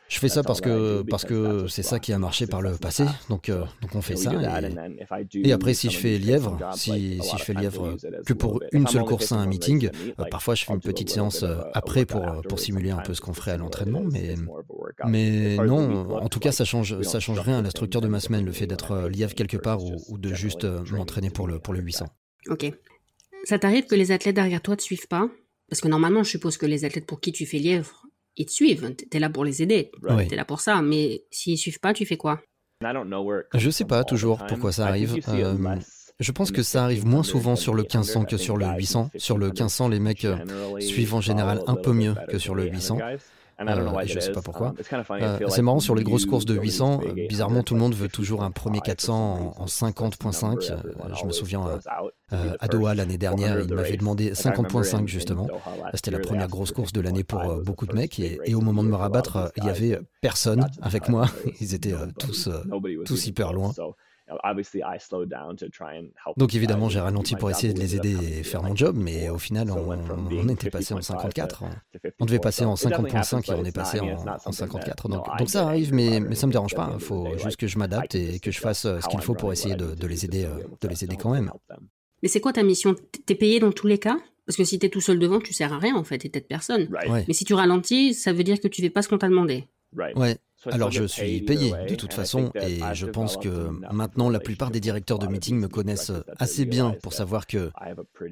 Je 0.08 0.20
fais 0.20 0.30
ça 0.30 0.42
parce 0.42 0.62
que 0.62 1.04
parce 1.04 1.26
que 1.26 1.68
c'est 1.68 1.84
ça 1.84 2.00
qui 2.00 2.12
a 2.14 2.18
marché 2.18 2.48
par 2.48 2.62
le 2.62 2.76
passé, 2.78 3.06
donc 3.30 3.50
euh, 3.50 3.64
donc 3.82 3.94
on 3.96 4.02
fait 4.02 4.16
ça. 4.16 4.32
Et, 5.36 5.52
après, 5.52 5.74
si 5.76 5.90
je 5.90 5.98
fais 5.98 6.18
lièvre, 6.18 6.58
si, 6.74 7.20
si 7.22 7.38
je 7.38 7.44
fais 7.44 7.54
lièvre 7.54 7.96
que 8.26 8.34
pour 8.34 8.62
une 8.72 8.88
seule 8.88 9.04
course 9.04 9.32
à 9.32 9.36
un 9.36 9.46
meeting, 9.46 9.90
euh, 10.20 10.26
parfois 10.32 10.56
je 10.56 10.66
fais 10.66 10.74
une 10.74 10.80
petite 10.80 11.10
séance 11.10 11.46
après 11.74 12.06
pour 12.06 12.42
pour 12.48 12.60
simuler 12.60 12.92
un 12.92 13.02
peu 13.02 13.14
ce 13.14 13.22
qu'on 13.22 13.34
ferait 13.34 13.52
à 13.52 13.58
l'entraînement, 13.58 14.04
mais 14.12 14.36
mais 15.06 15.58
non, 15.58 16.16
en 16.16 16.30
tout 16.30 16.40
cas 16.40 16.52
ça 16.52 16.66
change 16.66 17.02
ça 17.04 17.20
change 17.20 17.40
rien 17.40 17.60
à 17.60 17.62
la 17.62 17.70
structure 17.70 18.02
de 18.02 18.08
ma 18.08 18.20
semaine, 18.20 18.44
le 18.44 18.52
fait 18.52 18.68
d'être 18.68 19.08
lièvre 19.08 19.36
quelque 19.36 19.58
part 19.58 19.84
ou, 19.84 19.96
ou 20.10 20.18
de 20.18 20.34
juste 20.34 20.66
m'entraîner 20.92 21.30
pour 21.30 21.48
le 21.48 21.60
pour 21.60 21.74
le 21.74 21.82
800. 21.82 22.08
Ok. 22.48 22.72
Ça 23.44 23.60
t'arrive 23.60 23.86
que 23.86 23.96
les 23.96 24.12
athlètes 24.12 24.36
derrière 24.36 24.62
toi 24.62 24.76
te 24.76 24.82
suivent 24.82 25.08
pas? 25.08 25.30
Parce 25.70 25.82
que 25.82 25.88
normalement, 25.88 26.24
je 26.24 26.30
suppose 26.30 26.58
que 26.58 26.66
les 26.66 26.86
athlètes 26.86 27.06
pour 27.06 27.22
qui 27.22 27.32
tu 27.32 27.46
fais 27.46 27.60
lièvre, 27.60 28.06
ils 28.36 28.46
te 28.46 28.52
suivent. 28.52 28.96
T'es 29.10 29.20
là 29.20 29.30
pour 29.30 29.46
les 29.46 29.62
aider. 29.62 29.92
T'es 30.28 30.36
là 30.36 30.46
pour 30.46 30.62
ça. 30.62 30.82
Mais 30.82 31.24
s'ils 31.32 31.58
suivent 31.58 31.80
pas, 31.80 31.94
tu 31.94 32.06
fais 32.06 32.18
quoi? 32.18 32.42
Je 33.54 33.70
sais 33.70 33.86
pas 33.86 34.04
toujours 34.04 34.46
pourquoi 34.48 34.72
ça 34.72 34.88
arrive. 34.88 35.20
Euh, 35.30 35.56
je 36.20 36.32
pense 36.32 36.52
que 36.52 36.64
ça 36.64 36.84
arrive 36.84 37.06
moins 37.06 37.24
souvent 37.24 37.56
sur 37.56 37.74
le 37.74 37.84
1500 37.84 38.26
que 38.26 38.38
sur 38.38 38.58
le 38.58 38.66
800. 38.66 39.12
Sur 39.18 39.38
le 39.38 39.48
1500, 39.48 39.90
les 39.90 40.00
mecs 40.00 40.26
euh, 40.26 40.38
suivent 40.80 41.14
en 41.14 41.22
général 41.22 41.62
un 41.68 41.76
peu 41.76 41.94
mieux 41.94 42.16
que 42.30 42.38
sur 42.38 42.56
le 42.56 42.66
800. 42.66 42.98
Euh, 43.60 44.06
je 44.06 44.16
ne 44.16 44.20
sais 44.20 44.32
pas 44.32 44.42
pourquoi. 44.42 44.74
Um, 44.92 45.04
euh, 45.12 45.48
c'est 45.50 45.62
marrant, 45.62 45.80
sur 45.80 45.96
les 45.96 46.04
grosses 46.04 46.26
courses 46.26 46.46
de 46.46 46.56
800, 46.56 47.02
euh, 47.04 47.28
bizarrement, 47.28 47.64
tout 47.64 47.74
le 47.74 47.80
monde 47.80 47.94
veut 47.94 48.08
toujours 48.08 48.44
un 48.44 48.52
premier 48.52 48.80
400 48.80 49.56
en, 49.58 49.66
50.5. 49.66 50.72
je 51.20 51.26
me 51.26 51.32
souviens 51.32 51.80
à 52.32 52.68
Doha 52.68 52.96
l'année 52.96 53.18
dernière, 53.18 53.60
il 53.60 53.74
m'avait 53.74 53.98
demandé 53.98 54.32
50.5 54.32 55.08
justement. 55.08 55.48
C'était 55.94 56.12
la 56.12 56.20
première 56.20 56.48
grosse 56.48 56.72
course 56.72 56.94
de 56.94 57.02
l'année 57.02 57.24
pour 57.24 57.62
beaucoup 57.64 57.86
de 57.86 57.96
mecs. 57.96 58.20
Et, 58.20 58.56
au 58.56 58.62
moment 58.62 58.84
de 58.84 58.90
me 58.90 58.96
rabattre, 58.96 59.52
il 59.58 59.66
y 59.66 59.70
avait 59.70 60.00
personne 60.22 60.68
avec 60.82 61.10
moi. 61.10 61.28
Ils 61.60 61.74
étaient 61.74 61.94
tous, 62.18 62.50
tous 63.06 63.28
hyper 63.28 63.54
loin. 63.54 63.74
Donc 66.38 66.54
évidemment, 66.56 66.90
j'ai 66.90 67.00
ralenti 67.00 67.36
pour 67.36 67.50
essayer 67.50 67.74
de 67.74 67.80
les 67.80 67.96
aider 67.96 68.40
et 68.40 68.44
faire 68.44 68.64
mon 68.64 68.76
job, 68.76 68.96
mais 68.98 69.30
au 69.30 69.38
final, 69.38 69.72
on, 69.72 70.50
était 70.50 70.70
passé 70.70 70.94
en 70.94 71.02
54. 71.02 71.64
On 72.20 72.26
devait 72.26 72.40
passer 72.40 72.66
en 72.66 72.76
50.5 72.76 73.52
et 73.52 73.56
on 73.56 73.66
est 73.66 73.76
passé 73.76 74.00
en, 74.00 74.52
54. 74.52 75.10
Donc, 75.10 75.50
ça 75.50 75.68
arrive, 75.68 75.94
mais, 75.94 76.20
mais 76.20 76.36
ça 76.36 76.48
me 76.48 76.52
dérange 76.52 76.76
pas. 76.76 76.92
Il 76.94 77.00
faut 77.00 77.38
juste 77.38 77.58
que 77.58 77.68
je 77.68 77.78
m'adapte 77.78 78.16
et 78.16 78.40
que 78.40 78.52
je 78.52 78.60
fasse 78.60 78.86
euh, 78.86 79.00
ce 79.00 79.08
qu'il 79.08 79.22
faut 79.22 79.36
pour 79.36 79.52
essayer 79.52 79.76
de, 79.76 80.08
les 80.08 80.26
aider, 80.26 80.46
euh, 80.46 80.64
de 80.82 80.88
les 80.88 81.04
aider 81.04 81.18
quand 81.18 81.32
même. 81.32 81.52
Mais 82.22 82.30
c'est 82.30 82.42
quoi 82.42 82.54
ta 82.54 82.64
mission? 82.64 82.96
T'es 83.26 83.36
payé 83.36 83.60
dans 83.60 83.72
tous 83.72 83.88
les 83.88 83.98
cas? 83.98 84.18
Parce 84.46 84.58
que 84.58 84.64
si 84.64 84.80
t'es 84.80 84.90
tout 84.90 85.02
seul 85.02 85.20
devant, 85.20 85.40
tu 85.40 85.54
sers 85.54 85.72
à 85.72 85.78
rien 85.78 85.96
en 85.96 86.04
fait, 86.04 86.18
t'es 86.18 86.30
peut-être 86.30 86.48
personne. 86.48 86.90
Mais 87.28 87.34
si 87.34 87.46
tu 87.46 87.54
ralentis, 87.54 88.14
ça 88.14 88.34
veut 88.34 88.44
dire 88.44 88.60
que 88.60 88.68
tu 88.68 88.82
fais 88.82 88.90
pas 88.90 89.02
ce 89.02 89.10
qu'on 89.10 89.18
t'a 89.18 89.30
demandé. 89.30 89.68
Ouais, 90.16 90.38
alors 90.66 90.92
je 90.92 91.04
suis 91.04 91.42
payé 91.42 91.74
de 91.88 91.96
toute 91.96 92.14
façon 92.14 92.52
et 92.56 92.80
je 92.94 93.06
pense 93.06 93.38
que 93.38 93.70
maintenant 93.94 94.30
la 94.30 94.40
plupart 94.40 94.72
des 94.72 94.80
directeurs 94.80 95.20
de 95.20 95.28
meeting 95.28 95.60
me 95.60 95.68
connaissent 95.68 96.12
assez 96.38 96.66
bien 96.66 96.92
pour 97.02 97.14
savoir 97.14 97.48
que, 97.48 97.72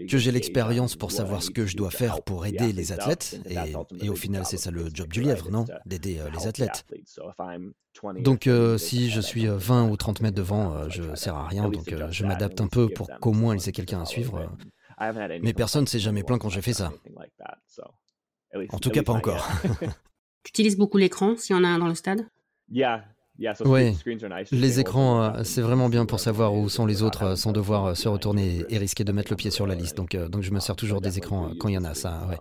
que 0.09 0.17
j'ai 0.17 0.31
l'expérience 0.31 0.95
pour 0.95 1.11
savoir 1.11 1.43
ce 1.43 1.49
que 1.49 1.65
je 1.65 1.77
dois 1.77 1.91
faire 1.91 2.21
pour 2.21 2.45
aider 2.45 2.73
les 2.73 2.91
athlètes 2.91 3.39
et, 3.49 4.09
au 4.09 4.15
final 4.15 4.45
c'est 4.45 4.57
ça 4.57 4.71
le 4.71 4.89
job 4.93 5.11
du 5.11 5.21
lièvre, 5.21 5.49
non? 5.51 5.65
D'aider 5.85 6.19
euh, 6.19 6.29
les 6.31 6.47
athlètes. 6.47 6.85
Donc 8.19 8.47
euh, 8.47 8.77
si 8.77 9.09
je 9.09 9.21
suis 9.21 9.47
20 9.47 9.89
ou 9.89 9.97
30 9.97 10.21
mètres 10.21 10.35
devant, 10.35 10.73
euh, 10.73 10.89
je 10.89 11.03
ne 11.03 11.15
sers 11.15 11.35
à 11.35 11.47
rien, 11.47 11.69
donc 11.69 11.93
je 12.11 12.25
m'adapte 12.25 12.61
un 12.61 12.67
peu 12.67 12.89
pour 12.89 13.09
qu'au 13.19 13.33
moins 13.33 13.55
ils 13.55 13.69
aient 13.69 13.73
quelqu'un 13.73 14.01
à 14.01 14.05
suivre. 14.05 14.51
Mais 15.41 15.53
personne 15.53 15.81
ne 15.83 15.87
s'est 15.87 15.99
jamais 15.99 16.23
plaint 16.23 16.39
quand 16.39 16.49
j'ai 16.49 16.61
fait 16.61 16.73
ça. 16.73 16.91
En 18.69 18.79
tout 18.79 18.89
cas 18.89 19.03
pas 19.03 19.13
encore. 19.13 19.47
Tu 20.43 20.50
utilises 20.50 20.78
beaucoup 20.78 20.97
l'écran 20.97 21.36
s'il 21.36 21.56
y 21.56 21.60
en 21.60 21.63
a 21.63 21.67
un 21.67 21.80
dans 21.80 21.88
le 21.88 21.95
stade? 21.95 22.28
Oui, 23.65 23.95
les 24.52 24.80
écrans, 24.80 25.23
euh, 25.23 25.43
c'est 25.43 25.62
vraiment 25.62 25.89
bien 25.89 26.06
pour 26.06 26.19
savoir 26.19 26.56
où 26.56 26.69
sont 26.69 26.86
les 26.86 27.04
autres 27.04 27.23
euh, 27.23 27.36
sans 27.36 27.52
devoir 27.52 27.86
euh, 27.86 27.93
se 27.93 28.08
retourner 28.08 28.65
et 28.69 28.78
risquer 28.78 29.04
de 29.04 29.12
mettre 29.12 29.32
le 29.32 29.36
pied 29.36 29.52
sur 29.52 29.67
la 29.67 29.76
liste. 29.76 29.95
Donc, 29.95 30.15
donc 30.15 30.41
je 30.41 30.52
me 30.52 30.60
sers 30.60 30.76
toujours 30.76 31.02
des 31.02 31.17
écrans 31.17 31.52
quand 31.60 31.67
il 31.67 31.76
y 31.76 31.78
en 31.78 31.84
a. 31.84 31.93
Ça, 31.93 32.28
ouais, 32.30 32.38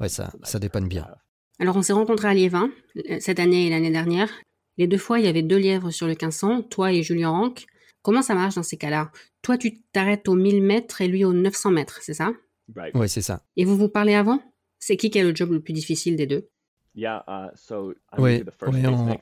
ouais 0.00 0.08
ça, 0.08 0.32
ça 0.42 0.58
dépanne 0.58 0.86
bien. 0.86 1.06
Alors 1.58 1.76
on 1.76 1.82
s'est 1.82 1.92
rencontrés 1.92 2.28
à 2.28 2.34
Liévin 2.34 2.70
cette 3.18 3.40
année 3.40 3.66
et 3.66 3.70
l'année 3.70 3.90
dernière. 3.90 4.30
Les 4.78 4.86
deux 4.86 4.98
fois, 4.98 5.18
il 5.18 5.26
y 5.26 5.28
avait 5.28 5.42
deux 5.42 5.58
lièvres 5.58 5.90
sur 5.90 6.06
le 6.06 6.12
1500, 6.12 6.62
toi 6.62 6.92
et 6.92 7.02
Julien 7.02 7.30
Rank. 7.30 7.66
Comment 8.02 8.22
ça 8.22 8.34
marche 8.34 8.54
dans 8.54 8.62
ces 8.62 8.78
cas-là? 8.78 9.10
Toi, 9.42 9.58
tu 9.58 9.82
t'arrêtes 9.92 10.26
aux 10.28 10.36
1000 10.36 10.62
mètres 10.62 11.02
et 11.02 11.08
lui 11.08 11.24
aux 11.24 11.34
900 11.34 11.70
mètres, 11.72 11.98
c'est 12.00 12.14
ça? 12.14 12.32
Oui, 12.94 13.08
c'est 13.08 13.20
ça. 13.20 13.42
Et 13.56 13.64
vous 13.64 13.76
vous 13.76 13.88
parlez 13.88 14.14
avant? 14.14 14.40
C'est 14.78 14.96
qui 14.96 15.10
qui 15.10 15.18
a 15.20 15.24
le 15.24 15.34
job 15.34 15.50
le 15.50 15.60
plus 15.60 15.74
difficile 15.74 16.16
des 16.16 16.26
deux? 16.26 16.48
Oui, 18.18 18.44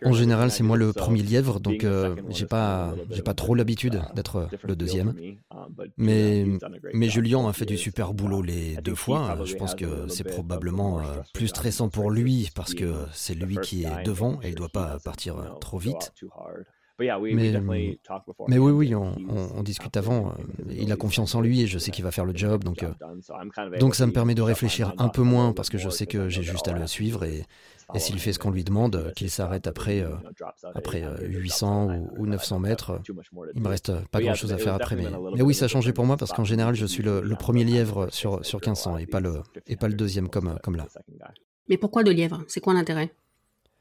en, 0.05 0.13
général, 0.13 0.51
c'est 0.51 0.63
moi 0.63 0.77
le 0.77 0.93
premier 0.93 1.23
lièvre, 1.23 1.61
donc 1.61 1.85
euh, 1.85 2.17
j'ai 2.31 2.47
pas, 2.47 2.95
j'ai 3.11 3.23
pas 3.23 3.35
trop 3.35 3.55
l'habitude 3.55 4.01
d'être 4.15 4.49
le 4.65 4.75
deuxième. 4.75 5.15
Um, 5.51 5.75
mais, 5.97 6.47
mais 6.95 7.09
Julien 7.09 7.47
a 7.47 7.53
fait 7.53 7.67
du 7.67 7.77
super 7.77 8.15
boulot 8.15 8.43
les 8.43 8.77
deux 8.77 8.95
fois. 8.95 9.39
Je 9.45 9.55
pense 9.57 9.75
que 9.75 10.09
c'est 10.09 10.25
probablement 10.25 11.01
euh, 11.01 11.03
plus 11.35 11.49
stressant 11.49 11.89
pour 11.89 12.11
lui 12.11 12.51
parce 12.55 12.75
que 12.75 12.95
c'est 13.13 13.35
lui 13.35 13.59
qui 13.59 13.85
est 13.85 14.03
devant 14.05 14.41
et 14.43 14.49
il 14.49 14.55
doit 14.55 14.69
pas 14.69 14.99
partir 15.05 15.37
trop 15.61 15.79
vite. 15.79 16.13
Mais, 16.99 18.59
oui, 18.59 18.73
oui, 18.73 18.95
on, 18.95 19.63
discute 19.63 19.97
avant. 19.97 20.29
Euh, 20.29 20.33
il 20.71 20.91
a 20.91 20.97
confiance 20.97 21.35
en 21.35 21.41
lui 21.41 21.63
et 21.63 21.67
je 21.67 21.79
sais 21.79 21.91
qu'il 21.91 22.05
va 22.05 22.11
faire 22.11 22.25
le 22.25 22.35
job. 22.35 22.65
Donc, 22.65 22.83
euh, 22.83 22.91
donc 23.79 23.95
ça 23.95 24.07
me 24.07 24.13
permet 24.13 24.35
de 24.35 24.43
réfléchir 24.43 24.95
un 24.99 25.09
peu 25.09 25.23
moins 25.23 25.53
parce 25.53 25.71
que 25.71 25.79
je 25.79 25.89
sais 25.91 26.07
que 26.07 26.29
j'ai 26.29 26.43
juste 26.43 26.67
à 26.67 26.73
le 26.73 26.87
suivre 26.87 27.25
et, 27.25 27.45
et 27.95 27.99
s'il 27.99 28.19
fait 28.19 28.33
ce 28.33 28.39
qu'on 28.39 28.51
lui 28.51 28.65
demande, 28.65 29.13
qu'il 29.15 29.31
s'arrête 29.31 29.67
après, 29.67 30.01
euh, 30.01 30.15
après 30.75 31.05
800 31.21 32.09
ou, 32.17 32.27
900 32.27 32.59
mètres, 32.59 33.01
il 33.55 33.63
me 33.63 33.69
reste 33.69 33.93
pas 34.11 34.21
grand 34.21 34.35
chose 34.35 34.53
à 34.53 34.59
faire 34.59 34.75
après. 34.75 34.97
Mais, 34.97 35.43
oui, 35.43 35.55
ça 35.55 35.67
a 35.67 35.69
changé 35.69 35.93
pour 35.93 36.05
moi 36.05 36.17
parce 36.17 36.33
qu'en 36.33 36.45
général, 36.45 36.75
je 36.75 36.87
suis 36.87 37.03
le, 37.03 37.23
premier 37.39 37.63
lièvre 37.63 38.09
sur, 38.11 38.45
sur 38.45 38.59
1500 38.59 38.99
et 38.99 39.07
pas 39.07 39.21
le, 39.21 39.43
et 39.69 39.77
pas 39.77 39.87
le 39.87 39.95
deuxième 39.95 40.29
comme, 40.29 40.59
comme 40.63 40.75
là. 40.75 40.87
Mais 41.69 41.77
pourquoi 41.77 42.03
de 42.03 42.11
lièvre 42.11 42.43
C'est 42.49 42.61
quoi 42.61 42.75
l'intérêt 42.75 43.13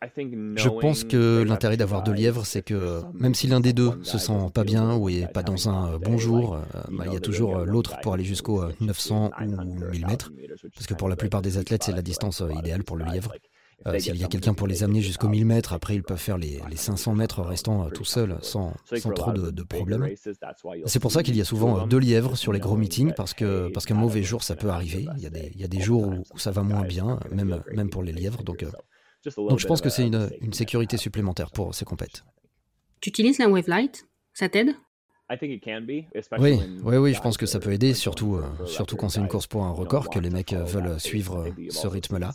je 0.01 0.69
pense 0.79 1.03
que 1.03 1.43
l'intérêt 1.43 1.75
d'avoir 1.75 2.03
deux 2.03 2.11
lièvres, 2.11 2.45
c'est 2.45 2.61
que 2.61 3.01
même 3.13 3.33
si 3.33 3.47
l'un 3.47 3.59
des 3.59 3.73
deux 3.73 3.91
se 4.03 4.19
sent 4.19 4.51
pas 4.53 4.63
bien 4.63 4.95
ou 4.95 5.09
est 5.09 5.31
pas 5.31 5.41
dans 5.41 5.69
un 5.69 5.93
euh, 5.93 5.97
bon 5.97 6.17
jour, 6.17 6.55
euh, 6.55 6.59
bah, 6.91 7.05
il 7.07 7.13
y 7.13 7.15
a 7.15 7.19
toujours 7.19 7.57
euh, 7.57 7.65
l'autre 7.65 7.99
pour 8.01 8.13
aller 8.13 8.23
jusqu'au 8.23 8.63
900 8.79 9.31
ou 9.41 9.89
1000 9.91 10.05
mètres. 10.05 10.31
Parce 10.75 10.85
que 10.85 10.93
pour 10.93 11.09
la 11.09 11.15
plupart 11.15 11.41
des 11.41 11.57
athlètes, 11.57 11.83
c'est 11.83 11.93
la 11.93 12.03
distance 12.03 12.43
idéale 12.59 12.83
pour 12.83 12.95
le 12.95 13.05
lièvre. 13.05 13.33
S'il 13.99 14.17
y 14.17 14.23
a 14.23 14.27
quelqu'un 14.27 14.53
pour 14.53 14.67
les 14.67 14.83
amener 14.83 15.01
jusqu'aux 15.01 15.29
1000 15.29 15.45
mètres, 15.45 15.73
après 15.73 15.95
ils 15.95 16.03
peuvent 16.03 16.17
faire 16.17 16.37
les, 16.37 16.61
500 16.75 17.15
mètres 17.15 17.41
restant 17.41 17.89
tout 17.89 18.05
seuls 18.05 18.37
sans, 18.41 18.73
sans 18.85 19.11
trop 19.11 19.31
de, 19.31 19.49
de 19.49 19.63
problèmes. 19.63 20.07
C'est 20.85 20.99
pour 20.99 21.11
ça 21.11 21.23
qu'il 21.23 21.35
y 21.35 21.41
a 21.41 21.45
souvent 21.45 21.87
deux 21.87 21.99
lièvres 21.99 22.37
sur 22.37 22.53
les 22.53 22.59
gros 22.59 22.77
meetings, 22.77 23.13
parce 23.13 23.33
que 23.33 23.69
parce 23.69 23.85
qu'un 23.87 23.95
mauvais 23.95 24.23
jour 24.23 24.43
ça 24.43 24.55
peut 24.55 24.69
arriver. 24.69 25.07
Il 25.17 25.23
y 25.23 25.27
a 25.27 25.29
des, 25.29 25.51
il 25.55 25.61
y 25.61 25.63
a 25.63 25.67
des 25.67 25.79
jours 25.79 26.07
où, 26.07 26.37
ça 26.37 26.51
va 26.51 26.61
moins 26.61 26.83
bien, 26.83 27.19
même, 27.31 27.63
même 27.73 27.89
pour 27.89 28.03
les 28.03 28.13
lièvres. 28.13 28.43
Donc 28.43 28.63
donc 29.37 29.59
je 29.59 29.67
pense 29.67 29.81
que 29.81 29.89
c'est 29.89 30.07
une, 30.07 30.29
une, 30.41 30.53
sécurité 30.53 30.97
supplémentaire 30.97 31.51
pour 31.51 31.73
ces 31.73 31.85
compètes. 31.85 32.23
Tu 33.01 33.09
utilises 33.09 33.39
la 33.39 33.49
Wavelight 33.49 34.07
Ça 34.33 34.49
t'aide? 34.49 34.75
Oui, 36.39 36.59
oui, 36.83 36.97
oui, 36.97 37.13
je 37.13 37.19
pense 37.19 37.35
que 37.35 37.45
ça 37.45 37.59
peut 37.59 37.73
aider, 37.73 37.93
surtout, 37.93 38.35
euh, 38.35 38.43
surtout 38.65 38.95
quand 38.95 39.09
c'est 39.09 39.19
une 39.19 39.27
course 39.27 39.45
pour 39.45 39.65
un 39.65 39.71
record, 39.71 40.09
que 40.09 40.19
les 40.19 40.29
mecs 40.29 40.53
euh, 40.53 40.63
veulent 40.63 40.97
suivre 41.01 41.47
euh, 41.47 41.69
ce 41.69 41.85
rythme-là. 41.85 42.31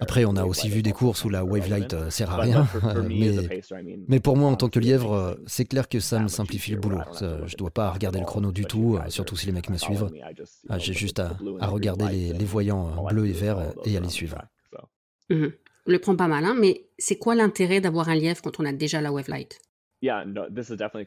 Après, 0.00 0.24
on 0.24 0.36
a 0.36 0.44
aussi 0.44 0.68
vu 0.68 0.82
des 0.82 0.92
courses 0.92 1.24
où 1.24 1.28
la 1.28 1.44
Wavelight 1.44 2.10
sert 2.10 2.30
à 2.30 2.36
rien, 2.36 2.68
mais, 3.08 3.60
mais 4.06 4.20
pour 4.20 4.36
moi, 4.36 4.48
en 4.48 4.54
tant 4.54 4.68
que 4.68 4.78
lièvre, 4.78 5.36
c'est 5.46 5.64
clair 5.64 5.88
que 5.88 5.98
ça 5.98 6.20
me 6.20 6.28
simplifie 6.28 6.70
le 6.70 6.78
boulot. 6.78 7.00
Je 7.20 7.56
dois 7.56 7.70
pas 7.70 7.90
regarder 7.90 8.20
le 8.20 8.26
chrono 8.26 8.52
du 8.52 8.66
tout, 8.66 8.98
surtout 9.08 9.36
si 9.36 9.46
les 9.46 9.52
mecs 9.52 9.70
me 9.70 9.78
suivent. 9.78 10.08
Ah, 10.68 10.78
j'ai 10.78 10.92
juste 10.92 11.18
à, 11.18 11.36
à 11.58 11.66
regarder 11.66 12.06
les, 12.08 12.32
les, 12.32 12.44
voyants 12.44 13.04
bleus 13.08 13.26
et 13.26 13.32
verts 13.32 13.72
et 13.84 13.96
à 13.96 14.00
les 14.00 14.10
suivre. 14.10 14.38
Le 15.86 15.98
prend 15.98 16.16
pas 16.16 16.28
mal, 16.28 16.44
hein, 16.44 16.56
mais 16.58 16.86
c'est 16.98 17.16
quoi 17.16 17.34
l'intérêt 17.34 17.80
d'avoir 17.80 18.08
un 18.08 18.14
lièvre 18.14 18.42
quand 18.42 18.60
on 18.60 18.64
a 18.64 18.72
déjà 18.72 19.00
la 19.00 19.12
Wavelight 19.12 19.58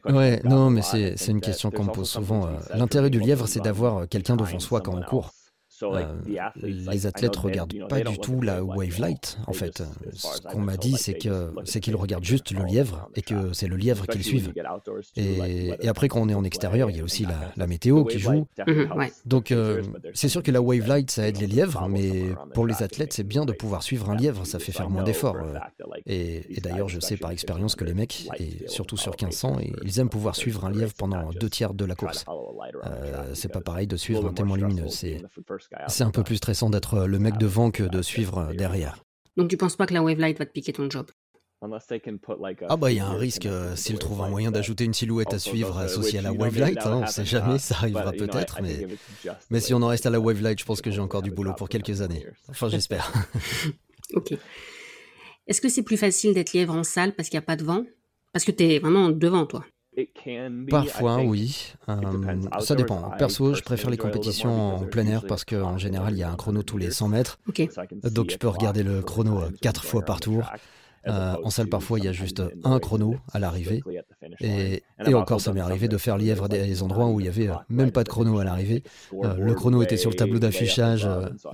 Ouais, 0.06 0.40
non, 0.44 0.70
mais 0.70 0.82
c'est 0.82 1.28
une 1.28 1.40
question 1.40 1.70
qu'on 1.70 1.84
me 1.84 1.92
pose 1.92 2.08
souvent. 2.08 2.46
Euh, 2.46 2.50
l'intérêt 2.74 3.10
du 3.10 3.20
lièvre, 3.20 3.46
c'est 3.46 3.60
d'avoir 3.60 4.08
quelqu'un 4.08 4.36
devant 4.36 4.58
soi 4.58 4.80
quand 4.80 4.94
on 4.96 5.02
court. 5.02 5.30
Euh, 5.82 6.50
les 6.62 7.06
athlètes 7.06 7.36
regardent 7.36 7.88
pas 7.88 8.00
du 8.00 8.18
tout 8.18 8.40
la 8.40 8.62
wave 8.62 9.00
light, 9.00 9.38
en 9.46 9.52
fait. 9.52 9.82
Ce 10.12 10.40
qu'on 10.42 10.60
m'a 10.60 10.76
dit, 10.76 10.94
c'est 10.96 11.14
que 11.14 11.52
c'est 11.64 11.80
qu'ils 11.80 11.96
regardent 11.96 12.24
juste 12.24 12.50
le 12.50 12.64
lièvre 12.64 13.08
et 13.14 13.22
que 13.22 13.52
c'est 13.52 13.68
le 13.68 13.76
lièvre 13.76 14.06
qu'ils 14.06 14.24
suivent. 14.24 14.52
Et, 15.16 15.88
après, 15.88 16.08
quand 16.08 16.20
on 16.20 16.28
est 16.28 16.34
en 16.34 16.44
extérieur, 16.44 16.90
il 16.90 16.96
y 16.96 17.00
a 17.00 17.04
aussi 17.04 17.26
la, 17.56 17.66
météo 17.66 18.04
qui 18.04 18.18
joue. 18.18 18.46
Donc, 19.24 19.52
euh, 19.52 19.82
c'est 20.12 20.28
sûr 20.28 20.42
que 20.42 20.50
la 20.50 20.60
wave 20.60 20.86
light, 20.88 21.10
ça 21.10 21.28
aide 21.28 21.38
les 21.38 21.46
lièvres, 21.46 21.88
mais 21.88 22.24
pour 22.54 22.66
les 22.66 22.82
athlètes, 22.82 23.12
c'est 23.12 23.24
bien 23.24 23.44
de 23.44 23.52
pouvoir 23.52 23.82
suivre 23.82 24.10
un 24.10 24.16
lièvre, 24.16 24.44
ça 24.46 24.58
fait 24.58 24.72
faire 24.72 24.90
moins 24.90 25.04
d'efforts. 25.04 25.36
Euh. 25.36 25.58
Et, 26.06 26.60
d'ailleurs, 26.60 26.88
je 26.88 27.00
sais 27.00 27.16
par 27.16 27.30
expérience 27.30 27.76
que 27.76 27.84
les 27.84 27.94
mecs, 27.94 28.28
et 28.38 28.68
surtout 28.68 28.96
sur 28.96 29.12
1500, 29.12 29.58
ils 29.84 30.00
aiment 30.00 30.08
pouvoir 30.08 30.36
suivre 30.36 30.64
un 30.64 30.70
lièvre 30.70 30.94
pendant 30.96 31.30
deux 31.30 31.50
tiers 31.50 31.74
de 31.74 31.84
la 31.84 31.94
course. 31.94 32.24
c'est 33.34 33.52
pas 33.52 33.60
pareil 33.60 33.86
de 33.86 33.96
suivre 33.96 34.26
un 34.26 34.32
témoin 34.32 34.56
lumineux. 34.56 34.88
C'est 34.88 35.22
c'est 35.88 36.04
un 36.04 36.10
peu 36.10 36.22
plus 36.22 36.36
stressant 36.36 36.70
d'être 36.70 37.06
le 37.06 37.18
mec 37.18 37.36
devant 37.38 37.70
que 37.70 37.82
de 37.82 38.02
suivre 38.02 38.52
derrière. 38.54 39.02
Donc 39.36 39.48
tu 39.48 39.56
penses 39.56 39.76
pas 39.76 39.86
que 39.86 39.94
la 39.94 40.02
Wavelight 40.02 40.38
va 40.38 40.46
te 40.46 40.52
piquer 40.52 40.72
ton 40.72 40.90
job? 40.90 41.06
Ah 41.62 42.76
bah 42.76 42.90
il 42.90 42.96
y 42.96 43.00
a 43.00 43.06
un 43.06 43.18
risque 43.18 43.44
euh, 43.44 43.76
s'ils 43.76 43.98
trouvent 43.98 44.22
un 44.22 44.30
moyen 44.30 44.50
d'ajouter 44.50 44.84
une 44.84 44.94
silhouette 44.94 45.34
à 45.34 45.38
suivre 45.38 45.76
associée 45.76 46.18
à 46.18 46.22
la 46.22 46.32
Wavelight, 46.32 46.78
hein, 46.86 47.02
on 47.02 47.06
sait 47.06 47.26
jamais, 47.26 47.58
ça 47.58 47.74
arrivera 47.74 48.12
peut-être, 48.12 48.62
mais... 48.62 48.86
mais 49.50 49.60
si 49.60 49.74
on 49.74 49.82
en 49.82 49.88
reste 49.88 50.06
à 50.06 50.10
la 50.10 50.18
Wavelight, 50.20 50.58
je 50.58 50.64
pense 50.64 50.80
que 50.80 50.90
j'ai 50.90 51.00
encore 51.00 51.20
du 51.20 51.30
boulot 51.30 51.52
pour 51.52 51.68
quelques 51.68 52.00
années. 52.00 52.26
Enfin 52.48 52.70
j'espère. 52.70 53.12
ok. 54.14 54.34
Est-ce 55.46 55.60
que 55.60 55.68
c'est 55.68 55.82
plus 55.82 55.98
facile 55.98 56.32
d'être 56.32 56.54
lièvre 56.54 56.74
en 56.74 56.84
salle 56.84 57.14
parce 57.14 57.28
qu'il 57.28 57.36
n'y 57.36 57.44
a 57.44 57.46
pas 57.46 57.56
de 57.56 57.64
vent? 57.64 57.84
Parce 58.32 58.44
que 58.46 58.52
tu 58.52 58.64
es 58.64 58.78
vraiment 58.78 59.10
devant 59.10 59.44
toi. 59.44 59.66
Parfois, 60.68 61.22
oui. 61.22 61.72
Euh, 61.88 62.00
ça 62.60 62.74
dépend. 62.74 63.10
Perso, 63.18 63.54
je 63.54 63.62
préfère 63.62 63.90
les 63.90 63.96
compétitions 63.96 64.76
en 64.76 64.84
plein 64.84 65.06
air 65.06 65.24
parce 65.26 65.44
qu'en 65.44 65.78
général, 65.78 66.14
il 66.14 66.18
y 66.18 66.22
a 66.22 66.30
un 66.30 66.36
chrono 66.36 66.62
tous 66.62 66.78
les 66.78 66.90
100 66.90 67.08
mètres. 67.08 67.38
Donc, 68.04 68.30
je 68.30 68.36
peux 68.36 68.48
regarder 68.48 68.82
le 68.82 69.02
chrono 69.02 69.42
quatre 69.60 69.84
fois 69.84 70.02
par 70.02 70.20
tour. 70.20 70.50
Euh, 71.06 71.34
en 71.42 71.50
salle, 71.50 71.68
parfois, 71.68 71.98
il 71.98 72.04
y 72.04 72.08
a 72.08 72.12
juste 72.12 72.42
un 72.64 72.78
chrono 72.78 73.16
à 73.32 73.38
l'arrivée. 73.38 73.82
Et, 74.40 74.82
encore, 75.14 75.40
ça 75.40 75.52
m'est 75.52 75.60
arrivé 75.60 75.88
de 75.88 75.96
faire 75.96 76.18
lièvre 76.18 76.48
des 76.48 76.82
endroits 76.82 77.08
où 77.08 77.20
il 77.20 77.24
n'y 77.24 77.28
avait 77.28 77.48
euh, 77.48 77.54
même 77.68 77.90
pas 77.90 78.04
de 78.04 78.08
chrono 78.08 78.38
à 78.38 78.44
l'arrivée. 78.44 78.82
Euh, 79.14 79.34
le 79.34 79.54
chrono 79.54 79.82
était 79.82 79.96
sur 79.96 80.10
le 80.10 80.16
tableau 80.16 80.38
d'affichage, 80.38 81.08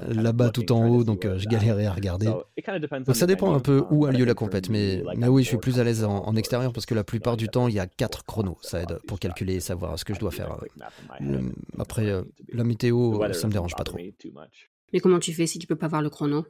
là-bas 0.09 0.51
tout 0.51 0.73
en 0.73 0.89
haut, 0.89 1.05
donc 1.05 1.27
je 1.37 1.47
galérais 1.47 1.87
à 1.87 1.93
regarder. 1.93 2.27
Donc 2.27 3.17
ça 3.17 3.27
dépend 3.27 3.55
un 3.55 3.61
peu 3.61 3.85
où 3.91 4.07
a 4.07 4.13
lieu 4.13 4.25
la 4.25 4.35
compète. 4.35 4.69
Mais, 4.69 5.03
mais 5.17 5.29
oui, 5.29 5.43
je 5.43 5.49
suis 5.49 5.59
plus 5.59 5.79
à 5.79 5.85
l'aise 5.85 6.05
en, 6.05 6.35
extérieur 6.37 6.73
parce 6.73 6.87
que 6.87 6.95
la 6.95 7.05
plupart 7.05 7.37
du 7.37 7.49
temps, 7.49 7.69
il 7.69 7.75
y 7.75 7.81
a 7.81 7.87
quatre 7.87 8.25
chronos. 8.25 8.59
Ça 8.63 8.83
aide 8.83 8.99
pour 9.07 9.19
calculer 9.19 9.55
et 9.55 9.61
savoir 9.61 9.99
ce 9.99 10.05
que 10.05 10.15
je 10.15 10.21
dois 10.21 10.31
faire. 10.31 10.57
Après, 11.79 12.13
la 12.53 12.65
météo, 12.65 13.21
ça 13.33 13.47
me 13.47 13.53
dérange 13.53 13.75
pas 13.75 13.85
trop. 13.85 13.99
Mais 14.93 15.01
comment 15.01 15.19
tu 15.19 15.33
fais 15.33 15.47
si 15.47 15.59
tu 15.59 15.67
peux 15.67 15.77
pas 15.77 15.89
voir 15.89 16.03
le 16.03 16.11
chrono 16.11 16.47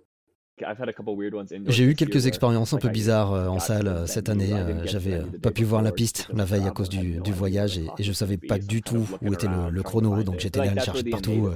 j'ai 1.66 1.84
eu 1.84 1.94
quelques 1.94 2.26
expériences 2.26 2.72
un 2.72 2.78
peu 2.78 2.88
bizarres 2.88 3.32
euh, 3.34 3.48
en 3.48 3.58
salle 3.58 3.88
euh, 3.88 4.06
cette 4.06 4.30
année. 4.30 4.54
Euh, 4.54 4.86
j'avais 4.86 5.20
pas 5.42 5.50
pu 5.50 5.64
voir 5.64 5.82
la 5.82 5.92
piste 5.92 6.28
la 6.32 6.46
veille 6.46 6.66
à 6.66 6.70
cause 6.70 6.88
du, 6.88 7.20
voyage 7.32 7.78
et, 7.78 7.88
je 7.98 8.12
savais 8.12 8.38
pas 8.38 8.58
du 8.58 8.80
tout 8.80 9.06
où 9.20 9.32
était 9.34 9.48
le, 9.70 9.82
chrono, 9.82 10.22
donc 10.22 10.40
j'étais 10.40 10.60
là 10.60 10.70
à 10.70 10.74
le 10.74 10.80
chercher 10.80 11.04
partout. 11.04 11.50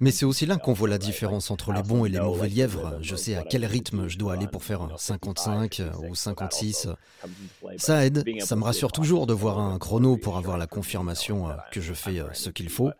Mais 0.00 0.10
c'est 0.10 0.24
aussi 0.24 0.46
là 0.46 0.56
qu'on 0.56 0.72
voit 0.72 0.88
la 0.88 0.98
différence 0.98 1.50
entre 1.50 1.72
les 1.72 1.82
bons 1.82 2.06
et 2.06 2.08
les 2.08 2.20
mauvais 2.20 2.48
lièvres. 2.48 2.98
Je 3.02 3.14
sais 3.14 3.34
à 3.34 3.42
quel 3.42 3.66
rythme 3.66 4.08
je 4.08 4.16
dois 4.16 4.34
aller 4.34 4.46
pour 4.46 4.64
faire 4.64 4.88
55 4.96 5.82
ou 6.08 6.14
56. 6.14 6.88
Ça 7.76 8.06
aide, 8.06 8.24
ça 8.40 8.56
me 8.56 8.64
rassure 8.64 8.92
toujours 8.92 9.26
de 9.26 9.34
voir 9.34 9.58
un 9.58 9.78
chrono 9.78 10.16
pour 10.16 10.38
avoir 10.38 10.56
la 10.56 10.66
confirmation 10.66 11.48
que 11.72 11.80
je 11.80 11.92
fais 11.92 12.22
ce 12.32 12.48
qu'il 12.48 12.70
faut. 12.70 12.90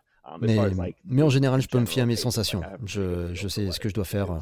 Mais, 0.41 0.57
mais 1.05 1.21
en 1.21 1.29
général, 1.29 1.61
je 1.61 1.67
peux 1.67 1.79
me 1.79 1.85
fier 1.85 2.03
à 2.03 2.05
mes 2.05 2.15
sensations. 2.15 2.61
Je, 2.85 3.33
je 3.33 3.47
sais 3.47 3.71
ce 3.71 3.79
que 3.79 3.89
je 3.89 3.93
dois 3.93 4.05
faire. 4.05 4.39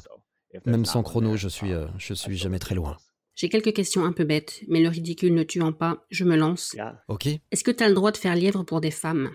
Même 0.65 0.85
sans 0.85 1.03
chrono, 1.03 1.35
je 1.35 1.47
suis, 1.47 1.73
euh, 1.73 1.87
je 1.97 2.13
suis 2.13 2.37
jamais 2.37 2.59
très 2.59 2.75
loin. 2.75 2.97
J'ai 3.35 3.49
quelques 3.49 3.73
questions 3.73 4.05
un 4.05 4.11
peu 4.11 4.25
bêtes, 4.25 4.61
mais 4.67 4.81
le 4.81 4.89
ridicule 4.89 5.33
ne 5.33 5.43
tuant 5.43 5.73
pas, 5.73 6.05
je 6.11 6.23
me 6.23 6.35
lance. 6.35 6.75
Ok. 7.07 7.27
Est-ce 7.51 7.63
que 7.63 7.71
tu 7.71 7.83
as 7.83 7.89
le 7.89 7.95
droit 7.95 8.11
de 8.11 8.17
faire 8.17 8.35
lièvre 8.35 8.63
pour 8.63 8.79
des 8.79 8.91
femmes? 8.91 9.31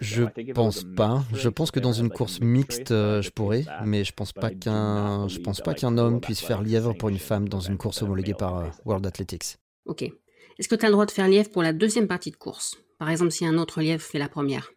Je 0.00 0.24
pense 0.52 0.84
pas. 0.96 1.24
Je 1.32 1.48
pense 1.48 1.70
que 1.70 1.80
dans 1.80 1.92
une 1.92 2.10
course 2.10 2.40
mixte, 2.40 2.90
euh, 2.90 3.22
je 3.22 3.30
pourrais, 3.30 3.64
mais 3.84 4.04
je 4.04 4.12
pense 4.12 4.32
pas 4.32 4.50
qu'un, 4.50 5.28
je 5.28 5.38
pense 5.38 5.60
pas 5.60 5.74
qu'un 5.74 5.96
homme 5.96 6.20
puisse 6.20 6.40
faire 6.40 6.62
lièvre 6.62 6.94
pour 6.94 7.08
une 7.08 7.18
femme 7.18 7.48
dans 7.48 7.60
une 7.60 7.78
course 7.78 8.02
homologuée 8.02 8.34
par 8.34 8.58
euh, 8.58 8.68
World 8.84 9.06
Athletics. 9.06 9.56
Ok. 9.86 10.02
Est-ce 10.02 10.68
que 10.68 10.74
tu 10.74 10.84
as 10.84 10.88
le 10.88 10.92
droit 10.92 11.06
de 11.06 11.12
faire 11.12 11.28
lièvre 11.28 11.50
pour 11.50 11.62
la 11.62 11.72
deuxième 11.72 12.08
partie 12.08 12.32
de 12.32 12.36
course? 12.36 12.76
Par 12.98 13.08
exemple, 13.08 13.30
si 13.30 13.46
un 13.46 13.56
autre 13.56 13.80
lièvre 13.80 14.02
fait 14.02 14.18
la 14.18 14.28
première 14.28 14.72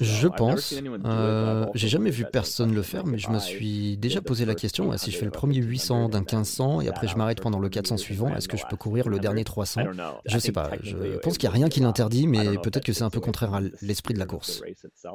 je 0.00 0.28
pense. 0.28 0.74
Euh, 1.04 1.66
j'ai 1.74 1.88
jamais 1.88 2.10
vu 2.10 2.24
personne 2.30 2.74
le 2.74 2.82
faire, 2.82 3.06
mais 3.06 3.18
je 3.18 3.30
me 3.30 3.38
suis 3.38 3.96
déjà 3.96 4.20
posé 4.20 4.44
la 4.44 4.54
question 4.54 4.96
si 4.96 5.10
je 5.10 5.18
fais 5.18 5.24
le 5.24 5.30
premier 5.30 5.56
800 5.56 6.08
d'un 6.08 6.20
1500 6.20 6.80
et 6.80 6.88
après 6.88 7.08
je 7.08 7.16
m'arrête 7.16 7.40
pendant 7.40 7.58
le 7.58 7.68
400 7.68 7.96
suivant, 7.96 8.34
est-ce 8.34 8.48
que 8.48 8.56
je 8.56 8.64
peux 8.68 8.76
courir 8.76 9.08
le 9.08 9.18
dernier 9.18 9.44
300 9.44 9.82
Je 10.24 10.38
sais 10.38 10.52
pas. 10.52 10.70
Je 10.82 11.18
pense 11.18 11.38
qu'il 11.38 11.48
n'y 11.48 11.54
a 11.54 11.56
rien 11.56 11.68
qui 11.68 11.80
l'interdit, 11.80 12.26
mais 12.26 12.58
peut-être 12.58 12.84
que 12.84 12.92
c'est 12.92 13.04
un 13.04 13.10
peu 13.10 13.20
contraire 13.20 13.54
à 13.54 13.60
l'esprit 13.82 14.14
de 14.14 14.18
la 14.18 14.26
course. 14.26 14.62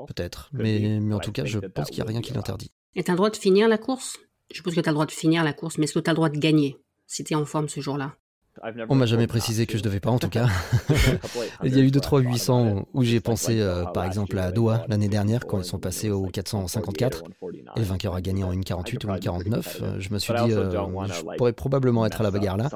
Peut-être. 0.08 0.50
Mais, 0.54 1.00
mais 1.02 1.16
en 1.16 1.20
tout 1.20 1.32
cas, 1.32 1.46
je 1.46 1.60
pense 1.60 1.88
qu'il 1.90 2.04
n'y 2.04 2.08
a 2.08 2.12
rien 2.12 2.22
qui 2.22 2.34
l'interdit. 2.34 2.72
Et 2.96 3.04
tu 3.04 3.12
as 3.12 3.14
le 3.14 3.18
droit 3.18 3.30
de 3.30 3.38
finir 3.38 3.68
la 3.68 3.78
course? 3.78 4.18
Je 4.52 4.58
suppose 4.58 4.74
que 4.74 4.82
tu 4.82 4.90
as 4.90 4.92
le 4.92 4.96
droit 4.96 5.06
de 5.06 5.12
finir 5.12 5.44
la 5.44 5.54
course, 5.54 5.78
mais 5.78 5.84
est-ce 5.84 5.94
que 5.94 6.00
tu 6.00 6.10
as 6.10 6.14
le 6.14 6.18
droit 6.18 6.30
de 6.30 6.40
gagner 6.40 6.78
si 7.06 7.24
tu 7.24 7.34
es 7.34 7.36
en 7.36 7.46
forme 7.46 7.70
ce 7.70 7.82
jour-là? 7.82 8.16
On 8.90 8.96
m'a 8.96 9.06
jamais 9.06 9.28
précisé 9.28 9.66
que 9.66 9.78
je 9.78 9.84
devais 9.84 10.00
pas 10.00 10.10
en 10.10 10.20
tout 10.20 10.30
cas. 10.30 10.48
Il 11.64 11.76
y 11.76 11.80
a 11.80 11.84
eu 11.84 11.92
deux 11.92 12.00
trois 12.00 12.20
800 12.20 12.88
où 12.94 13.04
j'ai 13.04 13.20
pensé 13.20 13.60
euh, 13.60 13.86
par 13.86 14.06
exemple 14.06 14.38
à 14.38 14.52
Doha 14.52 14.86
l'année 14.88 15.10
dernière 15.10 15.46
quand 15.46 15.60
ils 15.60 15.66
sont 15.66 15.80
passés 15.80 16.10
au 16.10 16.26
454 16.28 17.24
et 17.76 17.80
le 17.80 17.86
vainqueur 17.86 18.16
a 18.16 18.22
gagné 18.22 18.44
en 18.44 18.54
1,48 18.54 19.06
ou 19.06 19.10
1,49. 19.10 20.00
Je 20.00 20.14
me 20.14 20.20
suis 20.20 20.34
dit 20.34 20.52
euh, 20.52 20.70
je 21.08 21.38
pourrais 21.38 21.54
probablement 21.54 22.06
être 22.06 22.22
à 22.22 22.24
la 22.24 22.32
bagarre 22.32 22.58
là, 22.58 22.70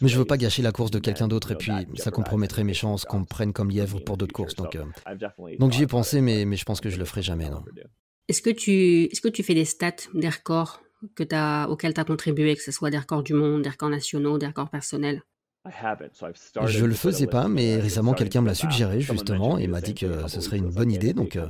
mais 0.00 0.08
je 0.08 0.18
veux 0.18 0.24
pas 0.24 0.36
gâcher 0.36 0.62
la 0.62 0.72
course 0.72 0.90
de 0.90 0.98
quelqu'un 0.98 1.28
d'autre 1.28 1.52
et 1.52 1.56
puis 1.56 1.72
ça 1.96 2.10
compromettrait 2.10 2.64
mes 2.64 2.74
chances 2.74 3.04
qu'on 3.04 3.20
me 3.20 3.26
prenne 3.26 3.52
comme 3.52 3.70
lièvre 3.70 4.00
pour 4.00 4.16
d'autres 4.16 4.34
courses. 4.34 4.54
Donc, 4.54 4.76
euh, 4.76 4.84
donc 5.58 5.72
j'y 5.72 5.82
ai 5.82 5.86
pensé 5.86 6.20
mais, 6.20 6.44
mais 6.44 6.56
je 6.56 6.64
pense 6.64 6.80
que 6.80 6.90
je 6.90 6.98
le 6.98 7.04
ferai 7.04 7.22
jamais 7.22 7.48
non. 7.48 7.62
Est-ce 8.28 8.42
que 8.42 8.50
tu 8.50 9.04
est-ce 9.04 9.20
que 9.20 9.28
tu 9.28 9.42
fais 9.42 9.54
des 9.54 9.64
stats, 9.64 10.08
des 10.14 10.28
records? 10.28 10.82
Que 11.14 11.24
as, 11.32 11.68
auxquels 11.68 11.94
tu 11.94 12.00
as 12.00 12.04
contribué, 12.04 12.56
que 12.56 12.62
ce 12.62 12.72
soit 12.72 12.90
des 12.90 12.98
records 12.98 13.22
du 13.22 13.34
monde, 13.34 13.62
des 13.62 13.70
records 13.70 13.90
nationaux, 13.90 14.38
des 14.38 14.46
records 14.46 14.70
personnels? 14.70 15.22
Je 16.66 16.84
le 16.84 16.94
faisais 16.94 17.26
pas, 17.26 17.48
mais 17.48 17.76
récemment 17.76 18.14
quelqu'un 18.14 18.40
me 18.40 18.46
l'a 18.46 18.54
suggéré 18.54 19.00
justement 19.00 19.58
et 19.58 19.66
m'a 19.66 19.80
dit 19.80 19.94
que 19.94 20.26
ce 20.28 20.40
serait 20.40 20.56
une 20.58 20.70
bonne 20.70 20.90
idée. 20.90 21.12
Donc, 21.12 21.36
euh, 21.36 21.46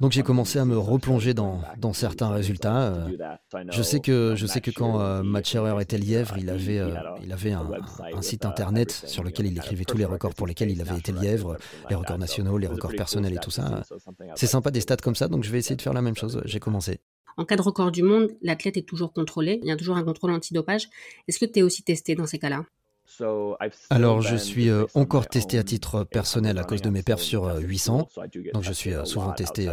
donc 0.00 0.12
j'ai 0.12 0.22
commencé 0.22 0.58
à 0.58 0.64
me 0.64 0.76
replonger 0.76 1.34
dans, 1.34 1.60
dans 1.78 1.92
certains 1.92 2.30
résultats. 2.30 2.92
Euh. 2.92 3.08
Je 3.70 3.82
sais 3.82 4.00
que, 4.00 4.34
je 4.36 4.46
sais 4.46 4.60
que 4.60 4.70
quand 4.70 5.00
euh, 5.00 5.22
Matt 5.22 5.46
Scherer 5.46 5.80
était 5.80 5.98
lièvre, 5.98 6.36
il 6.38 6.50
avait, 6.50 6.80
il 7.22 7.32
avait 7.32 7.52
un, 7.52 7.70
un, 8.12 8.22
site 8.22 8.46
internet 8.46 8.90
sur 8.90 9.22
lequel 9.22 9.46
il 9.46 9.56
écrivait 9.56 9.84
tous 9.84 9.98
les 9.98 10.06
records 10.06 10.34
pour 10.34 10.46
lesquels 10.46 10.70
il 10.70 10.80
avait 10.80 10.98
été 10.98 11.12
lièvre, 11.12 11.56
les 11.88 11.94
records 11.94 12.18
nationaux, 12.18 12.58
les 12.58 12.66
records 12.66 12.94
personnels 12.96 13.34
et 13.34 13.40
tout 13.40 13.50
ça. 13.50 13.82
C'est 14.34 14.46
sympa 14.46 14.70
des 14.70 14.80
stats 14.80 14.96
comme 14.96 15.14
ça, 15.14 15.28
donc 15.28 15.44
je 15.44 15.50
vais 15.50 15.58
essayer 15.58 15.76
de 15.76 15.82
faire 15.82 15.94
la 15.94 16.02
même 16.02 16.16
chose. 16.16 16.40
J'ai 16.46 16.58
commencé. 16.58 17.00
En 17.36 17.44
cas 17.44 17.56
de 17.56 17.62
record 17.62 17.90
du 17.90 18.02
monde, 18.02 18.28
l'athlète 18.42 18.76
est 18.76 18.88
toujours 18.88 19.12
contrôlé, 19.12 19.60
il 19.62 19.68
y 19.68 19.72
a 19.72 19.76
toujours 19.76 19.96
un 19.96 20.04
contrôle 20.04 20.32
antidopage. 20.32 20.88
Est-ce 21.28 21.38
que 21.38 21.46
tu 21.46 21.60
es 21.60 21.62
aussi 21.62 21.82
testé 21.82 22.14
dans 22.14 22.26
ces 22.26 22.38
cas-là? 22.38 22.64
Alors, 23.90 24.22
je 24.22 24.36
suis 24.36 24.68
euh, 24.68 24.86
encore 24.94 25.26
testé 25.26 25.58
à 25.58 25.62
titre 25.62 26.04
personnel 26.04 26.58
à 26.58 26.64
cause 26.64 26.82
de 26.82 26.90
mes 26.90 27.02
perfs 27.02 27.22
sur 27.22 27.54
800. 27.56 28.08
Euh, 28.18 28.52
Donc, 28.54 28.62
je 28.62 28.72
suis 28.72 28.94
euh, 28.94 29.04
souvent 29.04 29.32
testé 29.32 29.68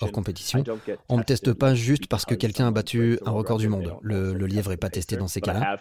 hors 0.00 0.12
compétition. 0.12 0.64
On 1.08 1.14
ne 1.14 1.20
me 1.20 1.24
teste 1.24 1.52
pas 1.52 1.74
juste 1.74 2.06
parce 2.08 2.24
que 2.24 2.34
quelqu'un 2.34 2.68
a 2.68 2.70
battu 2.70 3.18
un 3.24 3.30
record 3.30 3.58
du 3.58 3.68
monde. 3.68 3.94
Le, 4.02 4.32
lièvre 4.46 4.70
n'est 4.70 4.76
pas 4.76 4.90
testé 4.90 5.16
dans 5.16 5.28
ces 5.28 5.40
cas-là. 5.40 5.78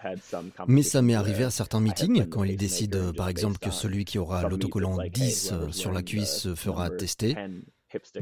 Mais 0.67 0.83
ça 0.83 1.01
m'est 1.01 1.15
arrivé 1.15 1.43
à 1.43 1.49
certains 1.49 1.79
meetings, 1.79 2.27
quand 2.27 2.43
ils 2.43 2.57
décident, 2.57 3.11
par 3.13 3.29
exemple, 3.29 3.57
que 3.57 3.71
celui 3.71 4.05
qui 4.05 4.19
aura 4.19 4.47
l'autocollant 4.47 4.97
10 5.11 5.53
sur 5.71 5.91
la 5.91 6.03
cuisse 6.03 6.53
fera 6.55 6.89
tester. 6.89 7.35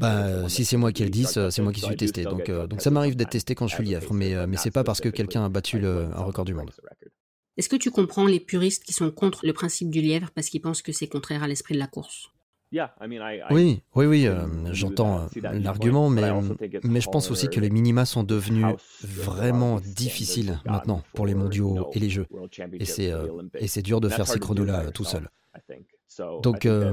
Bah, 0.00 0.48
si 0.48 0.64
c'est 0.64 0.76
moi 0.76 0.92
qui 0.92 1.02
ai 1.02 1.06
le 1.06 1.10
10, 1.10 1.50
c'est 1.50 1.62
moi 1.62 1.72
qui 1.72 1.80
suis 1.80 1.96
testé. 1.96 2.24
Donc, 2.24 2.50
donc 2.50 2.80
ça 2.80 2.90
m'arrive 2.90 3.16
d'être 3.16 3.30
testé 3.30 3.54
quand 3.54 3.66
je 3.66 3.74
suis 3.74 3.84
lièvre, 3.84 4.12
mais, 4.14 4.46
mais 4.46 4.56
c'est 4.56 4.70
pas 4.70 4.84
parce 4.84 5.00
que 5.00 5.08
quelqu'un 5.08 5.44
a 5.44 5.48
battu 5.48 5.78
le, 5.78 6.08
un 6.14 6.22
record 6.22 6.44
du 6.44 6.54
monde. 6.54 6.70
Est-ce 7.56 7.68
que 7.68 7.76
tu 7.76 7.90
comprends 7.90 8.26
les 8.26 8.38
puristes 8.38 8.84
qui 8.84 8.92
sont 8.92 9.10
contre 9.10 9.44
le 9.44 9.52
principe 9.52 9.90
du 9.90 10.00
lièvre 10.00 10.30
parce 10.32 10.48
qu'ils 10.48 10.60
pensent 10.60 10.80
que 10.80 10.92
c'est 10.92 11.08
contraire 11.08 11.42
à 11.42 11.48
l'esprit 11.48 11.74
de 11.74 11.80
la 11.80 11.88
course? 11.88 12.28
Oui, 13.50 13.80
oui, 13.94 14.06
oui, 14.06 14.26
euh, 14.26 14.46
j'entends 14.72 15.22
euh, 15.22 15.52
l'argument, 15.54 16.10
mais, 16.10 16.30
mais 16.84 17.00
je 17.00 17.08
pense 17.08 17.30
aussi 17.30 17.48
que 17.48 17.60
les 17.60 17.70
minima 17.70 18.04
sont 18.04 18.22
devenus 18.22 18.66
vraiment 19.02 19.80
difficiles 19.80 20.60
maintenant 20.66 21.02
pour 21.14 21.26
les 21.26 21.34
mondiaux 21.34 21.88
et 21.94 21.98
les 21.98 22.10
jeux. 22.10 22.26
Et 22.74 22.84
c'est 22.84 23.10
euh, 23.10 23.82
dur 23.82 24.00
de 24.00 24.08
faire 24.08 24.26
ces 24.26 24.38
chronos-là 24.38 24.90
tout 24.90 25.04
seul. 25.04 25.28
Donc, 26.42 26.66
euh, 26.66 26.92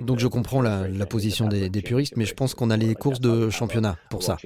donc 0.00 0.18
je 0.18 0.26
comprends 0.26 0.62
la, 0.62 1.06
position 1.06 1.46
des, 1.46 1.70
puristes, 1.82 2.16
mais 2.16 2.24
je 2.24 2.34
pense 2.34 2.54
qu'on 2.54 2.70
a 2.70 2.76
les 2.76 2.94
courses 2.94 3.20
de 3.20 3.50
championnat 3.50 3.98
pour 4.10 4.22
ça. 4.22 4.36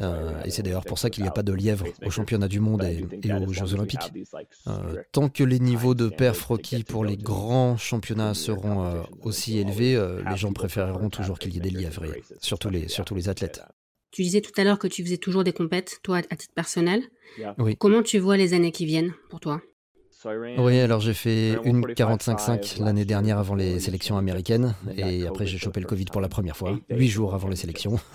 Euh, 0.00 0.42
et 0.44 0.50
c'est 0.50 0.62
d'ailleurs 0.62 0.84
pour 0.84 0.98
ça 0.98 1.10
qu'il 1.10 1.22
n'y 1.22 1.28
a 1.28 1.32
pas 1.32 1.42
de 1.42 1.52
lièvre 1.52 1.86
au 2.04 2.10
championnat 2.10 2.48
du 2.48 2.60
monde 2.60 2.84
et, 2.84 3.32
aux 3.32 3.52
Jeux 3.52 3.74
olympiques. 3.74 4.12
Euh, 4.66 5.02
tant 5.12 5.28
que 5.28 5.42
les 5.42 5.58
niveaux 5.58 5.94
de 5.94 6.08
perf 6.08 6.44
requis 6.44 6.84
pour 6.84 7.04
les 7.04 7.16
grands 7.16 7.76
championnats 7.76 8.34
seront 8.34 9.04
aussi 9.22 9.58
élevés, 9.58 10.00
les 10.28 10.36
gens 10.36 10.52
préféreront 10.52 11.10
toujours 11.10 11.38
qu'il 11.38 11.54
y 11.54 11.58
ait 11.58 11.60
des 11.60 11.70
lièvres, 11.70 12.04
surtout 12.40 12.70
les, 12.70 12.88
surtout 12.88 13.14
les 13.14 13.28
athlètes. 13.28 13.62
Tu 14.10 14.22
disais 14.22 14.40
tout 14.40 14.52
à 14.56 14.62
l'heure 14.62 14.78
que 14.78 14.86
tu 14.86 15.02
faisais 15.02 15.16
toujours 15.16 15.42
des 15.42 15.52
compètes, 15.52 15.98
toi 16.04 16.18
à 16.18 16.36
titre 16.36 16.54
personnel. 16.54 17.02
Oui. 17.58 17.76
Comment 17.76 18.02
tu 18.02 18.18
vois 18.18 18.36
les 18.36 18.54
années 18.54 18.70
qui 18.70 18.86
viennent 18.86 19.12
pour 19.28 19.40
toi 19.40 19.60
oui, 20.58 20.80
alors 20.80 21.00
j'ai 21.00 21.14
fait 21.14 21.58
une 21.64 21.82
45-5 21.84 22.82
l'année 22.82 23.04
dernière 23.04 23.38
avant 23.38 23.54
les 23.54 23.78
sélections 23.80 24.16
américaines 24.16 24.74
et 24.96 25.26
après 25.26 25.46
j'ai 25.46 25.58
chopé 25.58 25.80
le 25.80 25.86
Covid 25.86 26.06
pour 26.06 26.20
la 26.20 26.28
première 26.28 26.56
fois, 26.56 26.78
huit 26.90 27.08
jours 27.08 27.34
avant 27.34 27.48
les 27.48 27.56
sélections. 27.56 27.98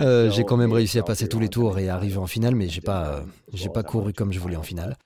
Euh, 0.00 0.30
j'ai 0.30 0.44
quand 0.44 0.56
même 0.56 0.72
réussi 0.72 0.98
à 0.98 1.02
passer 1.02 1.28
tous 1.28 1.38
les 1.38 1.48
tours 1.48 1.78
et 1.78 1.88
arriver 1.88 2.16
en 2.18 2.26
finale, 2.26 2.54
mais 2.54 2.68
j'ai 2.68 2.80
pas, 2.80 3.24
j'ai 3.52 3.68
pas 3.68 3.82
couru 3.82 4.12
comme 4.12 4.32
je 4.32 4.38
voulais 4.40 4.56
en 4.56 4.62
finale. 4.62 4.96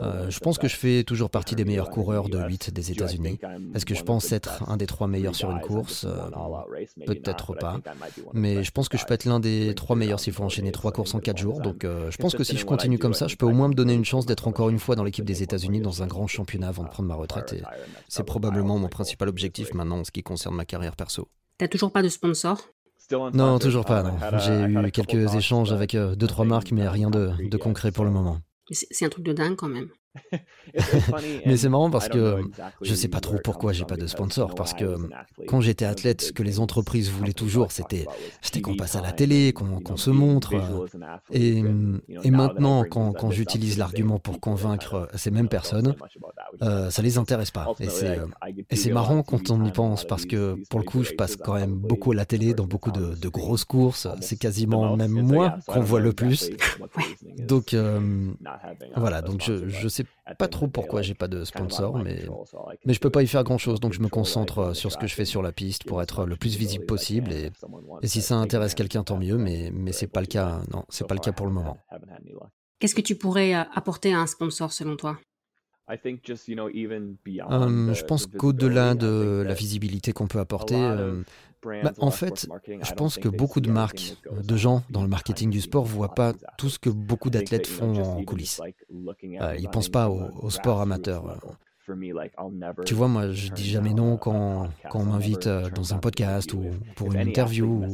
Euh, 0.00 0.30
je 0.30 0.38
pense 0.40 0.58
que 0.58 0.68
je 0.68 0.76
fais 0.76 1.04
toujours 1.04 1.30
partie 1.30 1.54
des 1.54 1.64
meilleurs 1.64 1.90
coureurs 1.90 2.28
de 2.28 2.38
8 2.38 2.70
des 2.72 2.90
États-Unis. 2.92 3.38
Est-ce 3.74 3.86
que 3.86 3.94
je 3.94 4.02
pense 4.02 4.32
être 4.32 4.68
un 4.68 4.76
des 4.76 4.86
trois 4.86 5.06
meilleurs 5.06 5.34
sur 5.34 5.50
une 5.50 5.60
course? 5.60 6.04
euh, 6.04 6.28
Peut-être 7.06 7.54
pas. 7.54 7.80
Mais 8.32 8.64
je 8.64 8.70
pense 8.70 8.88
que 8.88 8.98
je 8.98 9.04
peux 9.04 9.14
être 9.14 9.24
l'un 9.24 9.40
des 9.40 9.74
trois 9.74 9.96
meilleurs 9.96 10.20
s'il 10.20 10.32
faut 10.32 10.44
enchaîner 10.44 10.72
trois 10.72 10.92
courses 10.92 11.14
en 11.14 11.20
quatre 11.20 11.38
jours. 11.38 11.60
Donc 11.60 11.84
je 11.84 12.16
pense 12.16 12.34
que 12.34 12.44
si 12.44 12.56
je 12.56 12.64
continue 12.64 12.98
comme 12.98 13.14
ça, 13.14 13.28
je 13.28 13.36
peux 13.36 13.46
au 13.46 13.52
moins 13.52 13.68
me 13.68 13.74
donner 13.74 13.94
une 13.94 14.04
chance 14.04 14.26
d'être 14.26 14.48
encore 14.48 14.63
une 14.70 14.78
fois 14.78 14.96
dans 14.96 15.04
l'équipe 15.04 15.24
des 15.24 15.42
États-Unis 15.42 15.80
dans 15.80 16.02
un 16.02 16.06
grand 16.06 16.26
championnat 16.26 16.68
avant 16.68 16.84
de 16.84 16.88
prendre 16.88 17.08
ma 17.08 17.14
retraite. 17.14 17.52
Et 17.52 17.62
c'est 18.08 18.24
probablement 18.24 18.78
mon 18.78 18.88
principal 18.88 19.28
objectif 19.28 19.74
maintenant 19.74 20.00
en 20.00 20.04
ce 20.04 20.10
qui 20.10 20.22
concerne 20.22 20.54
ma 20.54 20.64
carrière 20.64 20.96
perso. 20.96 21.28
T'as 21.58 21.68
toujours 21.68 21.92
pas 21.92 22.02
de 22.02 22.08
sponsor? 22.08 22.60
Non, 23.32 23.58
toujours 23.58 23.84
pas. 23.84 24.04
J'ai 24.38 24.64
eu 24.64 24.90
quelques 24.90 25.34
échanges 25.34 25.72
avec 25.72 25.94
euh, 25.94 26.14
deux 26.14 26.26
trois 26.26 26.44
marques, 26.44 26.72
mais 26.72 26.88
rien 26.88 27.10
de, 27.10 27.32
de 27.48 27.56
concret 27.56 27.92
pour 27.92 28.04
le 28.04 28.10
moment. 28.10 28.38
C'est 28.70 29.04
un 29.04 29.10
truc 29.10 29.24
de 29.24 29.32
dingue 29.32 29.56
quand 29.56 29.68
même. 29.68 29.90
Mais 31.46 31.56
c'est 31.56 31.68
marrant 31.68 31.90
parce 31.90 32.08
que 32.08 32.42
je 32.82 32.94
sais 32.94 33.08
pas 33.08 33.20
trop 33.20 33.36
pourquoi 33.42 33.72
j'ai 33.72 33.84
pas 33.84 33.96
de 33.96 34.06
sponsor. 34.06 34.54
Parce 34.54 34.74
que 34.74 34.96
quand 35.46 35.60
j'étais 35.60 35.84
athlète, 35.84 36.22
ce 36.22 36.32
que 36.32 36.42
les 36.42 36.60
entreprises 36.60 37.10
voulaient 37.10 37.32
toujours, 37.32 37.72
c'était 37.72 38.06
qu'on 38.62 38.76
passe 38.76 38.96
à 38.96 39.00
la 39.02 39.12
télé, 39.12 39.52
qu'on 39.52 39.96
se 39.96 40.10
montre. 40.10 40.54
Et, 41.32 41.62
et 42.22 42.30
maintenant, 42.30 42.84
quand, 42.84 43.12
quand 43.12 43.30
j'utilise 43.30 43.78
l'argument 43.78 44.18
pour 44.18 44.40
convaincre 44.40 45.08
ces 45.14 45.30
mêmes 45.30 45.48
personnes, 45.48 45.94
euh, 46.62 46.90
ça 46.90 47.02
les 47.02 47.18
intéresse 47.18 47.50
pas. 47.50 47.74
Et 48.70 48.76
c'est 48.76 48.92
marrant 48.92 49.22
quand 49.22 49.50
on 49.50 49.64
y 49.64 49.72
pense 49.72 50.04
parce 50.04 50.26
que 50.26 50.56
pour 50.70 50.80
le 50.80 50.84
coup, 50.84 51.02
je 51.02 51.12
passe 51.12 51.36
quand 51.36 51.54
même 51.54 51.74
beaucoup 51.74 52.12
à 52.12 52.14
la 52.14 52.24
télé 52.24 52.54
dans 52.54 52.66
beaucoup 52.66 52.90
de, 52.90 53.14
de 53.14 53.28
grosses 53.28 53.64
courses. 53.64 54.06
C'est 54.20 54.36
quasiment 54.36 54.96
même 54.96 55.12
moi 55.12 55.56
qu'on 55.66 55.80
voit 55.80 56.00
le 56.00 56.12
plus. 56.12 56.50
Donc 57.38 57.74
euh, 57.74 58.30
voilà, 58.96 59.22
donc 59.22 59.42
je, 59.42 59.68
je 59.68 59.88
sais 59.88 60.03
pas 60.38 60.48
trop 60.48 60.68
pourquoi 60.68 61.02
j'ai 61.02 61.14
pas 61.14 61.28
de 61.28 61.44
sponsor, 61.44 61.98
mais, 61.98 62.24
mais 62.84 62.94
je 62.94 63.00
peux 63.00 63.10
pas 63.10 63.22
y 63.22 63.26
faire 63.26 63.44
grand 63.44 63.58
chose, 63.58 63.80
donc 63.80 63.92
je 63.92 64.00
me 64.00 64.08
concentre 64.08 64.58
euh, 64.58 64.74
sur 64.74 64.90
ce 64.92 64.96
que 64.98 65.06
je 65.06 65.14
fais 65.14 65.24
sur 65.24 65.42
la 65.42 65.52
piste 65.52 65.84
pour 65.84 66.02
être 66.02 66.26
le 66.26 66.36
plus 66.36 66.56
visible 66.56 66.86
possible. 66.86 67.32
Et, 67.32 67.50
et 68.02 68.06
si 68.06 68.22
ça 68.22 68.36
intéresse 68.36 68.74
quelqu'un, 68.74 69.04
tant 69.04 69.18
mieux, 69.18 69.36
mais, 69.36 69.70
mais 69.72 69.92
c'est 69.92 70.06
pas 70.06 70.20
le 70.20 70.26
cas. 70.26 70.60
Non, 70.72 70.84
c'est 70.88 71.06
pas 71.06 71.14
le 71.14 71.20
cas 71.20 71.32
pour 71.32 71.46
le 71.46 71.52
moment. 71.52 71.78
Qu'est-ce 72.78 72.94
que 72.94 73.00
tu 73.00 73.16
pourrais 73.16 73.54
euh, 73.54 73.62
apporter 73.74 74.12
à 74.12 74.20
un 74.20 74.26
sponsor 74.26 74.72
selon 74.72 74.96
toi? 74.96 75.18
Je 77.94 78.04
pense 78.04 78.26
qu'au-delà 78.26 78.94
de 78.94 79.42
la 79.46 79.54
visibilité 79.54 80.12
qu'on 80.12 80.26
peut 80.26 80.40
apporter, 80.40 80.76
bah, 81.64 81.92
en 81.98 82.10
fait, 82.10 82.46
je 82.82 82.92
pense 82.92 83.18
que 83.18 83.28
beaucoup 83.28 83.60
de 83.60 83.70
marques, 83.70 84.16
de 84.30 84.56
gens 84.56 84.82
dans 84.90 85.02
le 85.02 85.08
marketing 85.08 85.50
du 85.50 85.60
sport 85.60 85.84
voient 85.84 86.14
pas 86.14 86.34
tout 86.58 86.68
ce 86.68 86.78
que 86.78 86.90
beaucoup 86.90 87.30
d'athlètes 87.30 87.66
font 87.66 88.02
en 88.02 88.24
coulisses. 88.24 88.60
Euh, 89.40 89.56
ils 89.58 89.68
pensent 89.68 89.88
pas 89.88 90.08
au, 90.08 90.50
sport 90.50 90.80
amateur. 90.80 91.38
Tu 92.84 92.94
vois, 92.94 93.08
moi, 93.08 93.30
je 93.30 93.50
dis 93.50 93.68
jamais 93.68 93.94
non 93.94 94.16
quand, 94.16 94.68
quand 94.90 95.00
on 95.00 95.04
m'invite 95.04 95.46
euh, 95.46 95.68
dans 95.70 95.94
un 95.94 95.98
podcast 95.98 96.52
ou 96.52 96.64
pour 96.96 97.12
une 97.12 97.20
interview. 97.20 97.84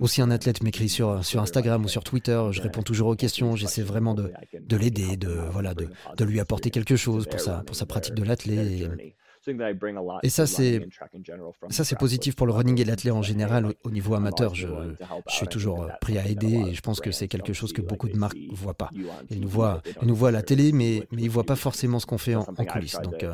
Ou, 0.00 0.08
si 0.08 0.22
un 0.22 0.30
athlète 0.30 0.62
m'écrit 0.62 0.88
sur, 0.88 1.24
sur 1.24 1.40
Instagram 1.40 1.84
ou 1.84 1.88
sur 1.88 2.04
Twitter, 2.04 2.40
je 2.50 2.62
réponds 2.62 2.82
toujours 2.82 3.08
aux 3.08 3.16
questions. 3.16 3.56
J'essaie 3.56 3.82
vraiment 3.82 4.14
de, 4.14 4.32
de 4.58 4.76
l'aider, 4.76 5.16
de, 5.16 5.28
voilà, 5.50 5.74
de, 5.74 5.88
de 6.16 6.24
lui 6.24 6.40
apporter 6.40 6.70
quelque 6.70 6.96
chose 6.96 7.26
pour 7.26 7.40
sa, 7.40 7.62
pour 7.62 7.76
sa 7.76 7.86
pratique 7.86 8.14
de 8.14 8.24
l'athlète. 8.24 8.90
Et 10.22 10.28
ça, 10.28 10.46
c'est 10.46 10.86
ça, 11.70 11.84
c'est 11.84 11.98
positif 11.98 12.34
pour 12.36 12.46
le 12.46 12.52
running 12.52 12.80
et 12.80 12.84
l'athlète 12.84 13.12
en 13.12 13.22
général. 13.22 13.72
Au, 13.84 13.90
niveau 13.90 14.14
amateur, 14.14 14.54
je, 14.54 14.66
je, 15.28 15.34
suis 15.34 15.46
toujours 15.46 15.88
prêt 16.00 16.18
à 16.18 16.26
aider 16.26 16.64
et 16.68 16.74
je 16.74 16.80
pense 16.80 17.00
que 17.00 17.10
c'est 17.10 17.28
quelque 17.28 17.52
chose 17.52 17.72
que 17.72 17.82
beaucoup 17.82 18.08
de 18.08 18.16
marques 18.16 18.36
ne 18.36 18.54
voient 18.54 18.74
pas. 18.74 18.90
Ils 19.30 19.40
nous 19.40 19.48
voient, 19.48 19.82
ils 20.02 20.08
nous 20.08 20.14
voient 20.14 20.28
à 20.28 20.32
la 20.32 20.42
télé, 20.42 20.72
mais, 20.72 21.06
mais 21.12 21.22
ils 21.22 21.26
ne 21.26 21.30
voient 21.30 21.44
pas 21.44 21.56
forcément 21.56 21.98
ce 21.98 22.06
qu'on 22.06 22.18
fait 22.18 22.34
en, 22.34 22.44
coulisses. 22.44 22.98
Donc, 23.02 23.22
euh, 23.22 23.32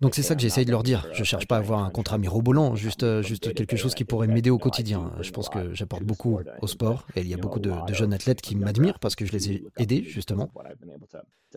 donc 0.00 0.14
c'est 0.14 0.22
ça 0.22 0.34
que 0.34 0.42
j'essaye 0.42 0.66
de 0.66 0.70
leur 0.70 0.82
dire. 0.82 1.08
Je 1.12 1.24
cherche 1.24 1.46
pas 1.46 1.56
à 1.56 1.58
avoir 1.60 1.82
un 1.82 1.90
contrat 1.90 2.18
mirobolant, 2.18 2.74
juste, 2.74 3.02
euh, 3.02 3.22
juste 3.22 3.54
quelque 3.54 3.76
chose 3.76 3.94
qui 3.94 4.04
pourrait 4.04 4.26
m'aider 4.26 4.50
au 4.50 4.58
quotidien. 4.58 5.12
Je 5.20 5.30
pense 5.30 5.48
que 5.48 5.72
j'apporte 5.74 6.04
beaucoup 6.04 6.38
au 6.60 6.66
sport 6.66 7.06
et 7.14 7.22
il 7.22 7.28
y 7.28 7.34
a 7.34 7.38
beaucoup 7.38 7.60
de, 7.60 7.72
de 7.86 7.94
jeunes 7.94 8.12
athlètes 8.12 8.40
qui 8.40 8.56
m'admirent 8.56 8.98
parce 8.98 9.14
que 9.14 9.24
je 9.24 9.32
les 9.32 9.52
ai 9.52 9.64
aidés 9.78 10.02
justement. 10.02 10.50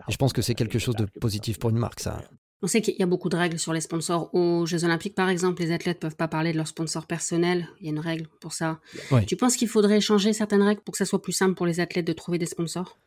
Et 0.08 0.12
je 0.12 0.18
pense 0.18 0.32
que 0.32 0.42
c'est 0.42 0.56
quelque 0.56 0.80
chose 0.80 0.96
de 0.96 1.06
positif 1.06 1.60
pour 1.60 1.70
une 1.70 1.78
marque, 1.78 2.00
ça. 2.00 2.22
On 2.62 2.68
sait 2.68 2.82
qu'il 2.82 2.96
y 3.00 3.04
a 3.04 3.06
beaucoup 3.06 3.30
de 3.30 3.38
règles 3.38 3.58
sur 3.58 3.72
les 3.72 3.80
sponsors. 3.80 4.34
Aux 4.36 4.66
Jeux 4.66 4.84
Olympiques, 4.84 5.16
par 5.16 5.30
exemple, 5.30 5.62
les 5.62 5.72
athlètes 5.72 6.00
peuvent 6.00 6.18
pas 6.18 6.28
parler 6.28 6.52
de 6.52 6.58
leur 6.58 6.68
sponsor 6.68 7.06
personnel. 7.08 7.70
Il 7.80 7.86
y 7.86 7.90
a 7.90 7.92
une 7.92 8.00
règle 8.00 8.28
pour 8.42 8.54
ça. 8.54 8.80
Tu 9.28 9.38
penses 9.38 9.56
qu'il 9.56 9.70
faudrait 9.70 10.02
changer 10.02 10.34
certaines 10.34 10.62
règles 10.62 10.82
pour 10.82 10.92
que 10.92 10.98
ça 10.98 11.06
soit 11.06 11.22
plus 11.22 11.32
simple 11.32 11.56
pour 11.56 11.66
les 11.66 11.80
athlètes 11.80 12.06
de 12.06 12.14
trouver 12.14 12.38
des 12.38 12.46
sponsors? 12.46 12.98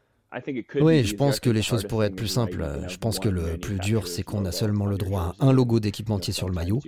Oui, 0.81 1.05
je 1.05 1.15
pense 1.15 1.41
que 1.41 1.51
les 1.51 1.63
choses 1.63 1.85
pourraient 1.85 2.07
être 2.07 2.17
plus 2.17 2.29
simples. 2.29 2.65
Je 2.89 2.97
pense 2.97 3.19
que 3.19 3.29
le 3.29 3.59
plus 3.59 3.79
dur, 3.79 4.09
c'est 4.09 4.23
qu'on 4.23 4.45
a 4.45 4.53
seulement 4.53 4.87
le 4.87 4.97
droit 4.97 5.35
à 5.39 5.47
un 5.47 5.53
logo 5.53 5.79
d'équipementier 5.79 6.33
sur 6.33 6.49
le 6.49 6.55
maillot. 6.55 6.81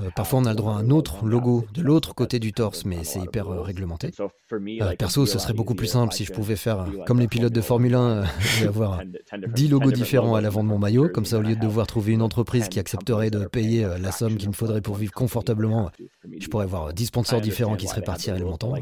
Euh, 0.00 0.10
parfois, 0.14 0.40
on 0.40 0.44
a 0.44 0.50
le 0.50 0.56
droit 0.56 0.74
à 0.74 0.76
un 0.76 0.90
autre 0.90 1.24
logo 1.26 1.64
de 1.72 1.82
l'autre 1.82 2.14
côté 2.14 2.38
du 2.38 2.52
torse, 2.52 2.84
mais 2.84 3.04
c'est 3.04 3.20
hyper 3.20 3.48
euh, 3.48 3.62
réglementé. 3.62 4.10
Euh, 4.52 4.94
perso, 4.98 5.24
ce 5.26 5.38
serait 5.38 5.54
beaucoup 5.54 5.74
plus 5.74 5.86
simple 5.86 6.12
si 6.12 6.24
je 6.24 6.32
pouvais 6.32 6.56
faire 6.56 6.86
comme 7.06 7.18
les 7.18 7.28
pilotes 7.28 7.52
de 7.52 7.60
Formule 7.60 7.94
1 7.94 8.24
et 8.62 8.66
avoir 8.66 9.00
10 9.46 9.68
logos 9.68 9.92
différents 9.92 10.34
à 10.34 10.40
l'avant 10.40 10.62
de 10.62 10.68
mon 10.68 10.78
maillot. 10.78 11.08
Comme 11.08 11.24
ça, 11.24 11.38
au 11.38 11.42
lieu 11.42 11.54
de 11.54 11.60
devoir 11.60 11.86
trouver 11.86 12.12
une 12.12 12.22
entreprise 12.22 12.68
qui 12.68 12.78
accepterait 12.78 13.30
de 13.30 13.46
payer 13.46 13.86
la 14.00 14.12
somme 14.12 14.36
qu'il 14.36 14.48
me 14.48 14.54
faudrait 14.54 14.82
pour 14.82 14.96
vivre 14.96 15.12
confortablement, 15.12 15.90
je 16.38 16.46
pourrais 16.48 16.64
avoir 16.64 16.92
10 16.92 17.06
sponsors 17.06 17.40
différents 17.40 17.76
qui 17.76 17.86
se 17.86 17.94
répartiraient 17.94 18.38
le 18.38 18.44
montant. 18.44 18.74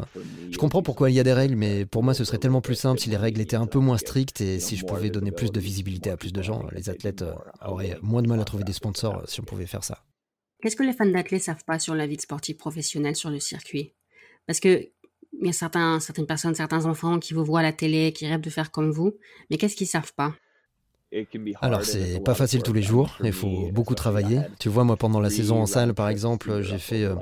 Je 0.51 0.59
comprends 0.59 0.83
pourquoi 0.83 1.11
il 1.11 1.15
y 1.15 1.21
a 1.21 1.25
des 1.25 1.33
règles, 1.33 1.55
mais 1.55 1.85
pour 1.85 2.03
moi, 2.03 2.15
ce 2.15 2.25
serait 2.25 2.39
tellement 2.39 2.61
plus 2.61 2.75
simple 2.75 2.99
si 2.99 3.09
les 3.09 3.17
règles 3.17 3.41
étaient 3.41 3.57
un 3.57 3.67
peu 3.67 3.79
moins 3.79 3.99
strictes 4.01 4.41
et 4.41 4.59
si 4.59 4.77
je 4.77 4.85
pouvais 4.85 5.11
donner 5.11 5.31
plus 5.31 5.53
de 5.53 5.61
visibilité 5.61 6.11
à 6.11 6.17
plus 6.17 6.33
de 6.33 6.43
gens. 6.43 6.67
Les 6.73 6.91
athlètes 6.91 7.25
auraient 7.65 7.99
moins 8.03 8.23
de 8.23 8.29
mal 8.29 8.41
à 8.41 8.45
trouver 8.45 8.65
des 8.65 8.73
sponsors 8.73 9.23
si 9.27 9.41
on 9.41 9.45
pouvait 9.45 9.67
faire 9.67 9.85
ça. 9.85 10.05
Qu'est-ce 10.63 10.77
que 10.77 10.83
les 10.83 10.93
fans 10.93 11.07
d'athlètes 11.07 11.43
savent 11.43 11.65
pas 11.65 11.79
sur 11.79 11.95
la 11.95 12.07
vie 12.07 12.17
de 12.17 12.21
sportif 12.21 12.59
professionnel 12.59 13.17
sur 13.17 13.31
le 13.31 13.41
circuit? 13.41 13.95
Parce 14.47 14.61
que 14.61 14.89
il 15.41 15.47
y 15.47 15.49
a 15.49 15.53
certains, 15.53 16.01
certaines 16.01 16.27
personnes, 16.27 16.55
certains 16.55 16.87
enfants 16.87 17.19
qui 17.19 17.35
vous 17.35 17.45
voient 17.45 17.61
à 17.61 17.63
la 17.63 17.73
télé, 17.73 18.13
qui 18.13 18.27
rêvent 18.27 18.41
de 18.41 18.51
faire 18.51 18.71
comme 18.71 18.91
vous, 18.91 19.17
mais 19.49 19.57
qu'est-ce 19.57 19.77
qu'ils 19.77 19.87
savent 19.87 20.13
pas? 20.15 20.35
Alors 21.61 21.85
c'est 21.85 22.23
pas 22.23 22.35
facile 22.35 22.63
tous 22.63 22.73
les 22.73 22.83
jours, 22.83 23.17
il 23.25 23.33
faut 23.33 23.71
beaucoup 23.73 23.95
travailler. 23.95 24.43
Tu 24.61 24.69
vois, 24.69 24.85
moi 24.85 24.97
pendant 24.97 25.21
la 25.21 25.31
saison 25.31 25.61
en 25.61 25.67
salle 25.67 25.95
par 25.95 26.09
exemple, 26.09 26.63
j'ai 26.63 26.79
fait 26.79 27.05
euh, 27.05 27.17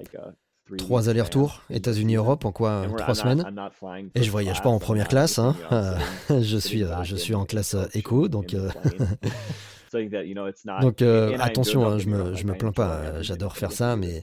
trois 0.77 1.09
allers-retours, 1.09 1.63
États-Unis-Europe 1.71 2.45
en 2.45 2.53
quoi 2.53 2.87
trois 2.97 3.15
semaines. 3.15 3.45
Et 4.15 4.23
je 4.23 4.31
voyage 4.31 4.63
pas 4.63 4.69
en 4.69 4.79
première 4.79 5.09
classe, 5.09 5.39
hein. 5.39 5.57
je 6.31 6.59
suis 6.59 6.85
euh, 6.85 7.03
je 7.05 7.17
suis 7.17 7.35
en 7.35 7.45
classe 7.45 7.77
éco, 7.95 8.29
donc 8.29 8.55
Donc 10.81 11.03
euh, 11.03 11.37
attention, 11.41 11.87
hein, 11.87 11.99
je 11.99 12.09
me, 12.09 12.35
je 12.35 12.45
me 12.45 12.55
plains 12.55 12.73
pas, 12.73 12.95
euh, 12.97 13.23
j'adore 13.23 13.57
faire 13.57 13.73
ça, 13.73 13.97
mais, 13.97 14.23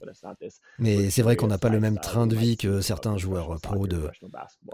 mais 0.79 1.09
c'est 1.09 1.21
vrai 1.21 1.35
qu'on 1.35 1.47
n'a 1.47 1.57
pas 1.57 1.69
le 1.69 1.79
même 1.79 1.99
train 1.99 2.27
de 2.27 2.35
vie 2.35 2.57
que 2.57 2.81
certains 2.81 3.17
joueurs 3.17 3.59
pro 3.61 3.87
de, 3.87 4.09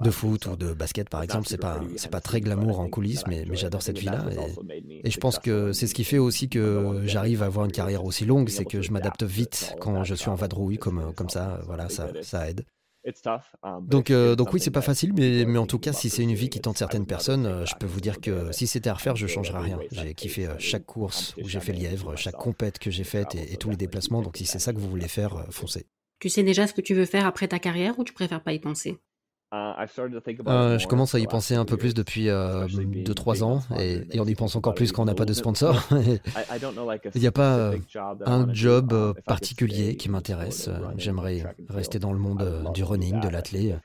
de 0.01 0.11
foot 0.11 0.45
ou 0.47 0.55
de 0.55 0.73
basket 0.73 1.09
par 1.09 1.23
exemple. 1.23 1.47
C'est 1.47 1.57
pas, 1.57 1.79
c'est 1.97 2.11
pas 2.11 2.21
très 2.21 2.41
glamour 2.41 2.79
en 2.79 2.87
coulisses, 2.87 3.25
mais, 3.27 3.45
mais 3.47 3.55
j'adore 3.55 3.81
cette 3.81 3.99
vie-là. 3.99 4.25
Et, 4.69 5.07
et, 5.07 5.11
je 5.11 5.19
pense 5.19 5.39
que 5.39 5.71
c'est 5.73 5.87
ce 5.87 5.93
qui 5.93 6.03
fait 6.03 6.17
aussi 6.17 6.49
que 6.49 7.01
j'arrive 7.05 7.43
à 7.43 7.47
avoir 7.47 7.65
une 7.65 7.71
carrière 7.71 8.05
aussi 8.05 8.25
longue, 8.25 8.49
c'est 8.49 8.65
que 8.65 8.81
je 8.81 8.91
m'adapte 8.91 9.23
vite 9.23 9.75
quand 9.79 10.03
je 10.03 10.15
suis 10.15 10.29
en 10.29 10.35
vadrouille 10.35 10.77
comme, 10.77 11.13
comme 11.15 11.29
ça, 11.29 11.61
voilà, 11.65 11.89
ça, 11.89 12.09
ça 12.21 12.49
aide. 12.49 12.65
Um, 13.63 13.87
donc, 13.87 14.11
euh, 14.11 14.35
donc 14.35 14.53
oui, 14.53 14.59
c'est 14.59 14.71
pas 14.71 14.81
facile, 14.81 15.13
mais, 15.13 15.45
mais 15.45 15.57
en 15.57 15.65
tout 15.65 15.79
cas, 15.79 15.93
si 15.93 16.09
c'est 16.09 16.23
une 16.23 16.33
vie 16.33 16.49
qui 16.49 16.61
tente 16.61 16.77
certaines 16.77 17.05
personnes, 17.05 17.45
euh, 17.45 17.65
je 17.65 17.75
peux 17.75 17.87
vous 17.87 18.01
dire 18.01 18.21
que 18.21 18.51
si 18.51 18.67
c'était 18.67 18.89
à 18.89 18.93
refaire, 18.93 19.15
je 19.15 19.27
changerais 19.27 19.59
rien. 19.59 19.79
J'ai 19.91 20.13
kiffé 20.13 20.47
euh, 20.47 20.55
chaque 20.59 20.85
course 20.85 21.35
où 21.41 21.47
j'ai 21.47 21.59
fait 21.59 21.73
lièvre, 21.73 22.15
chaque 22.15 22.35
compète 22.35 22.79
que 22.79 22.91
j'ai 22.91 23.03
faite 23.03 23.35
et, 23.35 23.57
tous 23.57 23.69
les 23.69 23.77
déplacements. 23.77 24.21
Donc 24.21 24.37
si 24.37 24.45
c'est 24.45 24.59
ça 24.59 24.73
que 24.73 24.79
vous 24.79 24.89
voulez 24.89 25.07
faire, 25.07 25.45
foncez. 25.49 25.85
Tu 26.19 26.29
sais 26.29 26.43
déjà 26.43 26.67
ce 26.67 26.73
que 26.73 26.81
tu 26.81 26.93
veux 26.93 27.05
faire 27.05 27.25
après 27.25 27.47
ta 27.47 27.59
carrière 27.59 27.97
ou 27.97 28.03
tu 28.03 28.13
préfères 28.13 28.43
pas 28.43 28.53
y 28.53 28.59
penser? 28.59 28.99
Euh, 29.53 30.79
je 30.79 30.87
commence 30.87 31.13
à 31.13 31.19
y 31.19 31.27
penser 31.27 31.55
un 31.55 31.65
peu 31.65 31.75
plus 31.75 31.93
depuis 31.93 32.27
2-3 32.27 32.29
euh, 32.29 33.43
ans 33.43 33.59
et, 33.77 34.19
on 34.19 34.25
y 34.25 34.35
pense 34.35 34.55
encore 34.55 34.73
plus 34.73 34.93
quand 34.93 35.01
on 35.01 35.05
n'a 35.05 35.13
pas 35.13 35.25
de 35.25 35.33
sponsor. 35.33 35.75
Il 37.15 37.21
n'y 37.21 37.27
a 37.27 37.31
pas 37.31 37.57
euh, 37.57 37.77
un 38.25 38.51
job 38.53 39.13
particulier 39.25 39.97
qui 39.97 40.09
m'intéresse. 40.09 40.69
J'aimerais 40.97 41.43
rester 41.69 41.99
dans 41.99 42.13
le 42.13 42.19
monde 42.19 42.71
du 42.73 42.83
running, 42.83 43.19
de 43.19 43.27
l'athlé. 43.27 43.75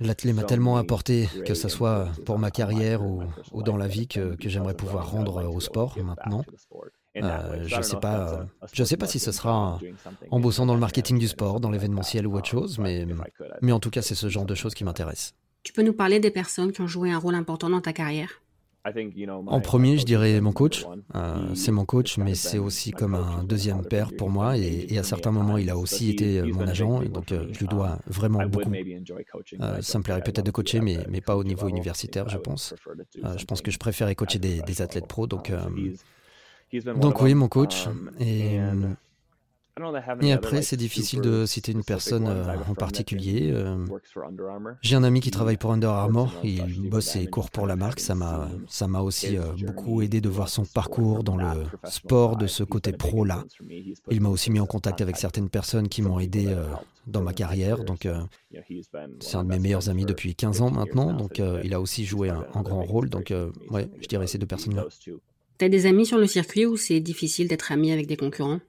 L'athlé 0.00 0.32
m'a 0.32 0.44
tellement 0.44 0.76
apporté, 0.76 1.28
que 1.46 1.54
ce 1.54 1.68
soit 1.68 2.08
pour 2.26 2.38
ma 2.38 2.50
carrière 2.50 3.02
ou, 3.02 3.22
ou 3.52 3.62
dans 3.62 3.76
la 3.76 3.88
vie, 3.88 4.06
que, 4.06 4.34
que 4.36 4.48
j'aimerais 4.48 4.74
pouvoir 4.74 5.10
rendre 5.10 5.44
au 5.44 5.60
sport 5.60 5.96
maintenant. 6.02 6.44
Euh, 7.16 7.64
je 7.66 7.76
ne 7.76 7.82
sais 7.82 7.96
pas, 7.96 8.46
je 8.72 8.82
sais 8.82 8.96
pas 8.96 9.06
si 9.06 9.18
ce 9.18 9.30
sera 9.30 9.78
en 10.30 10.40
bossant 10.40 10.66
dans 10.66 10.74
le 10.74 10.80
marketing 10.80 11.18
du 11.18 11.28
sport, 11.28 11.60
dans 11.60 11.70
l'événementiel 11.70 12.26
ou 12.26 12.36
autre 12.36 12.48
chose, 12.48 12.78
mais, 12.78 13.06
mais 13.62 13.72
en 13.72 13.80
tout 13.80 13.90
cas, 13.90 14.02
c'est 14.02 14.14
ce 14.14 14.28
genre 14.28 14.44
de 14.44 14.54
choses 14.54 14.74
qui 14.74 14.84
m'intéressent. 14.84 15.34
Tu 15.62 15.72
peux 15.72 15.82
nous 15.82 15.94
parler 15.94 16.20
des 16.20 16.30
personnes 16.30 16.72
qui 16.72 16.80
ont 16.80 16.86
joué 16.86 17.10
un 17.10 17.18
rôle 17.18 17.34
important 17.34 17.70
dans 17.70 17.80
ta 17.80 17.92
carrière? 17.92 18.42
En 19.46 19.60
premier, 19.62 19.96
je 19.96 20.04
dirais 20.04 20.42
mon 20.42 20.52
coach. 20.52 20.84
Euh, 21.14 21.54
c'est 21.54 21.72
mon 21.72 21.86
coach, 21.86 22.18
mais 22.18 22.34
c'est 22.34 22.58
aussi 22.58 22.90
comme 22.90 23.14
un 23.14 23.42
deuxième 23.42 23.82
père 23.82 24.10
pour 24.14 24.28
moi. 24.28 24.58
Et, 24.58 24.98
à 24.98 25.02
certains 25.02 25.30
moments, 25.30 25.56
il 25.56 25.70
a 25.70 25.78
aussi 25.78 26.10
été 26.10 26.42
mon 26.42 26.68
agent. 26.68 27.00
Et 27.00 27.08
donc, 27.08 27.32
euh, 27.32 27.46
je 27.52 27.60
lui 27.60 27.66
dois 27.66 27.98
vraiment 28.06 28.44
beaucoup. 28.46 28.70
ça 29.80 29.98
me 29.98 30.02
plairait 30.02 30.22
peut-être 30.22 30.44
de 30.44 30.50
coacher, 30.50 30.80
mais, 30.80 30.98
mais 31.08 31.22
pas 31.22 31.34
au 31.34 31.44
niveau 31.44 31.68
universitaire, 31.68 32.28
je 32.28 32.36
pense. 32.36 32.74
je 33.14 33.44
pense 33.46 33.62
que 33.62 33.70
je 33.70 33.78
préférais 33.78 34.14
coacher 34.14 34.38
des, 34.38 34.60
des 34.60 34.82
athlètes 34.82 35.06
pro. 35.06 35.26
Donc, 35.26 35.50
donc 36.80 37.20
oui, 37.22 37.34
mon 37.34 37.48
coach. 37.48 37.86
Um, 37.86 38.10
et, 38.20 38.58
et 40.22 40.32
après, 40.32 40.62
c'est 40.62 40.76
difficile 40.76 41.20
de 41.20 41.46
citer 41.46 41.72
une 41.72 41.82
personne 41.82 42.28
euh, 42.28 42.56
en 42.68 42.74
particulier. 42.74 43.50
Euh. 43.52 43.84
J'ai 44.82 44.94
un 44.94 45.02
ami 45.02 45.20
qui 45.20 45.32
travaille 45.32 45.56
pour 45.56 45.72
Under 45.72 45.90
Armour, 45.90 46.32
il 46.44 46.88
bosse 46.88 47.16
et 47.16 47.26
court 47.26 47.50
pour 47.50 47.66
la 47.66 47.74
marque. 47.74 47.98
Ça 47.98 48.14
m'a, 48.14 48.48
ça 48.68 48.86
m'a 48.86 49.00
aussi 49.00 49.36
euh, 49.36 49.42
beaucoup 49.66 50.00
aidé 50.00 50.20
de 50.20 50.28
voir 50.28 50.48
son 50.48 50.64
parcours 50.64 51.24
dans 51.24 51.36
le 51.36 51.64
sport 51.88 52.36
de 52.36 52.46
ce 52.46 52.62
côté 52.62 52.92
pro-là. 52.92 53.42
Il 54.10 54.20
m'a 54.20 54.28
aussi 54.28 54.52
mis 54.52 54.60
en 54.60 54.66
contact 54.66 55.00
avec 55.00 55.16
certaines 55.16 55.48
personnes 55.48 55.88
qui 55.88 56.02
m'ont 56.02 56.20
aidé 56.20 56.56
dans 57.08 57.22
ma 57.22 57.32
carrière. 57.32 57.82
Donc, 57.82 58.06
c'est 59.20 59.36
un 59.36 59.42
de 59.42 59.48
mes 59.48 59.58
meilleurs 59.58 59.88
amis 59.88 60.04
depuis 60.04 60.36
15 60.36 60.60
ans 60.60 60.70
maintenant. 60.70 61.12
Donc, 61.12 61.42
il 61.64 61.74
a 61.74 61.80
aussi 61.80 62.04
joué 62.04 62.30
un, 62.30 62.46
un 62.54 62.62
grand 62.62 62.84
rôle. 62.84 63.08
Donc, 63.08 63.34
ouais, 63.70 63.90
je 64.00 64.06
dirais 64.06 64.28
ces 64.28 64.38
deux 64.38 64.46
personnes-là. 64.46 64.86
T'as 65.58 65.68
des 65.68 65.86
amis 65.86 66.06
sur 66.06 66.18
le 66.18 66.28
circuit 66.28 66.64
ou 66.64 66.76
c'est 66.76 67.00
difficile 67.00 67.48
d'être 67.48 67.72
ami 67.72 67.90
avec 67.90 68.06
des 68.06 68.16
concurrents? 68.16 68.60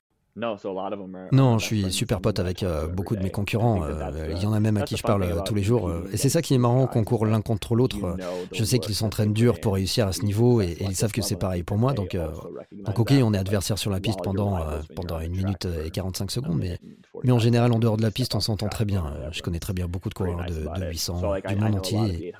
Non, 1.32 1.58
je 1.58 1.64
suis 1.64 1.92
super 1.92 2.20
pote 2.20 2.38
avec 2.38 2.62
euh, 2.62 2.86
beaucoup 2.86 3.16
de 3.16 3.22
mes 3.22 3.30
concurrents. 3.30 3.82
Euh, 3.82 4.34
il 4.36 4.42
y 4.42 4.46
en 4.46 4.52
a 4.52 4.60
même 4.60 4.76
à 4.76 4.82
qui 4.82 4.96
je 4.96 5.02
parle 5.02 5.22
euh, 5.22 5.40
tous 5.44 5.54
les 5.54 5.62
jours. 5.62 5.90
et 6.12 6.18
c'est 6.18 6.28
ça 6.28 6.42
qui 6.42 6.52
est 6.52 6.58
marrant 6.58 6.86
qu'on 6.86 7.04
court 7.04 7.24
l'un 7.24 7.40
contre 7.40 7.74
l'autre. 7.74 8.16
Je 8.52 8.64
sais 8.64 8.78
qu'ils 8.78 8.94
s'entraînent 8.94 9.32
dur 9.32 9.60
pour 9.60 9.74
réussir 9.74 10.06
à 10.06 10.12
ce 10.12 10.22
niveau 10.22 10.60
et, 10.60 10.76
ils 10.80 10.94
savent 10.94 11.12
que 11.12 11.22
c'est 11.22 11.36
pareil 11.36 11.62
pour 11.62 11.78
moi. 11.78 11.94
Donc, 11.94 12.16
donc 12.16 12.98
ok, 12.98 13.12
on 13.22 13.32
est 13.32 13.38
adversaire 13.38 13.78
sur 13.78 13.90
la 13.90 14.00
piste 14.00 14.18
pendant, 14.22 14.58
pendant 14.94 15.20
une 15.20 15.32
minute 15.32 15.66
et 15.84 15.90
45 15.90 16.30
secondes. 16.30 16.58
Mais, 16.58 16.78
mais 17.24 17.32
en 17.32 17.38
général, 17.38 17.72
en 17.72 17.78
dehors 17.78 17.96
de 17.96 18.02
la 18.02 18.10
piste, 18.10 18.34
on 18.34 18.40
s'entend 18.40 18.68
très 18.68 18.84
bien. 18.84 19.04
Je 19.32 19.40
connais 19.40 19.58
très 19.58 19.72
bien 19.72 19.88
beaucoup 19.88 20.10
de 20.10 20.14
coureurs 20.14 20.44
de, 20.46 20.90
800 20.90 21.22
du 21.48 21.56
monde 21.56 21.76
entier. 21.76 22.34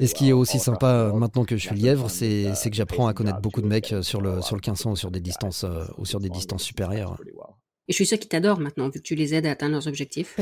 Et, 0.00 0.06
ce 0.06 0.14
qui 0.14 0.30
est 0.30 0.32
aussi 0.32 0.58
sympa 0.58 1.12
maintenant 1.14 1.44
que 1.44 1.56
je 1.56 1.68
suis 1.68 1.76
lièvre, 1.76 2.10
c'est 2.10 2.52
que 2.70 2.76
j'apprends 2.76 3.06
à 3.06 3.14
connaître 3.14 3.40
beaucoup 3.40 3.62
de 3.62 3.68
mecs 3.68 3.94
sur 4.02 4.20
le, 4.20 4.42
sur 4.42 4.56
le 4.56 4.60
1500 4.60 4.90
ou 4.90 4.96
sur 4.96 5.10
des 5.12 5.20
distances, 5.20 5.64
ou 5.96 6.04
sur 6.04 6.18
des 6.18 6.28
distances 6.28 6.62
supérieures. 6.62 7.19
Et 7.88 7.92
je 7.92 7.96
suis 7.96 8.06
sûr 8.06 8.18
qu'ils 8.18 8.28
t'adorent 8.28 8.60
maintenant, 8.60 8.88
vu 8.88 9.00
que 9.00 9.04
tu 9.04 9.14
les 9.14 9.34
aides 9.34 9.46
à 9.46 9.50
atteindre 9.50 9.72
leurs 9.72 9.88
objectifs. 9.88 10.36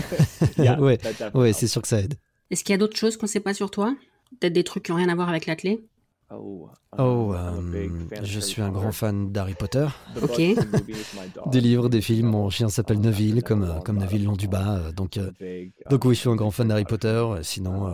oui, 0.58 0.96
ouais, 1.34 1.52
c'est 1.52 1.66
sûr 1.66 1.80
que 1.80 1.88
ça 1.88 2.00
aide. 2.00 2.14
Est-ce 2.50 2.64
qu'il 2.64 2.72
y 2.72 2.74
a 2.74 2.78
d'autres 2.78 2.96
choses 2.96 3.16
qu'on 3.16 3.26
ne 3.26 3.30
sait 3.30 3.40
pas 3.40 3.54
sur 3.54 3.70
toi? 3.70 3.96
Peut-être 4.40 4.52
des 4.52 4.64
trucs 4.64 4.84
qui 4.84 4.90
n'ont 4.92 4.98
rien 4.98 5.08
à 5.08 5.14
voir 5.14 5.28
avec 5.28 5.46
l'athlète 5.46 5.80
Oh, 6.30 6.68
oh 6.98 7.32
euh, 7.34 7.88
je 8.22 8.38
suis 8.38 8.60
un 8.60 8.70
grand 8.70 8.92
fan 8.92 9.32
d'Harry 9.32 9.54
Potter. 9.54 9.86
Ok. 10.20 10.36
des 11.46 11.60
livres, 11.62 11.88
des 11.88 12.02
films. 12.02 12.26
Mon 12.26 12.50
chien 12.50 12.68
s'appelle 12.68 13.00
Neville, 13.00 13.42
comme, 13.42 13.62
euh, 13.62 13.80
comme 13.80 13.96
Neville 13.96 14.24
long 14.24 14.36
du 14.36 14.46
bas. 14.46 14.92
Donc, 14.92 15.16
euh, 15.16 15.30
donc 15.88 16.04
oui, 16.04 16.14
je 16.14 16.20
suis 16.20 16.28
un 16.28 16.36
grand 16.36 16.50
fan 16.50 16.68
d'Harry 16.68 16.84
Potter. 16.84 17.24
Sinon, 17.40 17.90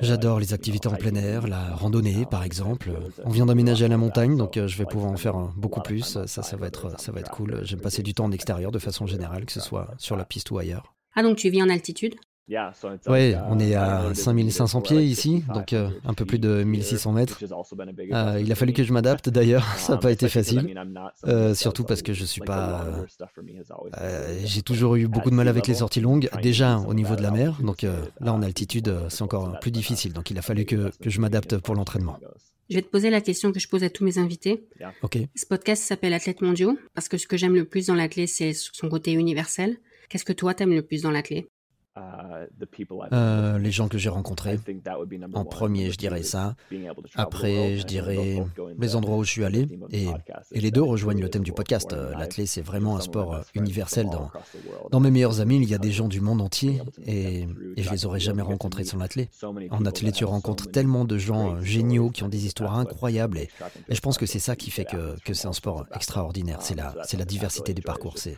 J'adore 0.00 0.40
les 0.40 0.52
activités 0.52 0.88
en 0.88 0.96
plein 0.96 1.14
air, 1.14 1.46
la 1.46 1.74
randonnée 1.74 2.26
par 2.26 2.42
exemple. 2.42 2.90
On 3.24 3.30
vient 3.30 3.46
d'aménager 3.46 3.84
à 3.84 3.88
la 3.88 3.96
montagne, 3.96 4.36
donc 4.36 4.56
euh, 4.56 4.66
je 4.66 4.76
vais 4.78 4.84
pouvoir 4.84 5.12
en 5.12 5.16
faire 5.16 5.36
beaucoup 5.56 5.80
plus. 5.80 6.18
Ça, 6.26 6.42
ça 6.42 6.56
va 6.56 6.66
être, 6.66 7.00
ça 7.00 7.12
va 7.12 7.20
être 7.20 7.30
cool. 7.30 7.60
J'aime 7.64 7.80
passer 7.80 8.02
du 8.02 8.14
temps 8.14 8.24
en 8.24 8.32
extérieur 8.32 8.72
de 8.72 8.78
façon 8.78 9.06
générale, 9.06 9.46
que 9.46 9.52
ce 9.52 9.60
soit 9.60 9.94
sur 9.98 10.16
la 10.16 10.24
piste 10.24 10.50
ou 10.50 10.58
ailleurs. 10.58 10.94
Ah 11.14 11.22
donc 11.22 11.36
tu 11.36 11.48
vis 11.48 11.62
en 11.62 11.70
altitude? 11.70 12.16
Oui, 12.48 13.34
on 13.48 13.58
est 13.58 13.74
à 13.74 14.14
5500 14.14 14.80
pieds 14.80 15.02
ici, 15.02 15.42
donc 15.52 15.72
euh, 15.72 15.90
un 16.04 16.14
peu 16.14 16.24
plus 16.24 16.38
de 16.38 16.62
1600 16.62 17.12
mètres. 17.12 17.40
Euh, 18.12 18.40
il 18.40 18.52
a 18.52 18.54
fallu 18.54 18.72
que 18.72 18.84
je 18.84 18.92
m'adapte 18.92 19.28
d'ailleurs, 19.28 19.66
ça 19.78 19.94
n'a 19.94 19.98
pas 19.98 20.12
été 20.12 20.28
facile, 20.28 20.74
euh, 21.26 21.54
surtout 21.54 21.84
parce 21.84 22.02
que 22.02 22.12
je 22.12 22.24
suis 22.24 22.40
pas... 22.40 22.86
J'ai 24.44 24.62
toujours 24.62 24.96
eu 24.96 25.08
beaucoup 25.08 25.30
de 25.30 25.34
mal 25.34 25.48
avec 25.48 25.66
les 25.66 25.74
sorties 25.74 26.00
longues, 26.00 26.28
déjà 26.42 26.78
au 26.78 26.94
niveau 26.94 27.16
de 27.16 27.22
la 27.22 27.30
mer, 27.30 27.58
donc 27.62 27.82
là 27.82 28.32
en 28.32 28.42
altitude 28.42 28.94
c'est 29.08 29.22
encore 29.22 29.58
plus 29.60 29.72
difficile, 29.72 30.12
donc 30.12 30.30
il 30.30 30.38
a 30.38 30.42
fallu 30.42 30.64
que, 30.64 30.90
que 31.02 31.10
je 31.10 31.20
m'adapte 31.20 31.58
pour 31.58 31.74
l'entraînement. 31.74 32.18
Je 32.68 32.74
vais 32.74 32.82
te 32.82 32.88
poser 32.88 33.10
la 33.10 33.20
question 33.20 33.52
que 33.52 33.60
je 33.60 33.68
pose 33.68 33.84
à 33.84 33.90
tous 33.90 34.04
mes 34.04 34.18
invités. 34.18 34.66
Ce 35.36 35.46
podcast 35.46 35.82
s'appelle 35.84 36.12
Athlète 36.12 36.42
mondiaux 36.42 36.76
parce 36.94 37.08
que 37.08 37.16
ce 37.16 37.26
que 37.26 37.36
j'aime 37.36 37.54
le 37.54 37.64
plus 37.64 37.86
dans 37.86 37.94
l'athlète, 37.94 38.28
c'est 38.28 38.52
son 38.52 38.88
côté 38.88 39.12
universel. 39.12 39.78
Qu'est-ce 40.08 40.24
que 40.24 40.32
toi 40.32 40.54
t'aimes 40.54 40.74
le 40.74 40.82
plus 40.82 41.02
dans 41.02 41.10
l'athlète 41.10 41.46
euh, 41.96 43.58
les 43.58 43.70
gens 43.70 43.88
que 43.88 43.98
j'ai 43.98 44.08
rencontrés. 44.08 44.58
En 45.34 45.44
premier, 45.44 45.90
je 45.90 45.96
dirais 45.96 46.22
ça. 46.22 46.54
Après, 47.14 47.76
je 47.76 47.84
dirais 47.84 48.42
les 48.78 48.96
endroits 48.96 49.16
où 49.16 49.24
je 49.24 49.30
suis 49.30 49.44
allé. 49.44 49.66
Et, 49.90 50.06
et 50.52 50.60
les 50.60 50.70
deux 50.70 50.82
rejoignent 50.82 51.20
le 51.20 51.30
thème 51.30 51.42
du 51.42 51.52
podcast. 51.52 51.92
Euh, 51.92 52.12
l'athlé, 52.18 52.46
c'est 52.46 52.62
vraiment 52.62 52.96
un 52.96 53.00
sport 53.00 53.34
euh, 53.34 53.40
universel. 53.54 54.06
Dans, 54.06 54.30
dans 54.90 55.00
mes 55.00 55.10
meilleurs 55.10 55.40
amis, 55.40 55.56
il 55.56 55.68
y 55.68 55.74
a 55.74 55.78
des 55.78 55.92
gens 55.92 56.08
du 56.08 56.20
monde 56.20 56.40
entier 56.40 56.80
et, 57.04 57.46
et 57.76 57.82
je 57.82 57.90
les 57.90 58.06
aurais 58.06 58.20
jamais 58.20 58.42
rencontrés 58.42 58.84
sans 58.84 58.98
l'athlé. 58.98 59.28
En 59.70 59.84
athlé, 59.86 60.12
tu 60.12 60.24
rencontres 60.24 60.70
tellement 60.70 61.04
de 61.04 61.18
gens 61.18 61.60
géniaux 61.62 62.10
qui 62.10 62.22
ont 62.22 62.28
des 62.28 62.46
histoires 62.46 62.76
incroyables. 62.76 63.38
Et, 63.38 63.48
et 63.88 63.94
je 63.94 64.00
pense 64.00 64.18
que 64.18 64.26
c'est 64.26 64.38
ça 64.38 64.56
qui 64.56 64.70
fait 64.70 64.84
que, 64.84 65.18
que 65.24 65.34
c'est 65.34 65.48
un 65.48 65.52
sport 65.52 65.86
extraordinaire. 65.94 66.62
C'est 66.62 66.74
la, 66.74 66.94
la 67.16 67.24
diversité 67.24 67.74
des 67.74 67.82
parcours. 67.82 68.18
C'est, 68.18 68.36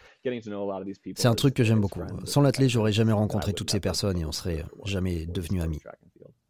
c'est 1.16 1.28
un 1.28 1.34
truc 1.34 1.54
que 1.54 1.64
j'aime 1.64 1.80
beaucoup. 1.80 2.00
Sans 2.24 2.42
l'athlé, 2.42 2.68
j'aurais 2.68 2.92
jamais 2.92 3.12
rencontré 3.12 3.52
toutes 3.52 3.70
ces 3.70 3.80
personnes 3.80 4.18
et 4.18 4.24
on 4.24 4.32
serait 4.32 4.64
jamais 4.84 5.26
devenus 5.26 5.62
amis. 5.62 5.80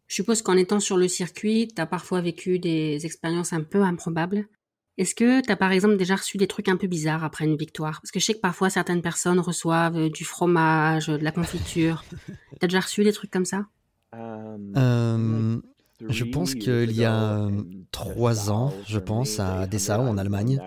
Je 0.07 0.15
suppose 0.15 0.41
qu'en 0.41 0.57
étant 0.57 0.79
sur 0.79 0.97
le 0.97 1.07
circuit, 1.07 1.67
tu 1.67 1.79
as 1.79 1.85
parfois 1.85 2.19
vécu 2.21 2.57
des 2.57 3.05
expériences 3.05 3.53
un 3.53 3.61
peu 3.61 3.83
improbables. 3.83 4.47
Est-ce 4.97 5.13
que 5.13 5.41
tu 5.41 5.51
as 5.51 5.55
par 5.55 5.71
exemple 5.71 5.97
déjà 5.97 6.15
reçu 6.15 6.37
des 6.37 6.47
trucs 6.47 6.67
un 6.67 6.75
peu 6.75 6.87
bizarres 6.87 7.23
après 7.23 7.45
une 7.45 7.55
victoire? 7.55 8.01
Parce 8.01 8.11
que 8.11 8.19
je 8.19 8.25
sais 8.25 8.33
que 8.33 8.39
parfois 8.39 8.69
certaines 8.69 9.03
personnes 9.03 9.39
reçoivent 9.39 10.09
du 10.09 10.25
fromage, 10.25 11.07
de 11.07 11.23
la 11.23 11.31
confiture. 11.31 12.03
tu 12.27 12.65
as 12.65 12.67
déjà 12.67 12.79
reçu 12.79 13.03
des 13.03 13.13
trucs 13.13 13.31
comme 13.31 13.45
ça? 13.45 13.67
Euh, 14.15 15.61
Je 16.07 16.23
pense 16.23 16.55
qu'il 16.55 16.91
y 16.91 17.03
a 17.03 17.47
trois 17.91 18.49
ans, 18.49 18.73
je 18.87 18.99
pense, 18.99 19.39
à 19.39 19.67
Dessau 19.67 19.93
en 19.93 20.17
Allemagne, 20.17 20.59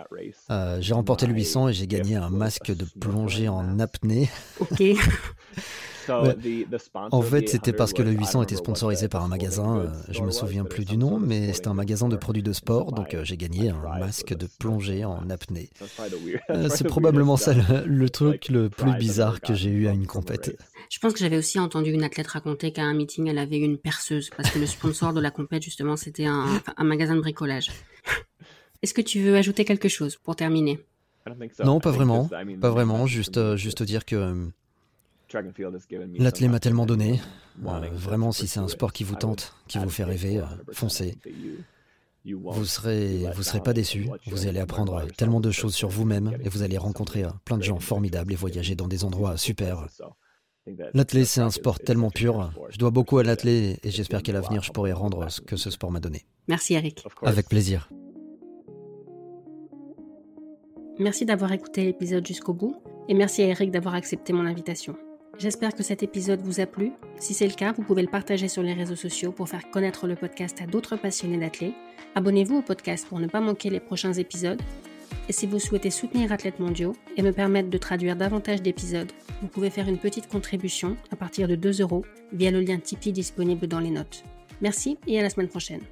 euh, 0.50 0.78
j'ai 0.80 0.94
remporté 0.94 1.26
le 1.26 1.34
800 1.34 1.68
et 1.68 1.72
j'ai 1.72 1.86
gagné 1.86 2.16
un 2.16 2.30
masque 2.30 2.74
de 2.74 2.86
plongée 3.00 3.48
en 3.48 3.78
apnée. 3.78 4.28
Ok. 4.60 4.82
En 6.08 7.22
fait, 7.22 7.48
c'était 7.48 7.72
parce 7.72 7.92
que 7.92 8.02
le 8.02 8.10
800 8.10 8.42
était 8.42 8.56
sponsorisé 8.56 9.08
par 9.08 9.24
un 9.24 9.28
magasin, 9.28 9.78
euh, 9.78 9.88
je 10.08 10.22
me 10.22 10.30
souviens 10.30 10.64
plus 10.64 10.84
du 10.84 10.96
nom, 10.96 11.18
mais 11.18 11.52
c'était 11.52 11.68
un 11.68 11.74
magasin 11.74 12.08
de 12.08 12.16
produits 12.16 12.42
de 12.42 12.52
sport, 12.52 12.92
donc 12.92 13.14
euh, 13.14 13.24
j'ai 13.24 13.36
gagné 13.36 13.70
un 13.70 13.98
masque 13.98 14.34
de 14.34 14.46
plongée 14.58 15.04
en 15.04 15.28
apnée. 15.30 15.70
Euh, 16.50 16.68
c'est 16.68 16.86
probablement 16.86 17.36
ça 17.36 17.54
le, 17.86 18.10
truc 18.10 18.48
le 18.48 18.68
plus 18.68 18.92
bizarre 18.94 19.40
que 19.40 19.54
j'ai 19.54 19.70
eu 19.70 19.86
à 19.88 19.92
une 19.92 20.06
compète. 20.06 20.56
Je 20.92 20.98
pense 20.98 21.14
que 21.14 21.20
j'avais 21.20 21.38
aussi 21.38 21.58
entendu 21.58 21.90
une 21.90 22.04
athlète 22.04 22.26
raconter 22.26 22.70
qu'à 22.70 22.82
un 22.82 22.92
meeting, 22.92 23.26
elle 23.26 23.38
avait 23.38 23.56
une 23.56 23.78
perceuse, 23.78 24.28
parce 24.36 24.50
que 24.50 24.58
le 24.58 24.66
sponsor 24.66 25.14
de 25.14 25.22
la 25.22 25.30
compète, 25.30 25.62
justement, 25.62 25.96
c'était 25.96 26.26
un, 26.26 26.60
un 26.76 26.84
magasin 26.84 27.16
de 27.16 27.22
bricolage. 27.22 27.70
Est-ce 28.82 28.92
que 28.92 29.00
tu 29.00 29.22
veux 29.22 29.34
ajouter 29.34 29.64
quelque 29.64 29.88
chose 29.88 30.16
pour 30.16 30.36
terminer? 30.36 30.84
Non, 31.64 31.80
pas 31.80 31.92
vraiment. 31.92 32.28
Pas 32.60 32.68
vraiment. 32.68 33.06
Juste, 33.06 33.56
juste 33.56 33.82
dire 33.82 34.04
que 34.04 34.50
L'athlète 36.18 36.50
m'a 36.50 36.60
tellement 36.60 36.84
donné. 36.84 37.22
Euh, 37.64 37.88
vraiment, 37.94 38.30
si 38.30 38.46
c'est 38.46 38.60
un 38.60 38.68
sport 38.68 38.92
qui 38.92 39.04
vous 39.04 39.14
tente, 39.14 39.54
qui 39.68 39.78
vous 39.78 39.88
fait 39.88 40.04
rêver, 40.04 40.40
euh, 40.40 40.44
foncez. 40.72 41.16
Vous 42.26 42.66
serez, 42.66 43.24
vous 43.34 43.42
serez 43.42 43.62
pas 43.62 43.72
déçus. 43.72 44.10
Vous 44.26 44.46
allez 44.46 44.60
apprendre 44.60 45.06
tellement 45.16 45.40
de 45.40 45.50
choses 45.50 45.74
sur 45.74 45.88
vous-même 45.88 46.36
et 46.44 46.50
vous 46.50 46.62
allez 46.62 46.76
rencontrer 46.76 47.24
euh, 47.24 47.30
plein 47.46 47.56
de 47.56 47.62
gens 47.62 47.80
formidables 47.80 48.30
et 48.34 48.36
voyager 48.36 48.74
dans 48.74 48.88
des 48.88 49.04
endroits 49.04 49.38
super. 49.38 49.86
L'athlète, 50.94 51.26
c'est 51.26 51.40
un 51.40 51.50
sport 51.50 51.80
tellement 51.80 52.10
pur. 52.10 52.52
Je 52.70 52.78
dois 52.78 52.90
beaucoup 52.90 53.18
à 53.18 53.24
l'athlète 53.24 53.84
et 53.84 53.90
j'espère 53.90 54.22
qu'à 54.22 54.32
l'avenir, 54.32 54.62
je 54.62 54.70
pourrai 54.70 54.92
rendre 54.92 55.28
ce 55.28 55.40
que 55.40 55.56
ce 55.56 55.70
sport 55.70 55.90
m'a 55.90 56.00
donné. 56.00 56.24
Merci, 56.48 56.74
Eric. 56.74 57.04
Avec 57.22 57.48
plaisir. 57.48 57.88
Merci 60.98 61.24
d'avoir 61.24 61.52
écouté 61.52 61.84
l'épisode 61.84 62.26
jusqu'au 62.26 62.52
bout 62.52 62.76
et 63.08 63.14
merci 63.14 63.42
à 63.42 63.46
Eric 63.46 63.70
d'avoir 63.70 63.94
accepté 63.94 64.32
mon 64.32 64.46
invitation. 64.46 64.94
J'espère 65.38 65.74
que 65.74 65.82
cet 65.82 66.02
épisode 66.02 66.42
vous 66.42 66.60
a 66.60 66.66
plu. 66.66 66.92
Si 67.18 67.34
c'est 67.34 67.46
le 67.46 67.54
cas, 67.54 67.72
vous 67.72 67.82
pouvez 67.82 68.02
le 68.02 68.08
partager 68.08 68.46
sur 68.48 68.62
les 68.62 68.74
réseaux 68.74 68.96
sociaux 68.96 69.32
pour 69.32 69.48
faire 69.48 69.70
connaître 69.70 70.06
le 70.06 70.14
podcast 70.14 70.60
à 70.62 70.66
d'autres 70.66 70.96
passionnés 70.96 71.38
d'athlètes. 71.38 71.74
Abonnez-vous 72.14 72.58
au 72.58 72.62
podcast 72.62 73.06
pour 73.08 73.18
ne 73.18 73.26
pas 73.26 73.40
manquer 73.40 73.70
les 73.70 73.80
prochains 73.80 74.12
épisodes. 74.12 74.60
Et 75.28 75.32
si 75.32 75.46
vous 75.46 75.58
souhaitez 75.58 75.90
soutenir 75.90 76.32
Athlètes 76.32 76.58
Mondiaux 76.58 76.94
et 77.16 77.22
me 77.22 77.32
permettre 77.32 77.70
de 77.70 77.78
traduire 77.78 78.16
davantage 78.16 78.60
d'épisodes, 78.60 79.12
vous 79.40 79.48
pouvez 79.48 79.70
faire 79.70 79.88
une 79.88 79.98
petite 79.98 80.28
contribution 80.28 80.96
à 81.10 81.16
partir 81.16 81.46
de 81.48 81.54
2 81.54 81.80
euros 81.80 82.04
via 82.32 82.50
le 82.50 82.60
lien 82.60 82.78
Tipeee 82.78 83.12
disponible 83.12 83.66
dans 83.66 83.80
les 83.80 83.90
notes. 83.90 84.24
Merci 84.60 84.98
et 85.06 85.18
à 85.18 85.22
la 85.22 85.30
semaine 85.30 85.48
prochaine. 85.48 85.82